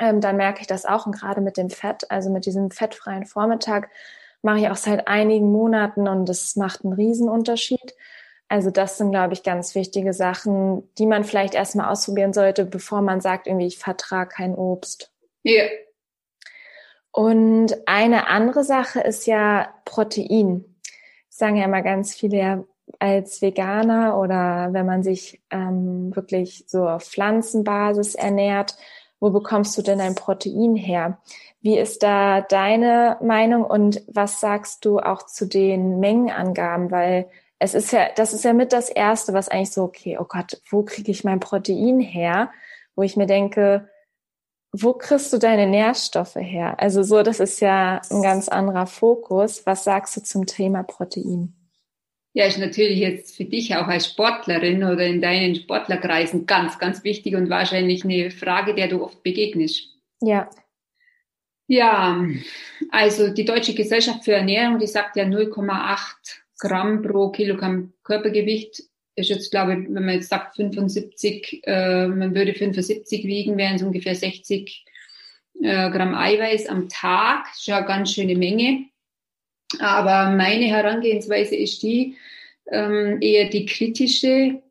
ähm, 0.00 0.20
dann 0.20 0.36
merke 0.36 0.60
ich 0.60 0.66
das 0.66 0.84
auch. 0.86 1.06
Und 1.06 1.12
gerade 1.12 1.40
mit 1.40 1.56
dem 1.56 1.70
Fett, 1.70 2.10
also 2.10 2.30
mit 2.30 2.46
diesem 2.46 2.70
fettfreien 2.70 3.26
Vormittag, 3.26 3.90
mache 4.44 4.58
ich 4.58 4.68
auch 4.68 4.76
seit 4.76 5.08
einigen 5.08 5.50
Monaten 5.50 6.06
und 6.06 6.28
das 6.28 6.56
macht 6.56 6.84
einen 6.84 6.92
Riesenunterschied. 6.92 7.94
Also 8.48 8.70
das 8.70 8.98
sind, 8.98 9.10
glaube 9.10 9.32
ich, 9.32 9.42
ganz 9.42 9.74
wichtige 9.74 10.12
Sachen, 10.12 10.88
die 10.98 11.06
man 11.06 11.24
vielleicht 11.24 11.54
erstmal 11.54 11.90
ausprobieren 11.90 12.32
sollte, 12.32 12.64
bevor 12.64 13.00
man 13.00 13.20
sagt, 13.20 13.46
irgendwie, 13.46 13.66
ich 13.66 13.78
vertrage 13.78 14.28
kein 14.28 14.54
Obst. 14.54 15.10
Ja. 15.42 15.62
Yeah. 15.62 15.70
Und 17.10 17.76
eine 17.86 18.26
andere 18.26 18.64
Sache 18.64 19.00
ist 19.00 19.26
ja 19.26 19.72
Protein. 19.84 20.64
Das 21.28 21.38
sagen 21.38 21.56
ja 21.56 21.64
immer 21.64 21.82
ganz 21.82 22.14
viele, 22.14 22.36
ja, 22.36 22.64
als 22.98 23.40
Veganer 23.40 24.18
oder 24.18 24.72
wenn 24.72 24.86
man 24.86 25.02
sich 25.02 25.40
ähm, 25.50 26.14
wirklich 26.14 26.64
so 26.66 26.88
auf 26.88 27.04
Pflanzenbasis 27.04 28.14
ernährt, 28.14 28.76
wo 29.20 29.30
bekommst 29.30 29.76
du 29.78 29.82
denn 29.82 29.98
dein 29.98 30.14
Protein 30.14 30.76
her? 30.76 31.18
Wie 31.64 31.78
ist 31.78 32.02
da 32.02 32.42
deine 32.42 33.16
Meinung 33.22 33.64
und 33.64 34.02
was 34.06 34.38
sagst 34.38 34.84
du 34.84 34.98
auch 34.98 35.24
zu 35.24 35.46
den 35.46 35.98
Mengenangaben? 35.98 36.90
Weil 36.90 37.30
es 37.58 37.72
ist 37.72 37.90
ja, 37.90 38.10
das 38.14 38.34
ist 38.34 38.44
ja 38.44 38.52
mit 38.52 38.74
das 38.74 38.90
Erste, 38.90 39.32
was 39.32 39.48
eigentlich 39.48 39.70
so, 39.70 39.84
okay, 39.84 40.18
oh 40.20 40.26
Gott, 40.28 40.60
wo 40.68 40.82
kriege 40.82 41.10
ich 41.10 41.24
mein 41.24 41.40
Protein 41.40 42.00
her? 42.00 42.50
Wo 42.94 43.02
ich 43.02 43.16
mir 43.16 43.24
denke, 43.24 43.88
wo 44.72 44.92
kriegst 44.92 45.32
du 45.32 45.38
deine 45.38 45.66
Nährstoffe 45.66 46.36
her? 46.36 46.78
Also 46.80 47.02
so, 47.02 47.22
das 47.22 47.40
ist 47.40 47.60
ja 47.60 48.02
ein 48.10 48.20
ganz 48.20 48.48
anderer 48.48 48.86
Fokus. 48.86 49.64
Was 49.64 49.84
sagst 49.84 50.18
du 50.18 50.22
zum 50.22 50.44
Thema 50.44 50.82
Protein? 50.82 51.54
Ja, 52.34 52.44
ist 52.44 52.58
natürlich 52.58 52.98
jetzt 52.98 53.38
für 53.38 53.46
dich 53.46 53.74
auch 53.74 53.86
als 53.86 54.08
Sportlerin 54.08 54.84
oder 54.84 55.06
in 55.06 55.22
deinen 55.22 55.54
Sportlerkreisen 55.54 56.44
ganz, 56.44 56.78
ganz 56.78 57.04
wichtig 57.04 57.34
und 57.36 57.48
wahrscheinlich 57.48 58.04
eine 58.04 58.30
Frage, 58.30 58.74
der 58.74 58.88
du 58.88 59.02
oft 59.02 59.22
begegnest. 59.22 59.96
Ja. 60.20 60.50
Ja, 61.66 62.22
also 62.90 63.30
die 63.30 63.44
Deutsche 63.44 63.74
Gesellschaft 63.74 64.24
für 64.24 64.32
Ernährung, 64.32 64.78
die 64.78 64.86
sagt 64.86 65.16
ja 65.16 65.24
0,8 65.24 65.98
Gramm 66.58 67.02
pro 67.02 67.30
Kilogramm 67.30 67.92
Körpergewicht. 68.02 68.82
Ist 69.16 69.30
jetzt, 69.30 69.50
glaube 69.50 69.72
ich, 69.72 69.78
wenn 69.84 70.04
man 70.04 70.14
jetzt 70.14 70.28
sagt 70.28 70.56
75, 70.56 71.62
äh, 71.64 72.08
man 72.08 72.34
würde 72.34 72.52
75 72.52 73.24
wiegen, 73.24 73.56
wären 73.56 73.76
es 73.76 73.82
ungefähr 73.82 74.14
60 74.14 74.84
äh, 75.62 75.90
Gramm 75.90 76.14
Eiweiß 76.14 76.66
am 76.66 76.88
Tag. 76.88 77.46
Ist 77.52 77.66
ja 77.66 77.78
eine 77.78 77.86
ganz 77.86 78.12
schöne 78.12 78.36
Menge. 78.36 78.86
Aber 79.78 80.30
meine 80.36 80.66
Herangehensweise 80.66 81.56
ist 81.56 81.82
die, 81.82 82.16
ähm, 82.70 83.18
eher 83.20 83.48
die 83.48 83.66
kritische, 83.66 84.62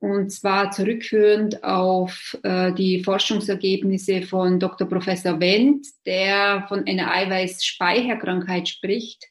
und 0.00 0.30
zwar 0.30 0.70
zurückführend 0.70 1.64
auf 1.64 2.38
äh, 2.42 2.72
die 2.72 3.02
Forschungsergebnisse 3.02 4.22
von 4.22 4.60
Dr. 4.60 4.88
Professor 4.88 5.40
Wendt, 5.40 5.86
der 6.06 6.64
von 6.68 6.86
einer 6.86 7.12
Eiweißspeicherkrankheit 7.12 8.68
spricht. 8.68 9.24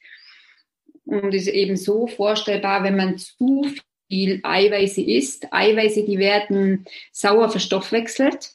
Und 1.05 1.34
ist 1.34 1.47
eben 1.47 1.78
so 1.78 2.07
vorstellbar, 2.07 2.84
wenn 2.84 2.97
man 2.97 3.18
zu 3.18 3.65
viel 4.09 4.41
Eiweiße 4.43 5.01
isst. 5.01 5.47
Eiweiße, 5.51 6.03
die 6.03 6.18
werden 6.18 6.86
sauer 7.11 7.49
verstoffwechselt 7.49 8.51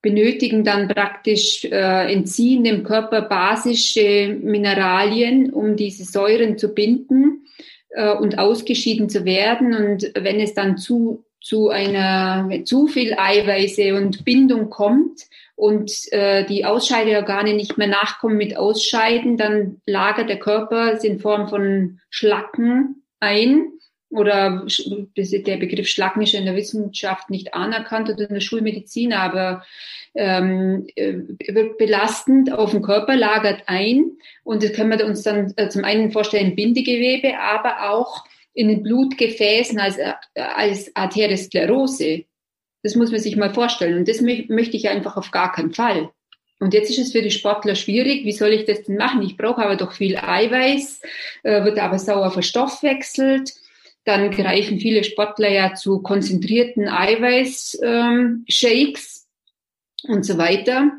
benötigen 0.00 0.64
dann 0.64 0.88
praktisch, 0.88 1.64
äh, 1.64 2.12
entziehen 2.12 2.64
dem 2.64 2.82
Körper 2.82 3.22
basische 3.22 4.36
Mineralien, 4.42 5.52
um 5.52 5.76
diese 5.76 6.04
Säuren 6.04 6.58
zu 6.58 6.74
binden. 6.74 7.46
äh, 7.92 8.14
und 8.14 8.38
ausgeschieden 8.38 9.08
zu 9.08 9.24
werden. 9.24 9.74
Und 9.74 10.12
wenn 10.18 10.40
es 10.40 10.54
dann 10.54 10.78
zu, 10.78 11.24
zu 11.42 11.68
einer, 11.68 12.48
zu 12.64 12.86
viel 12.86 13.14
Eiweiße 13.18 13.94
und 13.94 14.24
Bindung 14.24 14.70
kommt, 14.70 15.26
und 15.62 16.12
äh, 16.12 16.44
die 16.44 16.64
Ausscheideorgane 16.64 17.54
nicht 17.54 17.78
mehr 17.78 17.86
nachkommen 17.86 18.36
mit 18.36 18.56
Ausscheiden, 18.56 19.36
dann 19.36 19.80
lagert 19.86 20.28
der 20.28 20.40
Körper 20.40 21.00
in 21.04 21.20
Form 21.20 21.48
von 21.48 22.00
Schlacken 22.10 23.04
ein. 23.20 23.68
Oder 24.10 24.66
der 25.16 25.56
Begriff 25.58 25.86
Schlacken 25.86 26.22
ist 26.22 26.34
in 26.34 26.46
der 26.46 26.56
Wissenschaft 26.56 27.30
nicht 27.30 27.54
anerkannt 27.54 28.10
oder 28.10 28.28
in 28.28 28.34
der 28.34 28.40
Schulmedizin, 28.40 29.12
aber 29.12 29.64
ähm, 30.14 30.86
äh, 30.96 31.14
wird 31.48 31.78
belastend 31.78 32.52
auf 32.52 32.72
den 32.72 32.82
Körper, 32.82 33.16
lagert 33.16 33.62
ein. 33.66 34.18
Und 34.42 34.64
das 34.64 34.72
können 34.72 34.98
wir 34.98 35.06
uns 35.06 35.22
dann 35.22 35.54
äh, 35.56 35.68
zum 35.68 35.84
einen 35.84 36.10
vorstellen, 36.10 36.56
Bindegewebe, 36.56 37.38
aber 37.38 37.88
auch 37.90 38.24
in 38.54 38.68
den 38.68 38.82
Blutgefäßen 38.82 39.78
als, 39.78 39.98
äh, 39.98 40.12
als 40.34 40.94
Arteriosklerose. 40.94 42.24
Das 42.82 42.96
muss 42.96 43.10
man 43.10 43.20
sich 43.20 43.36
mal 43.36 43.54
vorstellen. 43.54 43.98
Und 43.98 44.08
das 44.08 44.20
möchte 44.20 44.76
ich 44.76 44.88
einfach 44.88 45.16
auf 45.16 45.30
gar 45.30 45.52
keinen 45.52 45.72
Fall. 45.72 46.10
Und 46.62 46.74
jetzt 46.74 46.90
ist 46.90 46.98
es 46.98 47.12
für 47.12 47.22
die 47.22 47.30
Sportler 47.30 47.74
schwierig. 47.74 48.24
Wie 48.24 48.32
soll 48.32 48.50
ich 48.50 48.66
das 48.66 48.84
denn 48.84 48.96
machen? 48.96 49.22
Ich 49.22 49.36
brauche 49.36 49.62
aber 49.62 49.76
doch 49.76 49.92
viel 49.92 50.16
Eiweiß, 50.16 51.02
äh, 51.42 51.64
wird 51.64 51.78
aber 51.78 51.98
sauer 51.98 52.30
verstoffwechselt. 52.30 53.52
Dann 54.04 54.30
greifen 54.30 54.78
viele 54.78 55.04
Sportler 55.04 55.50
ja 55.50 55.74
zu 55.74 56.02
konzentrierten 56.02 56.88
Eiweiß-Shakes 56.88 59.28
ähm, 60.08 60.12
und 60.12 60.24
so 60.24 60.38
weiter. 60.38 60.92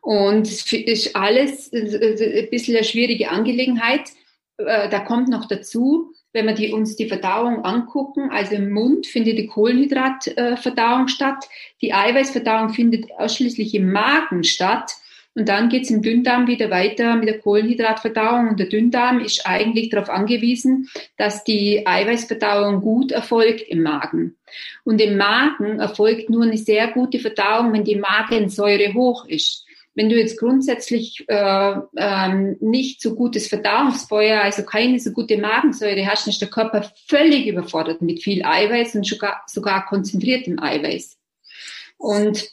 Und 0.00 0.46
es 0.46 0.72
ist 0.72 1.16
alles 1.16 1.72
ein 1.72 2.48
bisschen 2.50 2.76
eine 2.76 2.84
schwierige 2.84 3.30
Angelegenheit. 3.30 4.10
Äh, 4.58 4.88
da 4.88 5.00
kommt 5.00 5.28
noch 5.28 5.46
dazu, 5.46 6.12
wenn 6.34 6.46
wir 6.46 6.54
die, 6.54 6.72
uns 6.72 6.96
die 6.96 7.08
Verdauung 7.08 7.64
angucken, 7.64 8.28
also 8.30 8.56
im 8.56 8.70
Mund 8.70 9.06
findet 9.06 9.38
die 9.38 9.46
Kohlenhydratverdauung 9.46 11.08
statt, 11.08 11.48
die 11.80 11.94
Eiweißverdauung 11.94 12.70
findet 12.70 13.10
ausschließlich 13.12 13.74
im 13.74 13.92
Magen 13.92 14.42
statt. 14.44 14.92
Und 15.36 15.48
dann 15.48 15.68
geht's 15.68 15.90
im 15.90 16.02
Dünndarm 16.02 16.46
wieder 16.46 16.70
weiter 16.70 17.16
mit 17.16 17.28
der 17.28 17.38
Kohlenhydratverdauung. 17.38 18.48
Und 18.50 18.60
der 18.60 18.68
Dünndarm 18.68 19.20
ist 19.20 19.46
eigentlich 19.46 19.90
darauf 19.90 20.08
angewiesen, 20.08 20.88
dass 21.16 21.42
die 21.42 21.86
Eiweißverdauung 21.86 22.80
gut 22.80 23.10
erfolgt 23.10 23.62
im 23.68 23.82
Magen. 23.82 24.36
Und 24.84 25.00
im 25.00 25.16
Magen 25.16 25.80
erfolgt 25.80 26.30
nur 26.30 26.44
eine 26.44 26.56
sehr 26.56 26.88
gute 26.88 27.18
Verdauung, 27.18 27.72
wenn 27.72 27.84
die 27.84 27.96
Magensäure 27.96 28.94
hoch 28.94 29.26
ist. 29.26 29.66
Wenn 29.94 30.08
du 30.08 30.16
jetzt 30.16 30.38
grundsätzlich 30.38 31.24
äh, 31.28 31.74
ähm, 31.96 32.56
nicht 32.60 33.00
so 33.00 33.14
gutes 33.14 33.46
Verdauungsfeuer, 33.46 34.40
also 34.40 34.64
keine 34.64 34.98
so 34.98 35.12
gute 35.12 35.38
Magensäure 35.38 36.06
hast, 36.06 36.26
dann 36.26 36.32
ist 36.32 36.40
der 36.40 36.50
Körper 36.50 36.90
völlig 37.06 37.46
überfordert 37.46 38.02
mit 38.02 38.22
viel 38.22 38.44
Eiweiß 38.44 38.96
und 38.96 39.06
sogar, 39.06 39.42
sogar 39.46 39.86
konzentriertem 39.86 40.58
Eiweiß. 40.58 41.16
Und 41.96 42.44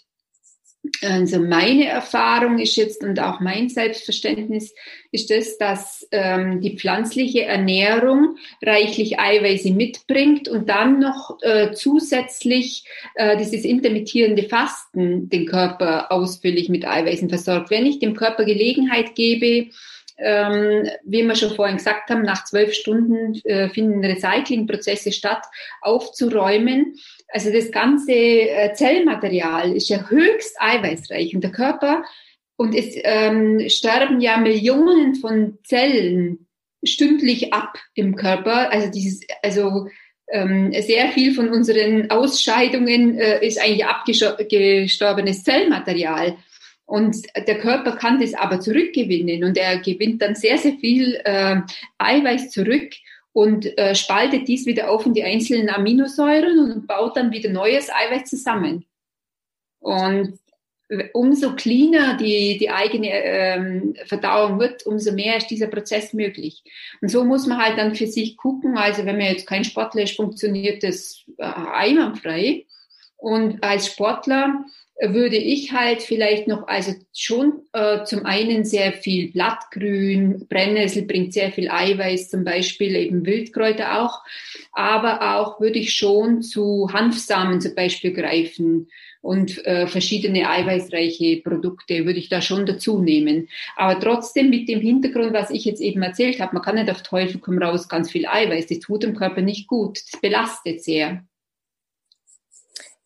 also 1.02 1.40
meine 1.40 1.88
Erfahrung 1.88 2.60
ist 2.60 2.76
jetzt 2.76 3.04
und 3.04 3.20
auch 3.20 3.40
mein 3.40 3.70
Selbstverständnis 3.70 4.74
ist 5.12 5.30
das, 5.30 5.58
dass 5.58 6.08
ähm, 6.12 6.62
die 6.62 6.78
pflanzliche 6.78 7.44
Ernährung 7.44 8.38
reichlich 8.62 9.20
Eiweiße 9.20 9.72
mitbringt 9.72 10.48
und 10.48 10.70
dann 10.70 11.00
noch 11.00 11.38
äh, 11.42 11.74
zusätzlich 11.74 12.86
äh, 13.16 13.38
dieses 13.38 13.64
intermittierende 13.66 14.44
Fasten 14.44 15.30
den 15.30 15.46
Körper 15.46 16.12
ausführlich 16.12 16.70
mit 16.70 16.86
Eiweißen 16.86 17.30
versorgt. 17.30 17.72
Wenn 17.72 17.86
ich 17.86 18.00
dem 18.00 18.16
Körper 18.16 18.46
Gelegenheit 18.46 19.16
gebe, 19.16 19.72
ähm, 20.22 20.88
wie 21.04 21.24
wir 21.24 21.36
schon 21.36 21.56
vorhin 21.56 21.78
gesagt 21.78 22.10
haben, 22.10 22.22
nach 22.22 22.46
zwölf 22.46 22.74
Stunden 22.74 23.42
äh, 23.44 23.70
finden 23.70 24.06
Recyclingprozesse 24.06 25.12
statt, 25.12 25.44
aufzuräumen. 25.82 26.96
Also 27.32 27.52
das 27.52 27.72
ganze 27.72 28.14
äh, 28.14 28.74
Zellmaterial 28.74 29.76
ist 29.76 29.90
ja 29.90 30.10
höchst 30.10 30.56
eiweißreich 30.60 31.34
und 31.34 31.44
der 31.44 31.52
Körper 31.52 32.04
und 32.58 32.76
es 32.76 32.94
ähm, 33.04 33.68
sterben 33.70 34.22
ja 34.22 34.38
Millionen 34.38 35.16
von 35.16 35.58
Zellen 35.64 36.48
stündlich 36.84 37.54
ab 37.54 37.78
im 37.96 38.16
Körper. 38.16 38.72
Also 38.72 38.92
dieses, 38.92 39.22
also 39.42 39.88
ähm, 40.32 40.72
sehr 40.80 41.10
viel 41.10 41.34
von 41.34 41.50
unseren 41.50 42.12
Ausscheidungen 42.12 43.18
äh, 43.18 43.46
ist 43.46 43.60
eigentlich 43.60 43.86
abgestorbenes 43.86 45.44
Zellmaterial. 45.44 46.38
Und 46.86 47.18
der 47.36 47.58
Körper 47.58 47.94
kann 47.96 48.20
das 48.20 48.34
aber 48.34 48.60
zurückgewinnen 48.60 49.44
und 49.44 49.58
er 49.58 49.80
gewinnt 49.80 50.22
dann 50.22 50.36
sehr, 50.36 50.58
sehr 50.58 50.74
viel 50.74 51.20
äh, 51.24 51.62
Eiweiß 51.98 52.52
zurück 52.52 52.92
und 53.34 53.78
äh, 53.78 53.96
spaltet 53.96 54.48
dies 54.48 54.66
wieder 54.66 54.90
auf 54.90 55.06
in 55.06 55.14
die 55.14 55.24
einzelnen 55.24 55.70
Aminosäuren 55.70 56.60
und 56.60 56.88
baut 56.88 57.18
dann 57.18 57.32
wieder 57.32 57.50
neues 57.50 57.90
Eiweiß 57.90 58.30
zusammen. 58.30 58.86
Und 59.80 60.40
umso 61.14 61.56
cleaner 61.56 62.18
die, 62.18 62.58
die 62.58 62.70
eigene 62.70 63.10
ähm, 63.10 63.96
Verdauung 64.06 64.60
wird, 64.60 64.86
umso 64.86 65.14
mehr 65.14 65.38
ist 65.38 65.48
dieser 65.48 65.68
Prozess 65.68 66.14
möglich. 66.14 66.64
Und 67.02 67.10
so 67.10 67.24
muss 67.24 67.48
man 67.48 67.60
halt 67.60 67.78
dann 67.78 67.96
für 67.96 68.08
sich 68.08 68.36
gucken. 68.36 68.78
Also 68.78 69.06
wenn 69.06 69.18
man 69.18 69.28
jetzt 69.28 69.48
kein 69.48 69.64
Sportler 69.64 70.04
ist, 70.04 70.18
funktioniert 70.18 70.84
das 70.84 71.24
äh, 71.38 71.44
einwandfrei. 71.44 72.66
Und 73.16 73.64
als 73.64 73.88
Sportler 73.88 74.66
würde 75.02 75.38
ich 75.38 75.72
halt 75.72 76.04
vielleicht 76.04 76.48
noch, 76.48 76.68
also 76.68 76.94
schon 77.14 77.64
äh, 77.74 78.04
zum 78.04 78.26
einen 78.26 78.64
sehr 78.64 78.94
viel 78.94 79.32
Blattgrün, 79.32 80.46
Brennnessel 80.48 81.04
bringt 81.04 81.34
sehr 81.34 81.52
viel 81.52 81.70
Eiweiß, 81.70 82.30
zum 82.30 82.44
Beispiel 82.44 82.96
eben 82.96 83.26
Wildkräuter 83.26 84.02
auch, 84.02 84.22
aber 84.72 85.38
auch 85.38 85.60
würde 85.60 85.80
ich 85.80 85.96
schon 85.96 86.44
zu 86.44 86.90
Hanfsamen 86.94 87.62
zum 87.62 87.74
Beispiel 87.74 88.14
greifen 88.14 88.88
und 89.22 89.66
äh, 89.66 89.88
verschiedene 89.88 90.48
eiweißreiche 90.48 91.42
Produkte 91.44 92.06
würde 92.06 92.20
ich 92.20 92.30
da 92.30 92.42
schon 92.42 92.66
dazu 92.66 93.02
nehmen. 93.02 93.50
Aber 93.76 94.00
trotzdem 94.00 94.50
mit 94.50 94.70
dem 94.70 94.82
Hintergrund, 94.82 95.34
was 95.34 95.50
ich 95.50 95.66
jetzt 95.66 95.82
eben 95.82 96.02
erzählt 96.02 96.40
habe, 96.40 96.54
man 96.54 96.64
kann 96.64 96.76
nicht 96.76 96.90
auf 96.92 97.02
Teufel 97.02 97.40
komm 97.40 97.58
raus 97.58 97.90
ganz 97.90 98.12
viel 98.12 98.28
Eiweiß, 98.28 98.68
das 98.68 98.80
tut 98.80 99.04
dem 99.04 99.16
Körper 99.16 99.42
nicht 99.42 99.68
gut, 99.68 100.00
das 100.12 100.22
belastet 100.22 100.84
sehr. 100.84 101.24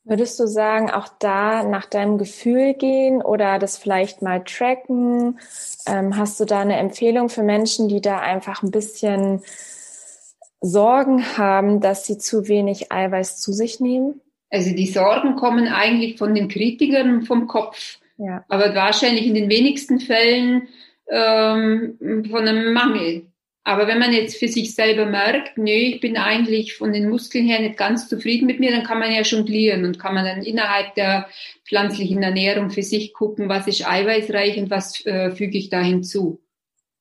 Würdest 0.07 0.39
du 0.39 0.45
sagen, 0.45 0.91
auch 0.91 1.07
da 1.19 1.63
nach 1.63 1.87
deinem 1.87 2.19
Gefühl 2.19 2.75
gehen 2.75 3.23
oder 3.23 3.57
das 3.57 3.75
vielleicht 3.77 4.21
mal 4.21 4.43
tracken? 4.43 5.39
Ähm, 5.87 6.15
hast 6.15 6.39
du 6.39 6.45
da 6.45 6.59
eine 6.59 6.77
Empfehlung 6.77 7.27
für 7.29 7.41
Menschen, 7.41 7.87
die 7.87 8.01
da 8.01 8.19
einfach 8.19 8.61
ein 8.61 8.69
bisschen 8.69 9.41
Sorgen 10.61 11.37
haben, 11.37 11.81
dass 11.81 12.05
sie 12.05 12.19
zu 12.19 12.47
wenig 12.47 12.91
Eiweiß 12.91 13.39
zu 13.39 13.51
sich 13.51 13.79
nehmen? 13.79 14.21
Also 14.51 14.75
die 14.75 14.87
Sorgen 14.87 15.35
kommen 15.35 15.67
eigentlich 15.67 16.19
von 16.19 16.35
den 16.35 16.49
Kritikern 16.49 17.23
vom 17.23 17.47
Kopf, 17.47 17.97
ja. 18.17 18.45
aber 18.47 18.75
wahrscheinlich 18.75 19.25
in 19.25 19.33
den 19.33 19.49
wenigsten 19.49 19.99
Fällen 19.99 20.67
ähm, 21.09 21.97
von 22.29 22.47
einem 22.47 22.73
Mangel. 22.73 23.25
Aber 23.67 23.87
wenn 23.87 23.97
man 23.97 24.13
jetzt 24.13 24.37
für 24.37 24.47
sich 24.47 24.75
selber 24.75 25.07
merkt, 25.07 25.57
nö, 25.57 25.71
ich 25.71 25.99
bin 25.99 26.17
eigentlich 26.17 26.75
von 26.75 26.93
den 26.93 27.09
Muskeln 27.09 27.47
her 27.47 27.59
nicht 27.59 27.77
ganz 27.77 28.07
zufrieden 28.07 28.45
mit 28.45 28.59
mir, 28.59 28.69
dann 28.69 28.83
kann 28.83 28.99
man 28.99 29.11
ja 29.11 29.21
jonglieren 29.21 29.85
und 29.85 29.97
kann 29.97 30.13
man 30.13 30.23
dann 30.23 30.43
innerhalb 30.43 30.93
der 30.93 31.27
pflanzlichen 31.67 32.21
Ernährung 32.21 32.69
für 32.69 32.83
sich 32.83 33.11
gucken, 33.11 33.49
was 33.49 33.65
ist 33.65 33.87
eiweißreich 33.87 34.59
und 34.59 34.69
was 34.69 35.03
äh, 35.07 35.31
füge 35.31 35.57
ich 35.57 35.69
da 35.69 35.81
hinzu. 35.81 36.43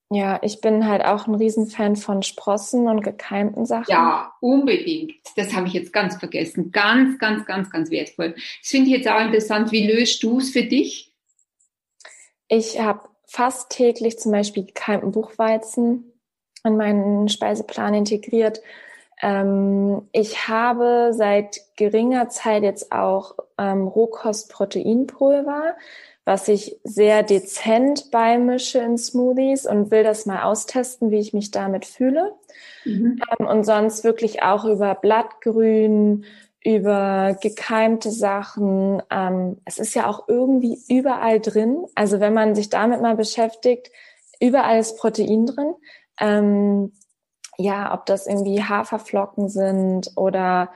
Ja, 0.09 0.39
ich 0.41 0.59
bin 0.59 0.87
halt 0.87 1.05
auch 1.05 1.27
ein 1.27 1.35
Riesenfan 1.35 1.95
von 1.95 2.23
Sprossen 2.23 2.87
und 2.87 3.01
gekeimten 3.01 3.67
Sachen. 3.67 3.91
Ja, 3.91 4.33
unbedingt. 4.41 5.13
Das 5.35 5.53
habe 5.55 5.67
ich 5.67 5.73
jetzt 5.73 5.93
ganz 5.93 6.15
vergessen. 6.15 6.71
Ganz, 6.71 7.19
ganz, 7.19 7.45
ganz, 7.45 7.69
ganz 7.69 7.91
wertvoll. 7.91 8.33
Das 8.33 8.71
finde 8.71 8.89
ich 8.89 8.97
jetzt 8.97 9.07
auch 9.07 9.21
interessant. 9.21 9.71
Wie 9.71 9.85
löst 9.85 10.23
du 10.23 10.39
es 10.39 10.49
für 10.49 10.63
dich? 10.63 11.13
Ich 12.47 12.79
habe 12.79 13.07
fast 13.27 13.69
täglich 13.69 14.17
zum 14.17 14.31
Beispiel 14.31 14.65
gekeimten 14.65 15.11
Buchweizen 15.11 16.11
in 16.65 16.77
meinen 16.77 17.29
Speiseplan 17.29 17.93
integriert. 17.93 18.61
Ähm, 19.21 20.07
ich 20.11 20.47
habe 20.47 21.11
seit 21.13 21.61
geringer 21.77 22.29
Zeit 22.29 22.63
jetzt 22.63 22.91
auch 22.91 23.35
ähm, 23.57 23.87
Rohkostproteinpulver, 23.87 25.75
was 26.25 26.47
ich 26.47 26.79
sehr 26.83 27.23
dezent 27.23 28.11
beimische 28.11 28.79
in 28.79 28.97
Smoothies 28.97 29.65
und 29.65 29.91
will 29.91 30.03
das 30.03 30.25
mal 30.25 30.43
austesten, 30.43 31.11
wie 31.11 31.19
ich 31.19 31.33
mich 31.33 31.51
damit 31.51 31.85
fühle. 31.85 32.33
Mhm. 32.83 33.21
Ähm, 33.39 33.47
und 33.47 33.63
sonst 33.63 34.03
wirklich 34.03 34.43
auch 34.43 34.65
über 34.65 34.95
Blattgrün, 34.95 36.25
über 36.63 37.37
gekeimte 37.41 38.09
Sachen. 38.09 39.01
Ähm, 39.11 39.57
es 39.65 39.77
ist 39.77 39.93
ja 39.93 40.07
auch 40.07 40.27
irgendwie 40.27 40.79
überall 40.89 41.39
drin. 41.39 41.85
Also 41.93 42.19
wenn 42.19 42.33
man 42.33 42.55
sich 42.55 42.69
damit 42.69 43.01
mal 43.01 43.15
beschäftigt, 43.15 43.91
überall 44.41 44.79
ist 44.79 44.97
Protein 44.97 45.45
drin. 45.45 45.75
Ähm, 46.19 46.91
ja, 47.57 47.93
ob 47.93 48.05
das 48.05 48.27
irgendwie 48.27 48.63
Haferflocken 48.63 49.49
sind 49.49 50.11
oder 50.15 50.71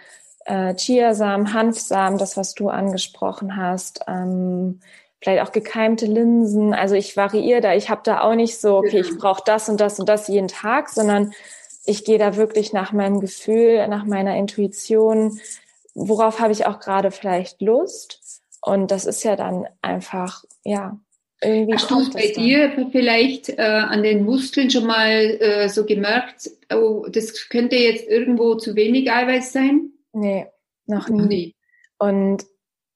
äh, 0.45 0.73
Chiasamen, 0.75 1.53
Hanfsamen, 1.53 2.17
das, 2.17 2.37
was 2.37 2.53
du 2.53 2.69
angesprochen 2.69 3.57
hast, 3.57 4.01
ähm, 4.07 4.79
vielleicht 5.21 5.43
auch 5.43 5.51
gekeimte 5.51 6.05
Linsen. 6.05 6.73
Also 6.73 6.95
ich 6.95 7.17
variiere 7.17 7.61
da, 7.61 7.73
ich 7.73 7.89
habe 7.89 8.01
da 8.03 8.21
auch 8.21 8.35
nicht 8.35 8.59
so, 8.59 8.77
okay, 8.77 9.01
ich 9.01 9.17
brauche 9.17 9.43
das 9.45 9.67
und 9.69 9.81
das 9.81 9.99
und 9.99 10.07
das 10.07 10.27
jeden 10.27 10.47
Tag, 10.47 10.89
sondern 10.89 11.33
ich 11.85 12.05
gehe 12.05 12.17
da 12.17 12.35
wirklich 12.35 12.71
nach 12.71 12.93
meinem 12.93 13.19
Gefühl, 13.19 13.87
nach 13.87 14.05
meiner 14.05 14.35
Intuition, 14.37 15.39
worauf 15.93 16.39
habe 16.39 16.53
ich 16.53 16.65
auch 16.65 16.79
gerade 16.79 17.11
vielleicht 17.11 17.61
Lust. 17.61 18.41
Und 18.61 18.91
das 18.91 19.05
ist 19.05 19.23
ja 19.23 19.35
dann 19.35 19.67
einfach, 19.81 20.43
ja, 20.63 20.97
irgendwie. 21.41 21.75
Hast 21.75 21.89
du 21.89 21.99
es 21.99 22.09
bei 22.11 22.31
dann. 22.33 22.43
dir 22.43 22.89
vielleicht 22.91 23.49
äh, 23.49 23.61
an 23.61 24.03
den 24.03 24.23
Muskeln 24.25 24.69
schon 24.69 24.85
mal 24.85 25.09
äh, 25.09 25.69
so 25.69 25.85
gemerkt, 25.85 26.49
oh, 26.73 27.05
das 27.09 27.49
könnte 27.49 27.75
jetzt 27.75 28.07
irgendwo 28.07 28.55
zu 28.55 28.75
wenig 28.75 29.11
Eiweiß 29.11 29.53
sein? 29.53 29.91
Nee, 30.13 30.47
noch 30.85 31.09
nie. 31.09 31.27
nie. 31.27 31.55
Und 31.97 32.45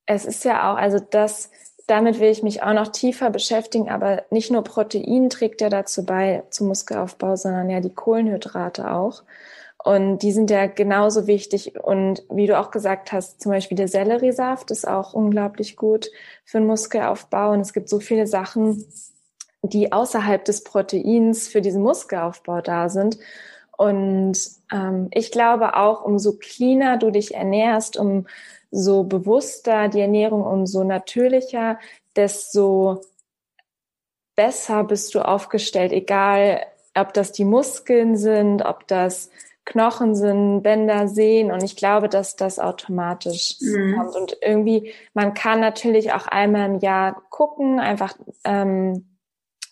es 0.06 0.26
ist 0.26 0.44
ja 0.46 0.72
auch, 0.72 0.78
also 0.78 1.00
das, 1.00 1.52
damit 1.88 2.20
will 2.20 2.30
ich 2.30 2.44
mich 2.44 2.64
auch 2.64 2.74
noch 2.74 2.90
tiefer 2.90 3.30
beschäftigen, 3.30 3.90
aber 3.90 4.26
nicht 4.30 4.52
nur 4.52 4.64
Protein 4.64 5.30
trägt 5.30 5.62
ja 5.62 5.70
dazu 5.70 6.06
bei 6.06 6.44
zum 6.50 6.68
Muskelaufbau, 6.68 7.36
sondern 7.36 7.70
ja 7.70 7.80
die 7.80 7.94
Kohlenhydrate 7.94 8.92
auch. 8.92 9.24
Und 9.84 10.20
die 10.20 10.32
sind 10.32 10.50
ja 10.50 10.68
genauso 10.68 11.28
wichtig. 11.28 11.74
Und 11.84 12.24
wie 12.30 12.48
du 12.48 12.58
auch 12.58 12.72
gesagt 12.72 13.12
hast, 13.12 13.42
zum 13.42 13.52
Beispiel 13.52 13.76
der 13.76 13.90
Selleriesaft 13.90 14.72
ist 14.72 14.88
auch 14.88 15.14
unglaublich 15.14 15.76
gut 15.76 16.10
für 16.46 16.60
den 16.60 16.68
Muskelaufbau. 16.68 17.52
Und 17.52 17.60
es 17.60 17.74
gibt 17.74 17.90
so 17.90 18.00
viele 18.00 18.26
Sachen, 18.26 18.86
die 19.62 19.92
außerhalb 19.92 20.46
des 20.46 20.64
Proteins 20.64 21.50
für 21.50 21.62
diesen 21.62 21.84
Muskelaufbau 21.84 22.62
da 22.62 22.88
sind. 22.88 23.18
Und 23.78 24.38
ähm, 24.72 25.10
ich 25.12 25.32
glaube 25.32 25.76
auch, 25.76 26.06
umso 26.06 26.38
cleaner 26.38 26.98
du 26.98 27.12
dich 27.12 27.34
ernährst, 27.34 27.98
um 27.98 28.28
so 28.72 29.04
bewusster 29.04 29.90
die 29.90 30.00
Ernährung, 30.00 30.46
umso 30.46 30.86
natürlicher, 30.86 31.78
desto 32.16 33.02
besser 34.36 34.86
bist 34.86 35.14
du 35.14 35.20
aufgestellt, 35.20 35.92
egal 35.92 36.62
ob 36.96 37.14
das 37.14 37.34
die 37.34 37.46
Muskeln 37.46 38.16
sind, 38.16 38.64
ob 38.64 38.88
das 38.88 39.30
Knochen 39.66 40.14
sind, 40.16 40.62
Bänder, 40.62 41.08
Sehen 41.08 41.52
und 41.52 41.64
ich 41.64 41.76
glaube, 41.76 42.10
dass 42.10 42.36
das 42.36 42.60
automatisch 42.60 43.56
mhm. 43.62 43.96
kommt. 43.96 44.16
Und 44.16 44.38
irgendwie, 44.42 44.94
man 45.14 45.34
kann 45.34 45.62
natürlich 45.62 46.12
auch 46.12 46.28
einmal 46.28 46.70
im 46.70 46.80
Jahr 46.80 47.24
gucken, 47.30 47.80
einfach 47.80 48.18
ähm, 48.44 49.18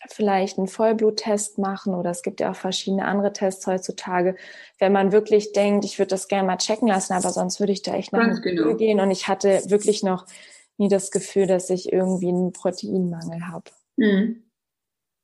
vielleicht 0.08 0.58
einen 0.58 0.68
Vollbluttest 0.68 1.58
machen 1.58 1.94
oder 1.94 2.10
es 2.10 2.24
gibt 2.24 2.40
ja 2.40 2.52
auch 2.52 2.56
verschiedene 2.56 3.06
andere 3.06 3.34
Tests 3.34 3.68
heutzutage, 3.68 4.36
wenn 4.80 4.92
man 4.92 5.12
wirklich 5.12 5.52
denkt, 5.52 5.86
ich 5.86 6.00
würde 6.00 6.10
das 6.10 6.28
gerne 6.28 6.48
mal 6.48 6.58
checken 6.58 6.88
lassen, 6.88 7.14
aber 7.14 7.30
sonst 7.30 7.60
würde 7.60 7.74
ich 7.74 7.82
da 7.82 7.94
echt 7.94 8.14
nach 8.14 8.42
genau. 8.42 8.76
gehen 8.76 9.00
und 9.00 9.12
ich 9.12 9.28
hatte 9.28 9.62
wirklich 9.68 10.04
noch 10.04 10.26
nie 10.78 10.88
das 10.88 11.12
Gefühl, 11.12 11.48
dass 11.48 11.70
ich 11.70 11.92
irgendwie 11.92 12.30
einen 12.30 12.54
Proteinmangel 12.54 13.48
habe. 13.48 13.72
Mhm. 13.98 14.44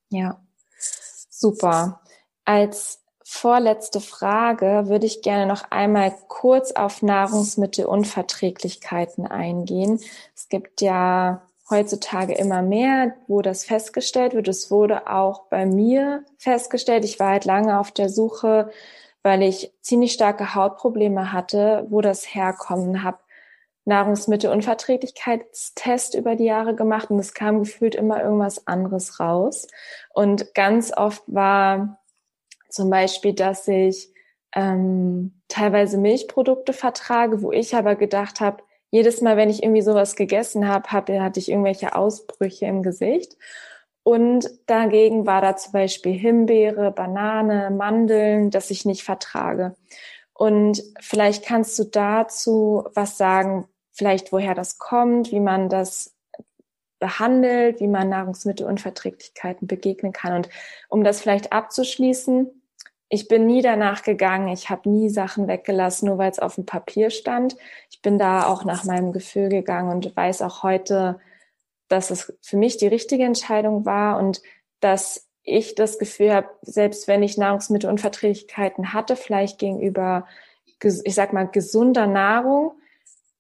Ja, 0.10 0.42
super. 1.30 2.02
Als 2.46 3.04
vorletzte 3.30 4.00
Frage 4.00 4.88
würde 4.88 5.06
ich 5.06 5.22
gerne 5.22 5.46
noch 5.46 5.70
einmal 5.70 6.16
kurz 6.30 6.72
auf 6.72 7.02
Nahrungsmittelunverträglichkeiten 7.02 9.28
eingehen. 9.28 10.00
Es 10.34 10.48
gibt 10.48 10.80
ja 10.80 11.42
heutzutage 11.70 12.36
immer 12.36 12.62
mehr, 12.62 13.16
wo 13.28 13.42
das 13.42 13.66
festgestellt 13.66 14.34
wird. 14.34 14.48
Es 14.48 14.72
wurde 14.72 15.10
auch 15.10 15.48
bei 15.50 15.66
mir 15.66 16.24
festgestellt. 16.38 17.04
Ich 17.04 17.20
war 17.20 17.32
halt 17.32 17.44
lange 17.44 17.80
auf 17.80 17.92
der 17.92 18.08
Suche, 18.08 18.72
weil 19.24 19.44
ich 19.44 19.74
ziemlich 19.82 20.14
starke 20.14 20.56
Hautprobleme 20.56 21.34
hatte, 21.34 21.86
wo 21.90 22.00
das 22.00 22.34
herkommt. 22.34 23.04
Habe 23.04 23.18
Nahrungsmittelunverträglichkeitstest 23.84 26.16
über 26.16 26.38
die 26.38 26.46
Jahre 26.46 26.76
gemacht 26.76 27.12
und 27.12 27.20
es 27.20 27.34
kam 27.34 27.60
gefühlt 27.60 27.96
immer 27.96 28.24
irgendwas 28.24 28.68
anderes 28.68 29.20
raus. 29.20 29.68
Und 30.14 30.54
ganz 30.54 30.96
oft 30.96 31.24
war 31.28 32.00
zum 32.70 32.90
Beispiel, 32.90 33.34
dass 33.34 33.68
ich 33.68 34.10
ähm, 34.56 35.42
teilweise 35.48 35.98
Milchprodukte 35.98 36.74
vertrage, 36.74 37.42
wo 37.42 37.52
ich 37.52 37.76
aber 37.76 37.96
gedacht 37.96 38.40
habe, 38.40 38.64
jedes 38.90 39.22
Mal, 39.22 39.38
wenn 39.38 39.50
ich 39.50 39.64
irgendwie 39.64 39.82
sowas 39.82 40.16
gegessen 40.16 40.68
habe, 40.68 40.90
hab, 40.92 41.10
hatte 41.10 41.40
ich 41.40 41.50
irgendwelche 41.50 41.96
Ausbrüche 41.96 42.66
im 42.66 42.84
Gesicht. 42.84 43.38
Und 44.04 44.50
dagegen 44.68 45.26
war 45.26 45.42
da 45.42 45.58
zum 45.58 45.74
Beispiel 45.74 46.14
Himbeere, 46.14 46.92
Banane, 46.92 47.70
Mandeln, 47.72 48.52
das 48.52 48.72
ich 48.72 48.86
nicht 48.86 49.04
vertrage. 49.04 49.76
Und 50.34 50.82
vielleicht 51.02 51.46
kannst 51.46 51.78
du 51.78 51.84
dazu 51.84 52.86
was 52.94 53.18
sagen, 53.18 53.68
vielleicht 53.92 54.32
woher 54.32 54.56
das 54.56 54.78
kommt, 54.78 55.32
wie 55.32 55.40
man 55.42 55.68
das 55.68 56.16
behandelt, 57.00 57.80
wie 57.80 57.88
man 57.88 58.10
Nahrungsmittelunverträglichkeiten 58.10 59.68
begegnen 59.68 60.14
kann. 60.14 60.34
Und 60.34 60.50
um 60.90 61.04
das 61.04 61.22
vielleicht 61.22 61.52
abzuschließen, 61.52 62.57
ich 63.10 63.28
bin 63.28 63.46
nie 63.46 63.62
danach 63.62 64.04
gegangen, 64.04 64.50
ich 64.50 64.70
habe 64.70 64.90
nie 64.90 65.10
Sachen 65.10 65.48
weggelassen, 65.48 66.08
nur 66.08 66.18
weil 66.18 66.32
es 66.32 66.40
auf 66.40 66.56
dem 66.56 66.66
Papier 66.66 67.10
stand. 67.10 67.56
Ich 67.90 68.02
bin 68.02 68.18
da 68.18 68.48
auch 68.48 68.66
nach 68.66 68.84
meinem 68.84 69.14
Gefühl 69.14 69.50
gegangen 69.50 69.92
und 69.92 70.16
weiß 70.16 70.42
auch 70.42 70.64
heute, 70.64 71.20
dass 71.88 72.12
es 72.12 72.34
für 72.42 72.58
mich 72.58 72.78
die 72.78 72.88
richtige 72.88 73.24
Entscheidung 73.24 73.86
war 73.86 74.20
und 74.20 74.42
dass 74.82 75.28
ich 75.44 75.76
das 75.76 75.98
Gefühl 75.98 76.34
habe, 76.34 76.50
selbst 76.62 77.08
wenn 77.08 77.24
ich 77.24 77.38
Nahrungsmittelunverträglichkeiten 77.38 78.92
hatte, 78.92 79.16
vielleicht 79.16 79.60
gegenüber, 79.60 80.28
ich 80.82 81.16
sag 81.16 81.32
mal, 81.32 81.48
gesunder 81.48 82.08
Nahrung, 82.08 82.74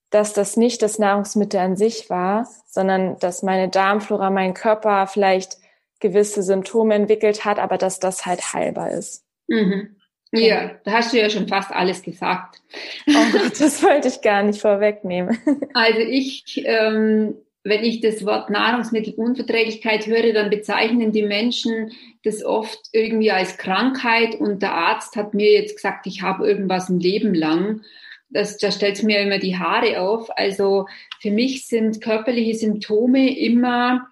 dass 0.09 0.32
das 0.32 0.55
nicht 0.55 0.82
das 0.82 0.99
Nahrungsmittel 0.99 1.59
an 1.59 1.76
sich 1.76 2.09
war, 2.09 2.47
sondern 2.65 3.20
dass 3.20 3.43
meine 3.43 3.68
Darmflora, 3.68 4.30
mein 4.30 4.53
Körper 4.53 5.07
vielleicht 5.07 5.57
gewisse 5.99 6.43
Symptome 6.43 6.95
entwickelt 6.95 7.43
hat, 7.43 7.59
aber 7.59 7.78
dass 7.78 7.99
das 7.99 8.26
halt 8.26 8.53
heilbar 8.53 8.91
ist. 8.91 9.26
Mhm. 9.47 9.97
Ja, 10.31 10.71
da 10.83 10.91
hast 10.91 11.13
du 11.13 11.17
ja 11.19 11.29
schon 11.29 11.47
fast 11.47 11.71
alles 11.71 12.01
gesagt. 12.01 12.61
Oh 13.07 13.31
Gott, 13.31 13.59
das 13.59 13.81
wollte 13.83 14.09
ich 14.09 14.21
gar 14.21 14.43
nicht 14.43 14.61
vorwegnehmen. 14.61 15.37
Also 15.73 15.99
ich, 15.99 16.63
ähm, 16.65 17.35
wenn 17.63 17.83
ich 17.83 18.01
das 18.01 18.25
Wort 18.25 18.49
Nahrungsmittelunverträglichkeit 18.49 20.07
höre, 20.07 20.33
dann 20.33 20.49
bezeichnen 20.49 21.11
die 21.11 21.23
Menschen 21.23 21.91
das 22.23 22.43
oft 22.43 22.79
irgendwie 22.91 23.31
als 23.31 23.57
Krankheit 23.57 24.35
und 24.35 24.61
der 24.61 24.73
Arzt 24.73 25.15
hat 25.15 25.33
mir 25.33 25.51
jetzt 25.51 25.75
gesagt, 25.75 26.07
ich 26.07 26.21
habe 26.21 26.47
irgendwas 26.47 26.89
ein 26.89 26.99
Leben 26.99 27.33
lang. 27.33 27.81
Das, 28.29 28.57
da 28.57 28.71
stellt 28.71 29.01
mir 29.03 29.21
immer 29.21 29.37
die 29.37 29.57
Haare 29.57 30.01
auf. 30.01 30.29
Also 30.37 30.87
für 31.21 31.31
mich 31.31 31.67
sind 31.67 32.01
körperliche 32.01 32.55
Symptome 32.55 33.37
immer 33.37 34.07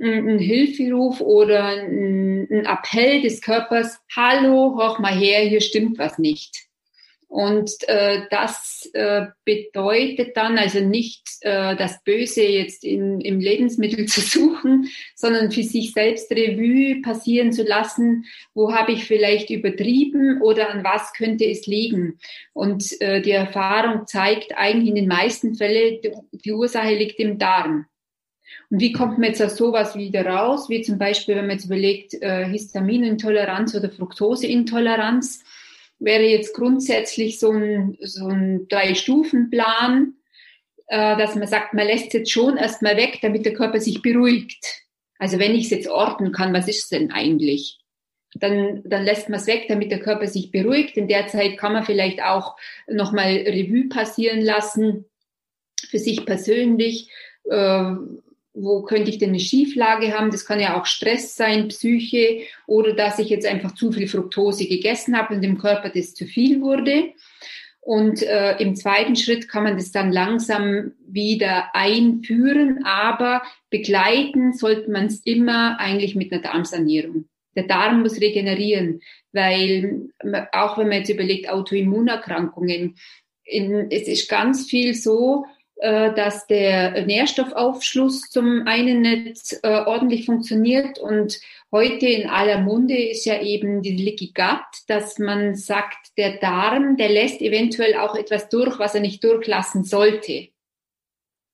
ein 0.00 0.38
Hilferuf 0.38 1.20
oder 1.20 1.64
ein, 1.66 2.48
Appell 2.50 3.22
des 3.22 3.40
Körpers, 3.40 3.98
hallo, 4.14 4.76
hoch 4.76 4.98
mal 4.98 5.14
her, 5.14 5.40
hier 5.40 5.60
stimmt 5.60 5.98
was 5.98 6.18
nicht. 6.18 6.70
Und 7.30 7.70
äh, 7.86 8.22
das 8.30 8.90
äh, 8.92 9.26
bedeutet 9.44 10.36
dann 10.36 10.58
also 10.58 10.80
nicht 10.80 11.22
äh, 11.42 11.76
das 11.76 12.02
Böse 12.02 12.42
jetzt 12.42 12.82
in, 12.82 13.20
im 13.20 13.38
Lebensmittel 13.38 14.06
zu 14.06 14.20
suchen, 14.20 14.88
sondern 15.14 15.52
für 15.52 15.62
sich 15.62 15.92
selbst 15.92 16.32
Revue 16.32 17.00
passieren 17.02 17.52
zu 17.52 17.62
lassen, 17.62 18.24
wo 18.52 18.72
habe 18.72 18.90
ich 18.90 19.04
vielleicht 19.04 19.50
übertrieben 19.50 20.42
oder 20.42 20.70
an 20.70 20.82
was 20.82 21.12
könnte 21.12 21.44
es 21.44 21.66
liegen. 21.66 22.18
Und 22.52 23.00
äh, 23.00 23.22
die 23.22 23.30
Erfahrung 23.30 24.08
zeigt 24.08 24.56
eigentlich 24.56 24.88
in 24.88 24.96
den 24.96 25.08
meisten 25.08 25.54
Fällen, 25.54 26.00
die 26.32 26.52
Ursache 26.52 26.96
liegt 26.96 27.20
im 27.20 27.38
Darm. 27.38 27.86
Und 28.70 28.80
wie 28.80 28.92
kommt 28.92 29.18
man 29.18 29.28
jetzt 29.28 29.42
aus 29.42 29.56
sowas 29.56 29.96
wieder 29.96 30.24
raus? 30.26 30.68
Wie 30.68 30.82
zum 30.82 30.98
Beispiel, 30.98 31.36
wenn 31.36 31.46
man 31.46 31.56
jetzt 31.56 31.66
überlegt, 31.66 32.14
äh, 32.14 32.46
Histaminintoleranz 32.46 33.74
oder 33.74 33.90
Fructoseintoleranz, 33.90 35.42
wäre 35.98 36.24
jetzt 36.24 36.54
grundsätzlich 36.54 37.38
so 37.38 37.50
ein, 37.50 37.96
so 38.00 38.26
ein 38.26 38.68
Drei-Stufen-Plan, 38.68 40.14
äh, 40.86 41.16
dass 41.16 41.36
man 41.36 41.46
sagt, 41.46 41.74
man 41.74 41.86
lässt 41.86 42.08
es 42.08 42.12
jetzt 42.14 42.32
schon 42.32 42.56
erstmal 42.56 42.96
weg, 42.96 43.18
damit 43.22 43.44
der 43.44 43.52
Körper 43.52 43.80
sich 43.80 44.02
beruhigt. 44.02 44.82
Also 45.18 45.38
wenn 45.38 45.54
ich 45.54 45.64
es 45.64 45.70
jetzt 45.70 45.88
orten 45.88 46.32
kann, 46.32 46.54
was 46.54 46.66
ist 46.66 46.84
es 46.84 46.88
denn 46.88 47.12
eigentlich? 47.12 47.78
Dann, 48.34 48.82
dann 48.84 49.04
lässt 49.04 49.28
man 49.28 49.38
es 49.40 49.46
weg, 49.46 49.66
damit 49.68 49.90
der 49.90 50.00
Körper 50.00 50.26
sich 50.26 50.50
beruhigt. 50.50 50.96
In 50.96 51.08
der 51.08 51.26
Zeit 51.26 51.58
kann 51.58 51.72
man 51.72 51.84
vielleicht 51.84 52.22
auch 52.22 52.56
nochmal 52.88 53.28
Revue 53.46 53.88
passieren 53.88 54.40
lassen 54.40 55.04
für 55.88 55.98
sich 55.98 56.24
persönlich. 56.24 57.10
Äh, 57.44 57.94
wo 58.52 58.82
könnte 58.82 59.10
ich 59.10 59.18
denn 59.18 59.30
eine 59.30 59.40
Schieflage 59.40 60.16
haben? 60.16 60.30
Das 60.30 60.44
kann 60.44 60.60
ja 60.60 60.78
auch 60.78 60.86
Stress 60.86 61.36
sein, 61.36 61.68
Psyche 61.68 62.42
oder 62.66 62.92
dass 62.94 63.18
ich 63.18 63.28
jetzt 63.28 63.46
einfach 63.46 63.74
zu 63.74 63.92
viel 63.92 64.08
Fructose 64.08 64.66
gegessen 64.66 65.16
habe 65.16 65.34
und 65.34 65.42
dem 65.42 65.58
Körper 65.58 65.90
das 65.90 66.14
zu 66.14 66.26
viel 66.26 66.60
wurde. 66.60 67.12
Und 67.80 68.22
äh, 68.22 68.58
im 68.58 68.76
zweiten 68.76 69.16
Schritt 69.16 69.48
kann 69.48 69.64
man 69.64 69.76
das 69.76 69.90
dann 69.90 70.12
langsam 70.12 70.92
wieder 71.06 71.74
einführen, 71.74 72.84
aber 72.84 73.42
begleiten 73.70 74.52
sollte 74.52 74.90
man 74.90 75.06
es 75.06 75.20
immer 75.24 75.80
eigentlich 75.80 76.14
mit 76.14 76.30
einer 76.32 76.42
Darmsanierung. 76.42 77.24
Der 77.56 77.64
Darm 77.64 78.02
muss 78.02 78.20
regenerieren, 78.20 79.00
weil 79.32 80.10
auch 80.52 80.78
wenn 80.78 80.88
man 80.88 80.98
jetzt 80.98 81.10
überlegt, 81.10 81.48
Autoimmunerkrankungen, 81.48 82.96
in, 83.44 83.90
es 83.90 84.06
ist 84.06 84.28
ganz 84.28 84.68
viel 84.68 84.94
so, 84.94 85.46
dass 85.82 86.46
der 86.46 87.06
Nährstoffaufschluss 87.06 88.28
zum 88.28 88.66
einen 88.66 89.00
nicht 89.00 89.58
äh, 89.62 89.82
ordentlich 89.86 90.26
funktioniert 90.26 90.98
und 90.98 91.40
heute 91.72 92.06
in 92.06 92.28
aller 92.28 92.60
Munde 92.60 92.96
ist 92.96 93.24
ja 93.24 93.40
eben 93.40 93.80
die 93.80 93.96
Leaky 93.96 94.32
Gut, 94.34 94.88
dass 94.88 95.18
man 95.18 95.54
sagt, 95.54 96.16
der 96.18 96.36
Darm, 96.36 96.96
der 96.96 97.08
lässt 97.08 97.40
eventuell 97.40 97.96
auch 97.96 98.14
etwas 98.14 98.48
durch, 98.48 98.78
was 98.78 98.94
er 98.94 99.00
nicht 99.00 99.24
durchlassen 99.24 99.84
sollte. 99.84 100.48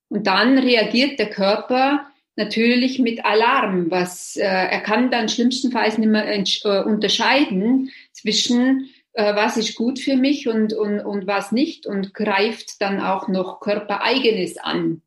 Und 0.08 0.26
dann 0.26 0.58
reagiert 0.58 1.18
der 1.18 1.30
Körper 1.30 2.06
natürlich 2.36 2.98
mit 2.98 3.24
Alarm, 3.24 3.90
was 3.90 4.36
äh, 4.36 4.44
er 4.44 4.80
kann 4.80 5.10
dann 5.10 5.28
schlimmstenfalls 5.28 5.98
nicht 5.98 6.08
mehr 6.08 6.28
äh, 6.28 6.82
unterscheiden 6.84 7.90
zwischen 8.12 8.80
äh, 8.80 9.05
was 9.22 9.56
ist 9.56 9.74
gut 9.76 9.98
für 9.98 10.16
mich 10.16 10.46
und, 10.48 10.72
und, 10.72 11.00
und 11.00 11.26
was 11.26 11.52
nicht 11.52 11.86
und 11.86 12.12
greift 12.12 12.80
dann 12.80 13.00
auch 13.00 13.28
noch 13.28 13.60
körpereigenes 13.60 14.58
an. 14.58 15.02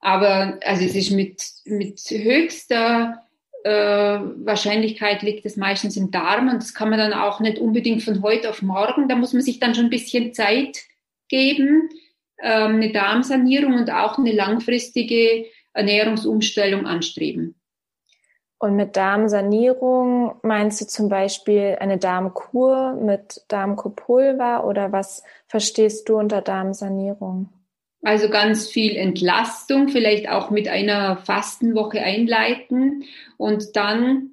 Aber 0.00 0.58
also 0.64 0.84
es 0.84 0.94
ist 0.94 1.10
mit, 1.10 1.42
mit 1.64 2.00
höchster 2.10 3.22
äh, 3.64 3.70
Wahrscheinlichkeit 3.70 5.22
liegt 5.22 5.44
es 5.44 5.56
meistens 5.56 5.96
im 5.96 6.10
Darm 6.10 6.48
und 6.48 6.56
das 6.62 6.74
kann 6.74 6.90
man 6.90 6.98
dann 6.98 7.12
auch 7.12 7.40
nicht 7.40 7.58
unbedingt 7.58 8.02
von 8.02 8.22
heute 8.22 8.50
auf 8.50 8.62
morgen. 8.62 9.08
Da 9.08 9.16
muss 9.16 9.32
man 9.32 9.42
sich 9.42 9.60
dann 9.60 9.74
schon 9.74 9.84
ein 9.84 9.90
bisschen 9.90 10.32
Zeit 10.32 10.78
geben, 11.28 11.90
ähm, 12.42 12.76
eine 12.76 12.92
Darmsanierung 12.92 13.74
und 13.74 13.90
auch 13.90 14.18
eine 14.18 14.32
langfristige 14.32 15.46
Ernährungsumstellung 15.74 16.86
anstreben. 16.86 17.59
Und 18.62 18.76
mit 18.76 18.94
Darmsanierung 18.94 20.34
meinst 20.42 20.82
du 20.82 20.86
zum 20.86 21.08
Beispiel 21.08 21.78
eine 21.80 21.96
Darmkur 21.96 22.92
mit 22.92 23.42
Darmkurpulver 23.48 24.66
oder 24.66 24.92
was 24.92 25.24
verstehst 25.46 26.10
du 26.10 26.18
unter 26.18 26.42
Darmsanierung? 26.42 27.48
Also 28.02 28.28
ganz 28.28 28.68
viel 28.68 28.96
Entlastung, 28.96 29.88
vielleicht 29.88 30.28
auch 30.28 30.50
mit 30.50 30.68
einer 30.68 31.16
Fastenwoche 31.16 32.02
einleiten 32.02 33.04
und 33.38 33.76
dann 33.76 34.32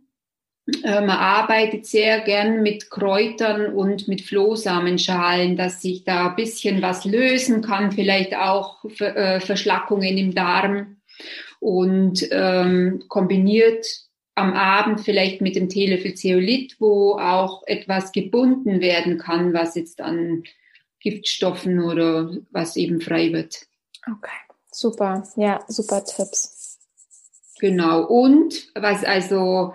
äh, 0.83 0.99
man 0.99 1.09
arbeitet 1.09 1.85
sehr 1.85 2.19
gern 2.19 2.61
mit 2.61 2.89
Kräutern 2.89 3.73
und 3.73 4.09
mit 4.09 4.21
Flohsamenschalen, 4.23 5.55
dass 5.55 5.81
sich 5.81 6.03
da 6.03 6.29
ein 6.29 6.35
bisschen 6.35 6.81
was 6.81 7.05
lösen 7.05 7.61
kann, 7.61 7.93
vielleicht 7.93 8.35
auch 8.35 8.83
äh, 8.99 9.39
Verschlackungen 9.39 10.17
im 10.17 10.35
Darm 10.35 10.97
und 11.61 12.27
ähm, 12.31 13.05
kombiniert 13.07 14.06
am 14.37 14.53
Abend 14.53 15.01
vielleicht 15.01 15.41
mit 15.41 15.55
dem 15.55 15.67
Teelöffel 15.67 16.13
Zeolit, 16.13 16.75
wo 16.79 17.13
auch 17.13 17.63
etwas 17.65 18.11
gebunden 18.11 18.81
werden 18.81 19.17
kann, 19.17 19.53
was 19.53 19.75
jetzt 19.75 19.99
an 19.99 20.43
Giftstoffen 20.99 21.81
oder 21.81 22.37
was 22.51 22.75
eben 22.75 23.01
frei 23.01 23.33
wird. 23.33 23.65
Okay, 24.05 24.37
super. 24.71 25.23
Ja, 25.37 25.59
super 25.67 26.03
Tipps. 26.05 26.79
Genau. 27.59 28.05
Und 28.05 28.67
was 28.75 29.03
also 29.03 29.73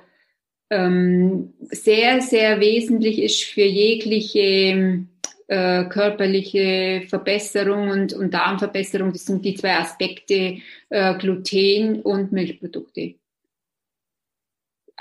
ähm, 0.71 1.55
sehr, 1.71 2.21
sehr 2.21 2.61
wesentlich 2.61 3.21
ist 3.21 3.43
für 3.43 3.65
jegliche 3.65 5.07
äh, 5.49 5.85
körperliche 5.87 7.03
Verbesserung 7.09 7.91
und, 7.91 8.13
und 8.13 8.33
Darmverbesserung, 8.33 9.13
das 9.13 9.27
sind 9.27 9.45
die 9.45 9.55
zwei 9.55 9.77
Aspekte 9.77 10.59
äh, 10.89 11.19
Gluten 11.19 12.01
und 12.01 12.31
Milchprodukte. 12.31 13.17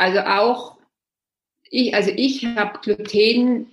Also 0.01 0.21
auch 0.21 0.77
ich, 1.69 1.93
also 1.93 2.11
ich 2.15 2.43
habe 2.43 2.79
Gluten 2.81 3.67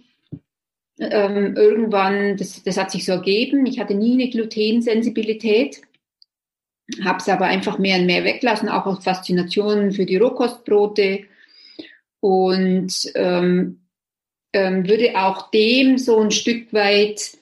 ähm, 0.99 1.57
irgendwann, 1.57 2.37
das, 2.37 2.63
das 2.63 2.77
hat 2.77 2.91
sich 2.91 3.07
so 3.07 3.13
ergeben. 3.13 3.65
Ich 3.65 3.81
hatte 3.81 3.95
nie 3.95 4.13
eine 4.13 4.29
Glutensensibilität, 4.29 5.81
habe 7.03 7.17
es 7.17 7.31
aber 7.31 7.47
einfach 7.47 7.79
mehr 7.79 7.99
und 7.99 8.05
mehr 8.05 8.25
weglassen, 8.25 8.69
auch 8.69 8.85
aus 8.85 9.03
Faszination 9.03 9.93
für 9.93 10.05
die 10.05 10.19
Rohkostbrote 10.19 11.25
und 12.21 12.93
ähm, 13.15 13.81
ähm, 14.53 14.87
würde 14.87 15.17
auch 15.17 15.51
dem 15.51 15.97
so 15.97 16.19
ein 16.21 16.31
Stück 16.31 16.75
weit 16.75 17.39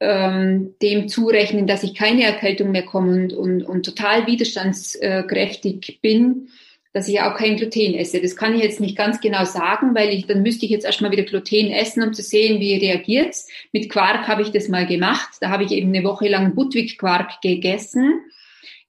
ähm, 0.00 0.74
dem 0.82 1.08
zurechnen, 1.08 1.66
dass 1.66 1.84
ich 1.84 1.94
keine 1.94 2.24
Erkältung 2.24 2.70
mehr 2.70 2.84
komme 2.84 3.12
und, 3.12 3.32
und, 3.32 3.62
und 3.62 3.86
total 3.86 4.26
widerstandskräftig 4.26 6.00
bin 6.02 6.50
dass 6.96 7.08
ich 7.08 7.20
auch 7.20 7.36
kein 7.36 7.56
Gluten 7.56 7.92
esse. 7.92 8.22
Das 8.22 8.36
kann 8.36 8.54
ich 8.54 8.62
jetzt 8.62 8.80
nicht 8.80 8.96
ganz 8.96 9.20
genau 9.20 9.44
sagen, 9.44 9.94
weil 9.94 10.08
ich, 10.14 10.26
dann 10.26 10.40
müsste 10.40 10.64
ich 10.64 10.70
jetzt 10.70 10.86
erstmal 10.86 11.10
wieder 11.10 11.24
Gluten 11.24 11.70
essen, 11.70 12.02
um 12.02 12.14
zu 12.14 12.22
sehen, 12.22 12.58
wie 12.58 12.74
reagiert 12.74 13.36
Mit 13.70 13.90
Quark 13.90 14.26
habe 14.26 14.40
ich 14.40 14.50
das 14.50 14.68
mal 14.68 14.86
gemacht. 14.86 15.28
Da 15.42 15.50
habe 15.50 15.64
ich 15.64 15.72
eben 15.72 15.94
eine 15.94 16.04
Woche 16.04 16.26
lang 16.26 16.54
Budwig-Quark 16.54 17.42
gegessen. 17.42 18.22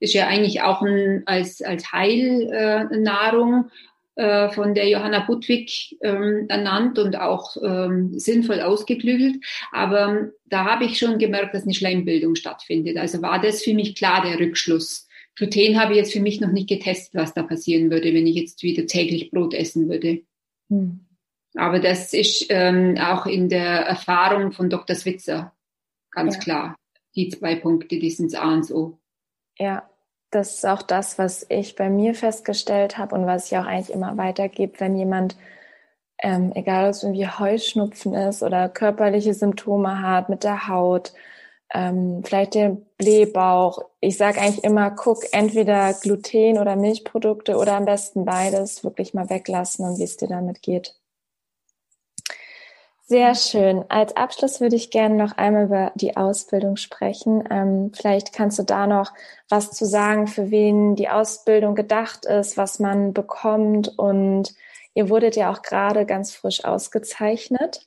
Ist 0.00 0.14
ja 0.14 0.26
eigentlich 0.26 0.62
auch 0.62 0.80
ein, 0.80 1.24
als, 1.26 1.60
als 1.60 1.92
Heilnahrung 1.92 3.66
äh, 4.14 4.48
von 4.48 4.74
der 4.74 4.88
Johanna 4.88 5.26
Budwig 5.26 5.98
ähm, 6.00 6.46
ernannt 6.48 6.98
und 6.98 7.14
auch 7.20 7.58
ähm, 7.62 8.18
sinnvoll 8.18 8.62
ausgeklügelt. 8.62 9.36
Aber 9.70 10.30
da 10.46 10.64
habe 10.64 10.86
ich 10.86 10.98
schon 10.98 11.18
gemerkt, 11.18 11.54
dass 11.54 11.64
eine 11.64 11.74
Schleimbildung 11.74 12.36
stattfindet. 12.36 12.96
Also 12.96 13.20
war 13.20 13.38
das 13.38 13.62
für 13.62 13.74
mich 13.74 13.96
klar 13.96 14.22
der 14.22 14.40
Rückschluss 14.40 15.07
Gluten 15.38 15.80
habe 15.80 15.92
ich 15.92 15.98
jetzt 15.98 16.12
für 16.12 16.20
mich 16.20 16.40
noch 16.40 16.50
nicht 16.50 16.68
getestet, 16.68 17.14
was 17.14 17.32
da 17.32 17.44
passieren 17.44 17.90
würde, 17.90 18.12
wenn 18.12 18.26
ich 18.26 18.34
jetzt 18.34 18.62
wieder 18.62 18.86
täglich 18.86 19.30
Brot 19.30 19.54
essen 19.54 19.88
würde. 19.88 20.22
Hm. 20.68 21.06
Aber 21.54 21.78
das 21.78 22.12
ist 22.12 22.46
ähm, 22.50 22.96
auch 22.98 23.24
in 23.26 23.48
der 23.48 23.86
Erfahrung 23.86 24.52
von 24.52 24.68
Dr. 24.68 24.96
Switzer 24.96 25.52
ganz 26.10 26.34
ja. 26.36 26.40
klar. 26.40 26.76
Die 27.14 27.28
zwei 27.28 27.56
Punkte, 27.56 27.98
die 27.98 28.10
sind 28.10 28.34
A 28.34 28.52
und 28.52 28.70
O. 28.70 28.98
Ja, 29.58 29.88
das 30.30 30.56
ist 30.56 30.66
auch 30.66 30.82
das, 30.82 31.18
was 31.18 31.46
ich 31.48 31.74
bei 31.74 31.88
mir 31.88 32.14
festgestellt 32.14 32.98
habe 32.98 33.14
und 33.14 33.26
was 33.26 33.50
ich 33.50 33.58
auch 33.58 33.64
eigentlich 33.64 33.94
immer 33.94 34.16
weitergebe, 34.16 34.78
wenn 34.78 34.96
jemand, 34.96 35.36
ähm, 36.22 36.52
egal 36.54 36.84
ob 36.84 36.90
es 36.90 37.02
irgendwie 37.02 37.28
Heuschnupfen 37.28 38.14
ist 38.14 38.42
oder 38.42 38.68
körperliche 38.68 39.34
Symptome 39.34 40.02
hat 40.02 40.28
mit 40.28 40.44
der 40.44 40.68
Haut, 40.68 41.12
ähm, 41.72 42.22
vielleicht 42.24 42.54
den 42.54 42.87
Blähbauch. 42.98 43.84
Ich 44.00 44.16
sage 44.16 44.40
eigentlich 44.40 44.64
immer, 44.64 44.90
guck 44.90 45.32
entweder 45.32 45.94
Gluten 45.94 46.58
oder 46.58 46.76
Milchprodukte 46.76 47.56
oder 47.56 47.74
am 47.74 47.84
besten 47.84 48.24
beides 48.24 48.84
wirklich 48.84 49.14
mal 49.14 49.30
weglassen 49.30 49.88
und 49.88 49.98
wie 49.98 50.04
es 50.04 50.16
dir 50.16 50.28
damit 50.28 50.62
geht. 50.62 50.98
Sehr 53.10 53.34
schön. 53.34 53.86
Als 53.88 54.14
Abschluss 54.16 54.60
würde 54.60 54.76
ich 54.76 54.90
gerne 54.90 55.14
noch 55.14 55.38
einmal 55.38 55.64
über 55.64 55.92
die 55.94 56.18
Ausbildung 56.18 56.76
sprechen. 56.76 57.42
Ähm, 57.50 57.90
vielleicht 57.94 58.34
kannst 58.34 58.58
du 58.58 58.64
da 58.64 58.86
noch 58.86 59.14
was 59.48 59.70
zu 59.70 59.86
sagen, 59.86 60.26
für 60.26 60.50
wen 60.50 60.94
die 60.94 61.08
Ausbildung 61.08 61.74
gedacht 61.74 62.26
ist, 62.26 62.58
was 62.58 62.80
man 62.80 63.14
bekommt. 63.14 63.98
Und 63.98 64.54
ihr 64.92 65.08
wurdet 65.08 65.36
ja 65.36 65.50
auch 65.50 65.62
gerade 65.62 66.04
ganz 66.04 66.34
frisch 66.34 66.66
ausgezeichnet. 66.66 67.86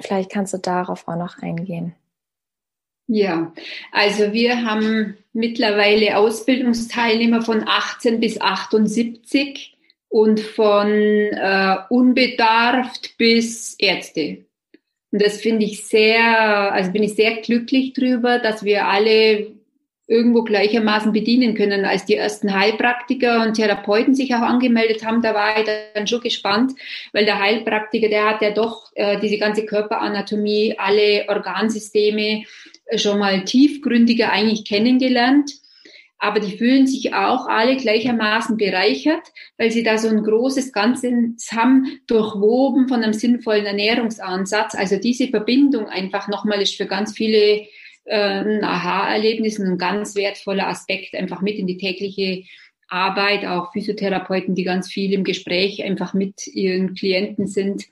Vielleicht 0.00 0.32
kannst 0.32 0.54
du 0.54 0.58
darauf 0.58 1.06
auch 1.06 1.14
noch 1.14 1.38
eingehen. 1.38 1.94
Ja, 3.06 3.52
also 3.90 4.32
wir 4.32 4.64
haben 4.64 5.16
mittlerweile 5.32 6.16
Ausbildungsteilnehmer 6.16 7.42
von 7.42 7.66
18 7.66 8.20
bis 8.20 8.40
78 8.40 9.76
und 10.08 10.40
von 10.40 10.88
äh, 10.88 11.76
unbedarft 11.88 13.16
bis 13.18 13.74
Ärzte. 13.78 14.44
Und 15.10 15.22
das 15.22 15.40
finde 15.40 15.64
ich 15.64 15.86
sehr, 15.86 16.72
also 16.72 16.90
bin 16.90 17.02
ich 17.02 17.14
sehr 17.14 17.36
glücklich 17.36 17.92
drüber, 17.92 18.38
dass 18.38 18.64
wir 18.64 18.86
alle 18.86 19.52
irgendwo 20.06 20.42
gleichermaßen 20.42 21.12
bedienen 21.12 21.54
können. 21.54 21.84
Als 21.84 22.04
die 22.04 22.16
ersten 22.16 22.52
Heilpraktiker 22.52 23.42
und 23.42 23.54
Therapeuten 23.54 24.14
sich 24.14 24.34
auch 24.34 24.40
angemeldet 24.40 25.04
haben, 25.04 25.22
da 25.22 25.34
war 25.34 25.58
ich 25.58 25.66
dann 25.94 26.06
schon 26.06 26.20
gespannt, 26.20 26.72
weil 27.12 27.24
der 27.24 27.38
Heilpraktiker, 27.38 28.08
der 28.08 28.28
hat 28.28 28.42
ja 28.42 28.50
doch 28.50 28.90
äh, 28.94 29.18
diese 29.20 29.38
ganze 29.38 29.64
Körperanatomie, 29.64 30.74
alle 30.78 31.26
Organsysteme 31.28 32.44
schon 32.96 33.18
mal 33.18 33.44
tiefgründiger 33.44 34.30
eigentlich 34.30 34.64
kennengelernt. 34.64 35.52
Aber 36.18 36.38
die 36.38 36.56
fühlen 36.56 36.86
sich 36.86 37.14
auch 37.14 37.48
alle 37.48 37.76
gleichermaßen 37.76 38.56
bereichert, 38.56 39.32
weil 39.58 39.72
sie 39.72 39.82
da 39.82 39.98
so 39.98 40.08
ein 40.08 40.22
großes 40.22 40.72
Ganzes 40.72 41.50
haben, 41.50 41.98
durchwoben 42.06 42.86
von 42.86 43.02
einem 43.02 43.12
sinnvollen 43.12 43.66
Ernährungsansatz. 43.66 44.76
Also 44.76 44.98
diese 44.98 45.26
Verbindung 45.26 45.88
einfach 45.88 46.28
nochmal 46.28 46.62
ist 46.62 46.76
für 46.76 46.86
ganz 46.86 47.12
viele 47.12 47.66
äh, 48.04 48.40
ein 48.40 48.62
Aha-Erlebnis 48.62 49.58
und 49.58 49.66
ein 49.66 49.78
ganz 49.78 50.14
wertvoller 50.14 50.68
Aspekt 50.68 51.14
einfach 51.16 51.40
mit 51.40 51.56
in 51.56 51.66
die 51.66 51.78
tägliche 51.78 52.44
Arbeit, 52.88 53.44
auch 53.44 53.72
Physiotherapeuten, 53.72 54.54
die 54.54 54.64
ganz 54.64 54.92
viel 54.92 55.12
im 55.12 55.24
Gespräch 55.24 55.82
einfach 55.82 56.14
mit 56.14 56.46
ihren 56.46 56.94
Klienten 56.94 57.48
sind 57.48 57.84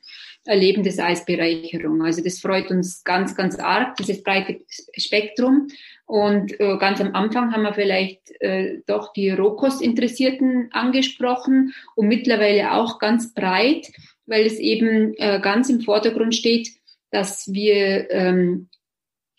erleben 0.45 0.83
das 0.83 0.99
als 0.99 1.25
Bereicherung. 1.25 2.03
Also 2.03 2.23
das 2.23 2.39
freut 2.39 2.71
uns 2.71 3.05
ganz, 3.05 3.37
ganz 3.37 3.59
arg, 3.59 3.97
dieses 3.97 4.23
breite 4.23 4.61
Spektrum. 4.97 5.69
Und 6.07 6.59
äh, 6.59 6.77
ganz 6.79 7.01
am 7.01 7.15
Anfang 7.15 7.53
haben 7.53 7.63
wir 7.63 7.75
vielleicht 7.75 8.31
äh, 8.41 8.79
doch 8.87 9.13
die 9.13 9.31
Rohkostinteressierten 9.31 10.71
angesprochen 10.73 11.75
und 11.95 12.09
mittlerweile 12.09 12.73
auch 12.73 12.99
ganz 12.99 13.33
breit, 13.33 13.87
weil 14.27 14.47
es 14.47 14.59
eben 14.59 15.15
äh, 15.19 15.41
ganz 15.41 15.69
im 15.69 15.83
Vordergrund 15.83 16.35
steht, 16.35 16.69
dass 17.11 17.53
wir 17.53 18.11
ähm, 18.11 18.69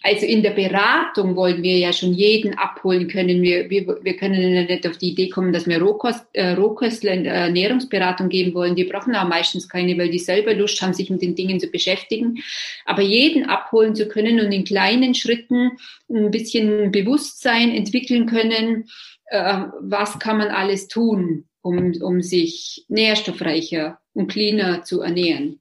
also 0.03 0.25
in 0.25 0.41
der 0.41 0.51
Beratung 0.51 1.35
wollen 1.35 1.61
wir 1.61 1.77
ja 1.77 1.93
schon 1.93 2.13
jeden 2.13 2.57
abholen 2.57 3.07
können. 3.07 3.41
Wir, 3.41 3.69
wir, 3.69 3.99
wir 4.01 4.17
können 4.17 4.41
ja 4.55 4.63
nicht 4.63 4.87
auf 4.87 4.97
die 4.97 5.09
Idee 5.09 5.29
kommen, 5.29 5.53
dass 5.53 5.67
wir 5.67 5.79
Rohkost, 5.79 6.25
äh, 6.33 6.53
Rohköstler 6.53 7.11
äh, 7.11 7.27
Ernährungsberatung 7.27 8.29
geben 8.29 8.55
wollen. 8.55 8.75
Die 8.75 8.85
brauchen 8.85 9.15
auch 9.15 9.27
meistens 9.27 9.69
keine, 9.69 9.95
weil 9.99 10.09
die 10.09 10.17
selber 10.19 10.55
Lust 10.55 10.81
haben, 10.81 10.93
sich 10.93 11.11
mit 11.11 11.21
den 11.21 11.35
Dingen 11.35 11.59
zu 11.59 11.67
beschäftigen. 11.67 12.39
Aber 12.85 13.03
jeden 13.03 13.45
abholen 13.45 13.93
zu 13.93 14.07
können 14.07 14.39
und 14.39 14.51
in 14.51 14.63
kleinen 14.63 15.13
Schritten 15.13 15.71
ein 16.09 16.31
bisschen 16.31 16.91
Bewusstsein 16.91 17.69
entwickeln 17.71 18.25
können, 18.25 18.85
äh, 19.25 19.65
was 19.81 20.17
kann 20.17 20.39
man 20.39 20.47
alles 20.47 20.87
tun, 20.87 21.45
um, 21.61 21.93
um 22.01 22.21
sich 22.23 22.85
nährstoffreicher 22.87 23.99
und 24.13 24.31
cleaner 24.31 24.83
zu 24.83 25.01
ernähren. 25.01 25.59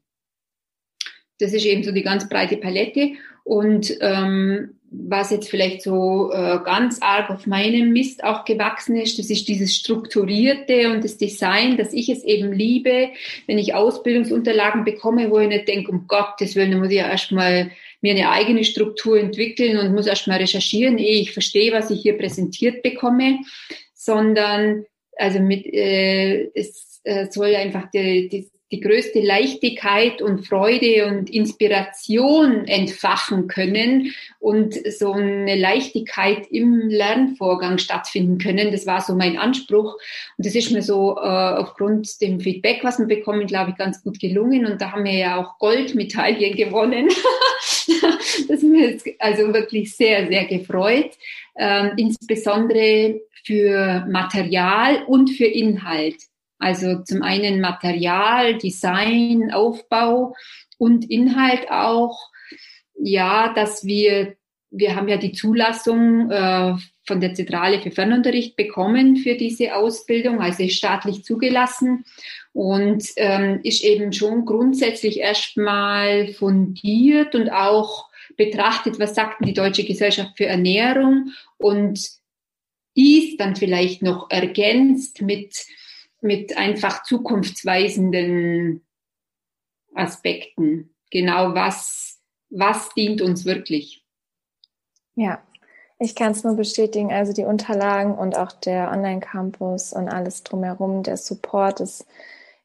Das 1.39 1.53
ist 1.53 1.65
eben 1.65 1.83
so 1.83 1.93
die 1.93 2.03
ganz 2.03 2.29
breite 2.29 2.57
Palette. 2.57 3.13
Und 3.45 3.97
ähm, 4.01 4.75
was 4.91 5.31
jetzt 5.31 5.49
vielleicht 5.49 5.83
so 5.83 6.33
äh, 6.33 6.59
ganz 6.65 7.01
arg 7.01 7.31
auf 7.31 7.47
meinem 7.47 7.93
Mist 7.93 8.25
auch 8.25 8.45
gewachsen 8.45 8.97
ist, 8.97 9.19
das 9.19 9.31
ist 9.31 9.47
dieses 9.47 9.77
Strukturierte 9.77 10.91
und 10.91 11.05
das 11.05 11.17
Design, 11.17 11.77
dass 11.77 11.93
ich 11.93 12.09
es 12.09 12.25
eben 12.25 12.53
liebe, 12.53 13.11
wenn 13.47 13.59
ich 13.59 13.75
Ausbildungsunterlagen 13.75 14.85
bekomme, 14.85 15.31
wo 15.31 15.39
ich 15.39 15.49
nicht 15.49 15.69
denke, 15.69 15.93
um 15.93 16.07
Gottes 16.09 16.57
Willen, 16.57 16.73
da 16.73 16.79
muss 16.79 16.91
ich 16.91 16.97
ja 16.97 17.09
erstmal 17.09 17.71
mir 18.01 18.15
eine 18.15 18.31
eigene 18.31 18.65
Struktur 18.65 19.19
entwickeln 19.19 19.79
und 19.79 19.95
muss 19.95 20.09
erstmal 20.09 20.39
recherchieren, 20.39 20.99
ehe 20.99 21.21
ich 21.21 21.33
verstehe, 21.33 21.73
was 21.73 21.91
ich 21.91 22.03
hier 22.03 22.19
präsentiert 22.19 22.83
bekomme, 22.83 23.39
sondern 23.95 24.85
also 25.17 25.39
mit 25.39 25.67
äh, 25.67 26.51
es 26.55 27.01
äh, 27.05 27.31
soll 27.31 27.55
einfach 27.55 27.91
die, 27.91 28.29
die, 28.29 28.51
die 28.71 28.81
größte 28.81 29.21
Leichtigkeit 29.21 30.23
und 30.23 30.47
Freude 30.47 31.07
und 31.07 31.29
Inspiration 31.29 32.67
entfachen 32.69 33.49
können 33.49 34.15
und 34.39 34.75
so 34.93 35.13
eine 35.13 35.57
Leichtigkeit 35.57 36.47
im 36.51 36.89
Lernvorgang 36.89 37.79
stattfinden 37.79 38.39
können. 38.39 38.71
Das 38.71 38.87
war 38.87 39.01
so 39.01 39.15
mein 39.15 39.39
Anspruch. 39.39 39.97
Und 40.37 40.47
das 40.47 40.55
ist 40.55 40.71
mir 40.71 40.83
so 40.83 41.17
äh, 41.17 41.21
aufgrund 41.21 42.21
dem 42.21 42.41
Feedback, 42.41 42.81
was 42.83 42.99
wir 42.99 43.07
bekommen, 43.07 43.47
glaube 43.47 43.71
ich, 43.71 43.77
ganz 43.77 44.03
gut 44.03 44.21
gelungen. 44.21 44.67
Und 44.67 44.81
da 44.81 44.93
haben 44.93 45.05
wir 45.05 45.17
ja 45.17 45.41
auch 45.41 45.59
Goldmedaillen 45.59 46.57
gewonnen. 46.57 47.09
das 48.49 48.63
mir 48.63 48.91
jetzt 48.91 49.07
also 49.19 49.53
wirklich 49.53 49.97
sehr, 49.97 50.29
sehr 50.29 50.45
gefreut. 50.45 51.11
Ähm, 51.59 51.93
insbesondere 51.97 53.21
für 53.45 54.07
Material 54.09 55.03
und 55.07 55.31
für 55.31 55.47
Inhalt. 55.47 56.30
Also 56.61 57.03
zum 57.03 57.23
einen 57.23 57.61
Material, 57.61 58.59
Design, 58.59 59.51
Aufbau 59.51 60.35
und 60.79 61.11
Inhalt 61.11 61.71
auch. 61.71 62.31
Ja, 62.95 63.53
dass 63.55 63.85
wir, 63.85 64.37
wir 64.71 64.95
haben 64.95 65.09
ja 65.09 65.17
die 65.17 65.33
Zulassung 65.33 66.31
äh, 66.31 66.75
von 67.07 67.21
der 67.21 67.35
Zentrale 67.35 67.81
für 67.81 67.91
Fernunterricht 67.91 68.57
bekommen 68.57 69.17
für 69.17 69.35
diese 69.35 69.75
Ausbildung, 69.75 70.41
also 70.41 70.69
staatlich 70.69 71.25
zugelassen 71.25 72.05
und 72.53 73.05
ähm, 73.17 73.61
ist 73.63 73.83
eben 73.83 74.13
schon 74.13 74.45
grundsätzlich 74.45 75.19
erstmal 75.19 76.29
fundiert 76.29 77.35
und 77.35 77.51
auch 77.51 78.11
betrachtet, 78.37 79.01
was 79.01 79.15
sagt 79.15 79.45
die 79.45 79.55
Deutsche 79.55 79.85
Gesellschaft 79.85 80.37
für 80.37 80.47
Ernährung 80.47 81.33
und 81.57 82.01
dies 82.97 83.37
dann 83.37 83.57
vielleicht 83.57 84.03
noch 84.03 84.31
ergänzt 84.31 85.23
mit 85.23 85.67
mit 86.21 86.57
einfach 86.57 87.03
zukunftsweisenden 87.03 88.87
Aspekten. 89.95 90.95
Genau 91.11 91.55
was, 91.55 92.21
was 92.51 92.91
dient 92.95 93.23
uns 93.23 93.45
wirklich? 93.45 94.05
Ja, 95.15 95.43
ich 95.99 96.15
kann 96.15 96.33
es 96.33 96.45
nur 96.45 96.57
bestätigen. 96.57 97.13
Also 97.13 97.33
die 97.33 97.45
Unterlagen 97.45 98.17
und 98.17 98.37
auch 98.37 98.53
der 98.53 98.91
Online-Campus 98.91 99.93
und 99.93 100.09
alles 100.09 100.43
drumherum, 100.45 101.03
der 101.03 101.17
Support 101.17 101.81
ist 101.81 102.07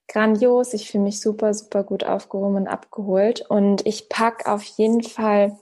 grandios. 0.08 0.74
Ich 0.74 0.90
fühle 0.90 1.04
mich 1.04 1.20
super, 1.20 1.54
super 1.54 1.84
gut 1.84 2.04
aufgehoben 2.04 2.56
und 2.56 2.68
abgeholt. 2.68 3.42
Und 3.50 3.86
ich 3.86 4.10
packe 4.10 4.50
auf 4.52 4.64
jeden 4.64 5.04
Fall 5.04 5.58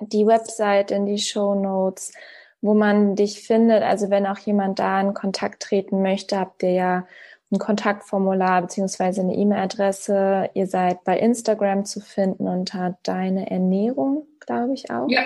die 0.00 0.26
Website 0.26 0.90
in 0.90 1.06
die 1.06 1.18
Show 1.18 1.54
Notes 1.54 2.12
wo 2.60 2.74
man 2.74 3.16
dich 3.16 3.42
findet. 3.42 3.82
Also 3.82 4.10
wenn 4.10 4.26
auch 4.26 4.38
jemand 4.38 4.78
da 4.78 5.00
in 5.00 5.14
Kontakt 5.14 5.62
treten 5.62 6.02
möchte, 6.02 6.38
habt 6.38 6.62
ihr 6.62 6.72
ja 6.72 7.06
ein 7.52 7.58
Kontaktformular 7.58 8.62
beziehungsweise 8.62 9.22
eine 9.22 9.34
E-Mail-Adresse. 9.34 10.50
Ihr 10.54 10.66
seid 10.66 11.02
bei 11.04 11.18
Instagram 11.18 11.84
zu 11.84 12.00
finden 12.00 12.46
unter 12.46 12.96
deine 13.02 13.50
Ernährung, 13.50 14.26
glaube 14.40 14.74
ich 14.74 14.90
auch. 14.90 15.08
Ja. 15.08 15.22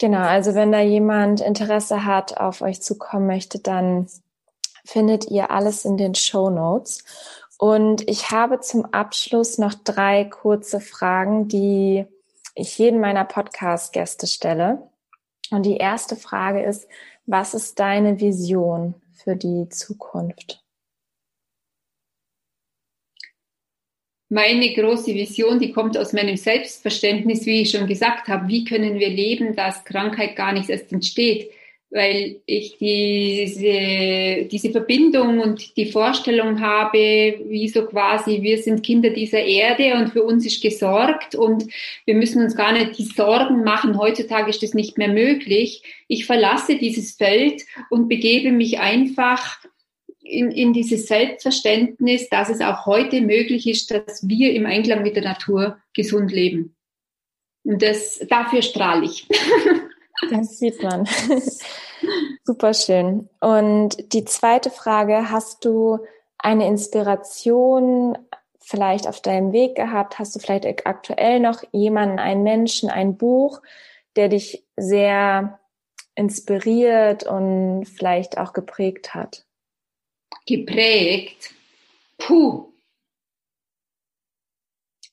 Genau, 0.00 0.20
also 0.20 0.54
wenn 0.54 0.70
da 0.70 0.80
jemand 0.80 1.40
Interesse 1.40 2.04
hat, 2.04 2.36
auf 2.38 2.62
euch 2.62 2.82
zu 2.82 2.98
kommen 2.98 3.26
möchte, 3.26 3.58
dann 3.58 4.06
findet 4.84 5.28
ihr 5.30 5.50
alles 5.50 5.84
in 5.84 5.96
den 5.96 6.14
Show 6.14 6.50
Notes. 6.50 7.04
Und 7.58 8.08
ich 8.08 8.30
habe 8.30 8.60
zum 8.60 8.84
Abschluss 8.86 9.58
noch 9.58 9.74
drei 9.74 10.24
kurze 10.24 10.80
Fragen, 10.80 11.48
die 11.48 12.06
ich 12.54 12.78
jeden 12.78 13.00
meiner 13.00 13.24
Podcast-Gäste 13.24 14.28
stelle. 14.28 14.88
Und 15.50 15.64
die 15.64 15.76
erste 15.76 16.16
Frage 16.16 16.62
ist, 16.62 16.88
was 17.26 17.54
ist 17.54 17.78
deine 17.78 18.20
Vision 18.20 18.94
für 19.12 19.36
die 19.36 19.68
Zukunft? 19.68 20.62
Meine 24.30 24.74
große 24.74 25.14
Vision, 25.14 25.58
die 25.58 25.72
kommt 25.72 25.96
aus 25.96 26.12
meinem 26.12 26.36
Selbstverständnis, 26.36 27.46
wie 27.46 27.62
ich 27.62 27.70
schon 27.70 27.86
gesagt 27.86 28.28
habe, 28.28 28.46
wie 28.48 28.64
können 28.64 28.98
wir 28.98 29.08
leben, 29.08 29.56
dass 29.56 29.84
Krankheit 29.84 30.36
gar 30.36 30.52
nicht 30.52 30.68
erst 30.68 30.92
entsteht 30.92 31.50
weil 31.90 32.40
ich 32.44 32.76
diese, 32.78 34.46
diese 34.46 34.70
Verbindung 34.70 35.40
und 35.40 35.76
die 35.76 35.90
Vorstellung 35.90 36.60
habe, 36.60 37.40
wie 37.46 37.68
so 37.68 37.86
quasi, 37.86 38.42
wir 38.42 38.58
sind 38.58 38.82
Kinder 38.82 39.10
dieser 39.10 39.42
Erde 39.42 39.94
und 39.94 40.10
für 40.10 40.22
uns 40.22 40.44
ist 40.44 40.60
gesorgt 40.60 41.34
und 41.34 41.64
wir 42.04 42.14
müssen 42.14 42.42
uns 42.42 42.54
gar 42.54 42.72
nicht 42.72 42.98
die 42.98 43.04
Sorgen 43.04 43.64
machen. 43.64 43.98
Heutzutage 43.98 44.50
ist 44.50 44.62
das 44.62 44.74
nicht 44.74 44.98
mehr 44.98 45.08
möglich. 45.08 45.82
Ich 46.08 46.26
verlasse 46.26 46.76
dieses 46.76 47.12
Feld 47.12 47.62
und 47.88 48.08
begebe 48.08 48.52
mich 48.52 48.78
einfach 48.78 49.58
in, 50.20 50.50
in 50.50 50.74
dieses 50.74 51.06
Selbstverständnis, 51.06 52.28
dass 52.28 52.50
es 52.50 52.60
auch 52.60 52.84
heute 52.84 53.22
möglich 53.22 53.66
ist, 53.66 53.90
dass 53.90 54.28
wir 54.28 54.52
im 54.52 54.66
Einklang 54.66 55.02
mit 55.02 55.16
der 55.16 55.24
Natur 55.24 55.78
gesund 55.94 56.32
leben. 56.32 56.76
Und 57.64 57.80
das, 57.80 58.20
dafür 58.28 58.60
strahle 58.60 59.06
ich. 59.06 59.26
Das 60.30 60.58
sieht 60.58 60.82
man. 60.82 61.08
Super 62.44 62.74
schön. 62.74 63.28
Und 63.40 64.12
die 64.12 64.24
zweite 64.24 64.70
Frage, 64.70 65.30
hast 65.30 65.64
du 65.64 65.98
eine 66.38 66.66
Inspiration 66.66 68.16
vielleicht 68.60 69.06
auf 69.06 69.20
deinem 69.20 69.52
Weg 69.52 69.74
gehabt? 69.74 70.18
Hast 70.18 70.34
du 70.34 70.40
vielleicht 70.40 70.86
aktuell 70.86 71.40
noch 71.40 71.62
jemanden, 71.72 72.18
einen 72.18 72.42
Menschen, 72.42 72.90
ein 72.90 73.16
Buch, 73.16 73.62
der 74.16 74.28
dich 74.28 74.64
sehr 74.76 75.58
inspiriert 76.14 77.24
und 77.24 77.86
vielleicht 77.86 78.38
auch 78.38 78.52
geprägt 78.52 79.14
hat? 79.14 79.46
Geprägt? 80.46 81.52
Puh. 82.18 82.72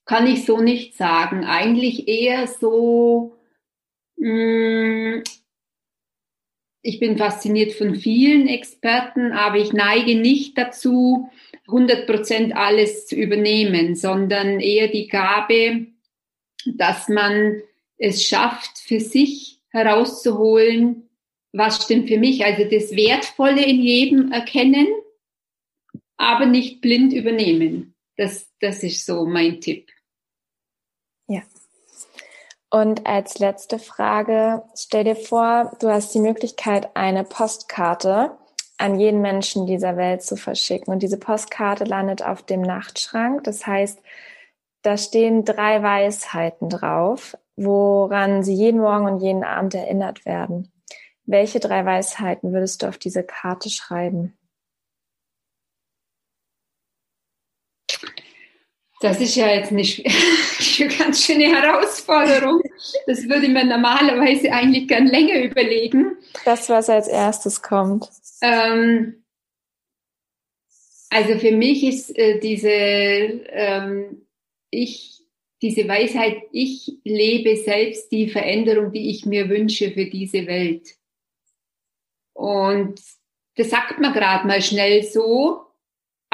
Kann 0.06 0.28
ich 0.28 0.46
so 0.46 0.60
nicht 0.60 0.96
sagen. 0.96 1.46
Eigentlich 1.46 2.08
eher 2.08 2.48
so 2.48 3.35
ich 6.82 7.00
bin 7.00 7.18
fasziniert 7.18 7.74
von 7.74 7.96
vielen 7.96 8.48
Experten, 8.48 9.32
aber 9.32 9.58
ich 9.58 9.74
neige 9.74 10.16
nicht 10.16 10.58
dazu, 10.58 11.30
100 11.68 12.06
Prozent 12.06 12.56
alles 12.56 13.08
zu 13.08 13.16
übernehmen, 13.16 13.96
sondern 13.96 14.60
eher 14.60 14.88
die 14.88 15.08
Gabe, 15.08 15.88
dass 16.66 17.10
man 17.10 17.62
es 17.98 18.24
schafft, 18.24 18.78
für 18.78 19.00
sich 19.00 19.62
herauszuholen, 19.70 21.10
was 21.52 21.84
stimmt 21.84 22.08
für 22.08 22.20
mich. 22.20 22.46
Also 22.46 22.66
das 22.66 22.96
Wertvolle 22.96 23.66
in 23.66 23.82
jedem 23.82 24.32
erkennen, 24.32 24.88
aber 26.18 26.46
nicht 26.46 26.82
blind 26.82 27.14
übernehmen. 27.14 27.96
Das, 28.18 28.52
das 28.60 28.84
ist 28.84 29.06
so 29.06 29.26
mein 29.26 29.60
Tipp. 29.60 29.92
Und 32.76 33.08
als 33.08 33.40
letzte 33.40 33.80
Frage, 33.80 34.64
stell 34.76 35.06
dir 35.06 35.16
vor, 35.16 35.72
du 35.80 35.88
hast 35.88 36.14
die 36.14 36.20
Möglichkeit, 36.20 36.90
eine 36.94 37.24
Postkarte 37.24 38.38
an 38.78 39.00
jeden 39.00 39.22
Menschen 39.22 39.66
dieser 39.66 39.96
Welt 39.96 40.24
zu 40.24 40.36
verschicken. 40.36 40.92
Und 40.94 41.02
diese 41.02 41.18
Postkarte 41.18 41.86
landet 41.86 42.22
auf 42.22 42.44
dem 42.44 42.62
Nachtschrank. 42.62 43.46
Das 43.46 43.66
heißt, 43.66 44.02
da 44.82 44.98
stehen 44.98 45.46
drei 45.46 45.82
Weisheiten 45.84 46.68
drauf, 46.68 47.38
woran 47.56 48.44
sie 48.44 48.56
jeden 48.56 48.82
Morgen 48.82 49.06
und 49.06 49.22
jeden 49.22 49.46
Abend 49.46 49.74
erinnert 49.74 50.26
werden. 50.26 50.74
Welche 51.24 51.62
drei 51.62 51.86
Weisheiten 51.86 52.52
würdest 52.52 52.84
du 52.84 52.88
auf 52.90 52.98
diese 52.98 53.24
Karte 53.24 53.70
schreiben? 53.70 54.38
Das 59.06 59.22
ist 59.22 59.36
ja 59.36 59.48
jetzt 59.54 59.72
nicht 59.72 60.04
eine 60.04 60.90
ganz 60.90 61.24
schöne 61.24 61.56
Herausforderung. 61.56 62.64
Das 63.06 63.30
würde 63.30 63.48
man 63.50 63.70
normalerweise 63.70 64.52
eigentlich 64.52 64.88
gern 64.88 65.06
länger 65.06 65.44
überlegen. 65.44 66.18
Das, 66.44 66.70
was 66.70 66.90
als 66.90 67.08
erstes 67.08 67.62
kommt. 67.62 68.10
Ähm, 68.42 69.24
also 71.12 71.38
für 71.38 71.52
mich 71.52 71.84
ist 71.84 72.18
äh, 72.18 72.40
diese, 72.40 72.68
ähm, 72.68 74.26
ich, 74.72 75.22
diese 75.62 75.88
Weisheit, 75.88 76.38
ich 76.52 76.92
lebe 77.04 77.58
selbst 77.58 78.12
die 78.12 78.28
Veränderung, 78.28 78.92
die 78.92 79.12
ich 79.12 79.28
mir 79.28 79.50
wünsche 79.50 79.92
für 79.92 80.06
diese 80.06 80.48
Welt. 80.48 80.96
Und 82.34 83.00
das 83.56 83.70
sagt 83.70 84.00
man 84.00 84.14
gerade 84.14 84.48
mal 84.48 84.64
schnell 84.64 85.04
so, 85.04 85.65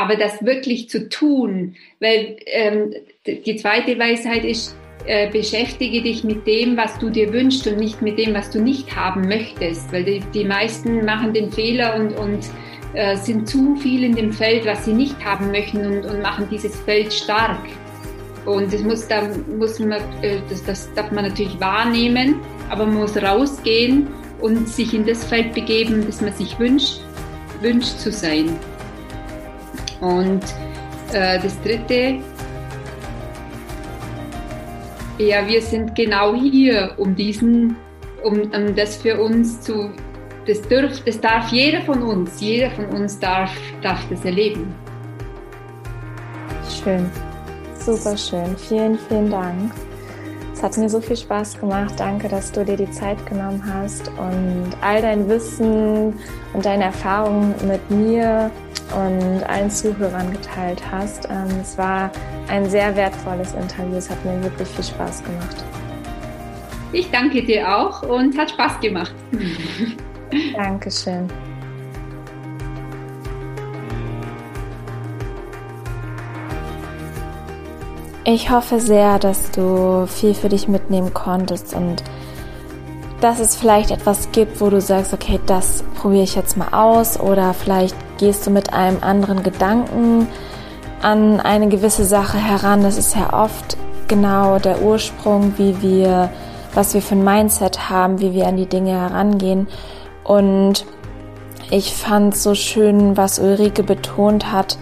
aber 0.02 0.16
das 0.16 0.44
wirklich 0.44 0.90
zu 0.90 1.10
tun, 1.10 1.76
weil 2.00 2.38
ähm, 2.48 2.94
die 3.26 3.56
zweite 3.56 3.98
Weisheit 4.00 4.44
ist, 4.44 4.76
äh, 5.06 5.30
beschäftige 5.30 6.02
dich 6.02 6.24
mit 6.24 6.46
dem, 6.48 6.76
was 6.78 6.98
du 7.00 7.10
dir 7.10 7.32
wünschst 7.32 7.68
und 7.68 7.78
nicht 7.78 8.02
mit 8.02 8.18
dem, 8.18 8.34
was 8.34 8.50
du 8.50 8.62
nicht 8.62 8.96
haben 8.96 9.28
möchtest, 9.28 9.92
weil 9.94 10.04
die, 10.04 10.24
die 10.34 10.44
meisten 10.44 11.06
machen 11.06 11.34
den 11.34 11.52
Fehler 11.52 11.96
und, 11.96 12.18
und 12.18 12.40
äh, 12.94 13.16
sind 13.16 13.48
zu 13.48 13.76
viel 13.76 14.04
in 14.04 14.16
dem 14.16 14.32
Feld, 14.32 14.66
was 14.66 14.86
sie 14.86 14.94
nicht 14.94 15.24
haben 15.24 15.52
möchten 15.52 15.86
und, 15.86 16.06
und 16.06 16.22
machen 16.22 16.48
dieses 16.52 16.76
Feld 16.82 17.14
stark. 17.14 17.62
Und 18.46 18.74
das 18.74 18.82
muss, 18.82 19.08
da 19.08 19.30
muss 19.58 19.80
man, 19.80 20.02
äh, 20.22 20.40
das, 20.50 20.64
das 20.66 20.94
darf 20.96 21.12
man 21.12 21.26
natürlich 21.26 21.60
wahrnehmen, 21.60 22.40
aber 22.70 22.86
man 22.86 22.98
muss 22.98 23.22
rausgehen 23.22 24.08
und 24.40 24.68
sich 24.68 24.94
in 24.94 25.06
das 25.06 25.24
Feld 25.24 25.54
begeben, 25.54 26.04
das 26.06 26.22
man 26.22 26.34
sich 26.34 26.58
wünscht, 26.58 27.02
wünscht 27.62 28.00
zu 28.00 28.12
sein. 28.12 28.60
Und 30.02 30.44
äh, 31.14 31.40
das 31.40 31.60
dritte, 31.62 32.20
ja, 35.18 35.48
wir 35.48 35.62
sind 35.62 35.96
genau 35.96 36.34
hier, 36.36 36.94
um 36.98 37.16
diesen, 37.16 37.78
um, 38.24 38.42
um 38.52 38.76
das 38.76 38.98
für 38.98 39.22
uns 39.22 39.62
zu, 39.62 39.92
das, 40.48 40.62
dürf, 40.64 41.04
das 41.06 41.22
darf 41.22 41.52
jeder 41.52 41.82
von 41.82 42.02
uns, 42.02 42.42
jeder 42.42 42.72
von 42.72 42.86
uns 42.88 43.20
darf, 43.20 43.56
darf 43.82 44.04
das 44.10 44.26
erleben. 44.26 44.74
Schön, 46.84 47.10
super 47.80 48.18
schön. 48.18 48.58
Vielen, 48.58 48.98
vielen 48.98 49.30
Dank. 49.30 49.72
Es 50.62 50.66
hat 50.66 50.78
mir 50.78 50.90
so 50.90 51.02
viel 51.02 51.18
Spaß 51.18 51.60
gemacht. 51.60 51.96
Danke, 51.98 52.30
dass 52.30 52.52
du 52.52 52.64
dir 52.64 52.78
die 52.78 52.92
Zeit 52.92 53.26
genommen 53.26 53.64
hast 53.66 54.10
und 54.10 54.70
all 54.80 55.02
dein 55.02 55.28
Wissen 55.28 56.14
und 56.54 56.64
deine 56.64 56.84
Erfahrungen 56.84 57.56
mit 57.68 57.90
mir 57.90 58.52
und 58.96 59.42
allen 59.50 59.72
Zuhörern 59.72 60.32
geteilt 60.32 60.80
hast. 60.92 61.26
Ähm, 61.32 61.48
es 61.60 61.80
war 61.80 62.12
ein 62.48 62.70
sehr 62.70 62.96
wertvolles 62.96 63.56
Interview. 63.56 63.96
Es 63.96 64.08
hat 64.08 64.24
mir 64.24 64.40
wirklich 64.44 64.68
viel 64.68 64.84
Spaß 64.84 65.24
gemacht. 65.24 65.64
Ich 66.92 67.10
danke 67.10 67.42
dir 67.42 67.76
auch 67.76 68.04
und 68.04 68.38
hat 68.38 68.52
Spaß 68.52 68.80
gemacht. 68.82 69.16
Dankeschön. 70.56 71.28
Ich 78.24 78.52
hoffe 78.52 78.80
sehr, 78.80 79.18
dass 79.18 79.50
du 79.50 80.06
viel 80.06 80.36
für 80.36 80.48
dich 80.48 80.68
mitnehmen 80.68 81.12
konntest 81.12 81.74
und 81.74 82.04
dass 83.20 83.40
es 83.40 83.56
vielleicht 83.56 83.90
etwas 83.90 84.32
gibt, 84.32 84.62
wo 84.62 84.70
du 84.70 84.80
sagst, 84.80 85.12
okay, 85.12 85.40
das 85.48 85.84
probiere 85.96 86.24
ich 86.24 86.36
jetzt 86.36 86.56
mal 86.56 86.70
aus 86.72 87.20
oder 87.20 87.56
vielleicht 87.56 87.96
gehst 88.20 88.46
du 88.46 88.52
mit 88.52 88.74
einem 88.74 89.02
anderen 89.02 89.42
Gedanken 89.42 90.28
an 91.02 91.40
eine 91.40 91.68
gewisse 91.68 92.06
Sache 92.06 92.38
heran. 92.38 92.84
Das 92.84 93.00
ist 93.00 93.16
ja 93.16 93.34
oft 93.34 93.76
genau 94.08 94.60
der 94.60 94.84
Ursprung, 94.84 95.54
wie 95.58 95.82
wir, 95.82 96.30
was 96.76 96.94
wir 96.94 97.02
für 97.02 97.16
ein 97.16 97.24
Mindset 97.24 97.90
haben, 97.90 98.20
wie 98.20 98.34
wir 98.34 98.48
an 98.48 98.58
die 98.58 98.68
Dinge 98.68 98.92
herangehen. 98.92 99.68
Und 100.24 100.86
ich 101.72 101.96
fand 101.96 102.38
so 102.38 102.54
schön, 102.54 103.18
was 103.18 103.40
Ulrike 103.40 103.82
betont 103.82 104.52
hat. 104.52 104.78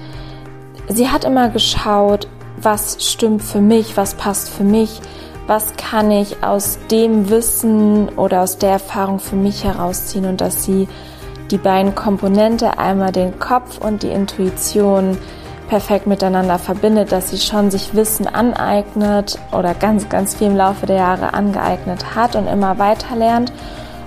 Sie 0.90 1.08
hat 1.08 1.24
immer 1.24 1.48
geschaut, 1.50 2.28
was 2.62 2.98
stimmt 3.00 3.44
für 3.44 3.62
mich, 3.62 3.98
was 3.98 4.16
passt 4.16 4.50
für 4.50 4.64
mich, 4.64 5.02
was 5.48 5.76
kann 5.78 6.12
ich 6.12 6.44
aus 6.44 6.80
dem 6.92 7.30
Wissen 7.30 8.10
oder 8.10 8.42
aus 8.42 8.58
der 8.58 8.72
Erfahrung 8.72 9.20
für 9.20 9.36
mich 9.36 9.64
herausziehen 9.64 10.26
und 10.26 10.42
dass 10.42 10.64
sie 10.64 10.88
die 11.50 11.58
beiden 11.58 11.96
Komponente, 11.96 12.78
einmal 12.78 13.12
den 13.12 13.40
Kopf 13.40 13.80
und 13.80 14.04
die 14.04 14.10
Intuition, 14.10 15.18
perfekt 15.68 16.08
miteinander 16.08 16.58
verbindet, 16.58 17.12
dass 17.12 17.30
sie 17.30 17.38
schon 17.38 17.70
sich 17.72 17.94
Wissen 17.94 18.28
aneignet 18.28 19.40
oder 19.52 19.74
ganz, 19.74 20.10
ganz 20.10 20.36
viel 20.36 20.48
im 20.48 20.58
Laufe 20.58 20.88
der 20.88 20.98
Jahre 20.98 21.34
angeeignet 21.34 22.16
hat 22.16 22.36
und 22.36 22.48
immer 22.48 22.80
weiter 22.80 23.16
lernt 23.16 23.54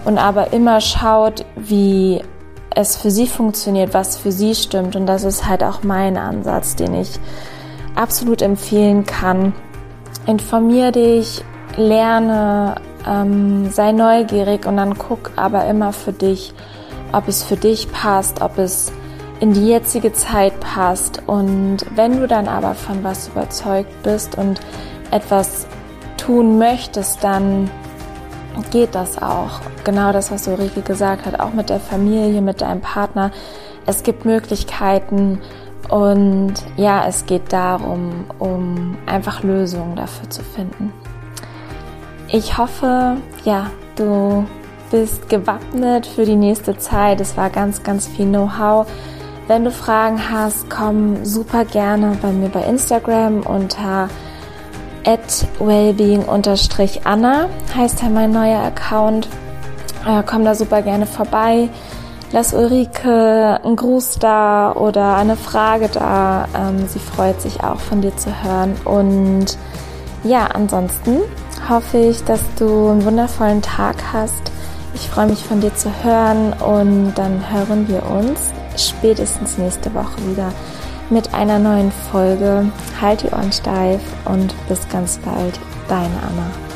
und 0.05 0.19
aber 0.19 0.53
immer 0.53 0.81
schaut, 0.81 1.45
wie 1.57 2.21
es 2.75 2.97
für 2.97 3.11
sie 3.11 3.27
funktioniert, 3.27 3.95
was 3.95 4.17
für 4.17 4.33
sie 4.33 4.55
stimmt. 4.55 4.97
Und 4.97 5.07
das 5.07 5.25
ist 5.25 5.47
halt 5.47 5.63
auch 5.63 5.83
mein 5.83 6.17
Ansatz, 6.17 6.75
den 6.75 6.95
ich 6.95 7.19
absolut 7.95 8.43
empfehlen 8.43 9.05
kann. 9.05 9.53
Informier 10.27 10.93
dich, 10.93 11.45
lerne, 11.77 12.77
ähm, 13.07 13.71
sei 13.71 13.93
neugierig 13.93 14.67
und 14.67 14.77
dann 14.77 14.97
guck 14.97 15.33
aber 15.37 15.67
immer 15.67 15.93
für 15.93 16.13
dich, 16.13 16.55
ob 17.13 17.29
es 17.29 17.43
für 17.43 17.57
dich 17.57 17.91
passt, 17.93 18.41
ob 18.41 18.59
es 18.59 18.93
in 19.41 19.53
die 19.53 19.67
jetzige 19.67 20.13
Zeit 20.13 20.59
passt. 20.61 21.23
Und 21.27 21.79
wenn 21.95 22.21
du 22.21 22.29
dann 22.29 22.49
aber 22.49 22.75
von 22.75 23.03
was 23.03 23.29
überzeugt 23.29 24.03
bist 24.03 24.39
und 24.39 24.61
etwas 25.11 25.67
tun 26.17 26.59
möchtest, 26.59 27.23
dann 27.25 27.69
geht 28.71 28.95
das 28.95 29.21
auch. 29.21 29.61
Genau 29.85 30.13
das, 30.13 30.31
was 30.31 30.47
Ulrike 30.47 30.83
gesagt 30.83 31.27
hat, 31.27 31.41
auch 31.41 31.53
mit 31.53 31.71
der 31.71 31.81
Familie, 31.81 32.41
mit 32.41 32.61
deinem 32.61 32.81
Partner. 32.81 33.33
Es 33.87 34.03
gibt 34.05 34.25
Möglichkeiten, 34.25 35.41
und 35.89 36.55
ja, 36.77 37.07
es 37.07 37.27
geht 37.27 37.53
darum, 37.53 38.25
um 38.39 38.97
einfach 39.07 39.43
Lösungen 39.43 39.97
dafür 39.97 40.31
zu 40.31 40.43
finden. 40.43 40.93
Ich 42.29 42.57
hoffe, 42.57 43.17
ja, 43.45 43.71
du 43.97 44.47
bist 44.91 45.29
gewappnet 45.29 46.07
für 46.07 46.25
die 46.25 46.37
nächste 46.37 46.79
Zeit. 46.79 47.21
Es 47.21 47.37
war 47.37 47.51
ganz, 47.51 47.83
ganz 47.83 48.07
viel 48.07 48.27
Know-how. 48.27 48.87
Wenn 49.49 49.65
du 49.65 49.71
Fragen 49.71 50.31
hast, 50.31 50.71
komm 50.71 51.25
super 51.25 51.65
gerne 51.65 52.17
bei 52.23 52.31
mir 52.33 52.49
bei 52.49 52.63
Instagram 52.63 53.41
unter 53.41 54.09
wellbeing-anna 55.59 57.49
heißt 57.77 58.03
ja 58.03 58.09
mein 58.09 58.31
neuer 58.31 58.63
Account. 58.63 59.29
Äh, 60.07 60.23
komm 60.25 60.45
da 60.45 60.55
super 60.55 60.81
gerne 60.83 61.07
vorbei 61.07 61.69
lass 62.33 62.55
Ulrike 62.55 63.61
einen 63.63 63.77
Gruß 63.77 64.19
da 64.19 64.73
oder 64.73 65.17
eine 65.17 65.37
Frage 65.37 65.89
da. 65.89 66.49
Ähm, 66.57 66.89
sie 66.89 66.99
freut 66.99 67.41
sich 67.41 67.63
auch 67.63 67.79
von 67.79 68.01
dir 68.01 68.17
zu 68.17 68.31
hören. 68.43 68.75
Und 68.85 69.59
ja, 70.25 70.47
ansonsten 70.47 71.19
hoffe 71.69 71.99
ich, 71.99 72.25
dass 72.25 72.41
du 72.59 72.89
einen 72.89 73.05
wundervollen 73.05 73.63
Tag 73.63 73.97
hast. 74.13 74.51
Ich 74.95 75.09
freue 75.09 75.27
mich 75.27 75.45
von 75.45 75.61
dir 75.61 75.75
zu 75.75 75.91
hören 76.03 76.53
und 76.55 77.15
dann 77.15 77.51
hören 77.51 77.89
wir 77.89 78.03
uns 78.11 78.53
spätestens 78.77 79.59
nächste 79.59 79.95
Woche 79.95 80.19
wieder 80.31 80.53
mit 81.11 81.35
einer 81.35 81.59
neuen 81.59 81.93
Folge. 82.11 82.67
Halt 83.01 83.23
die 83.23 83.29
Ohren 83.29 83.53
steif 83.53 84.01
und 84.25 84.55
bis 84.69 84.89
ganz 84.89 85.19
bald. 85.19 85.59
Deine 85.89 86.07
Anna. 86.07 86.72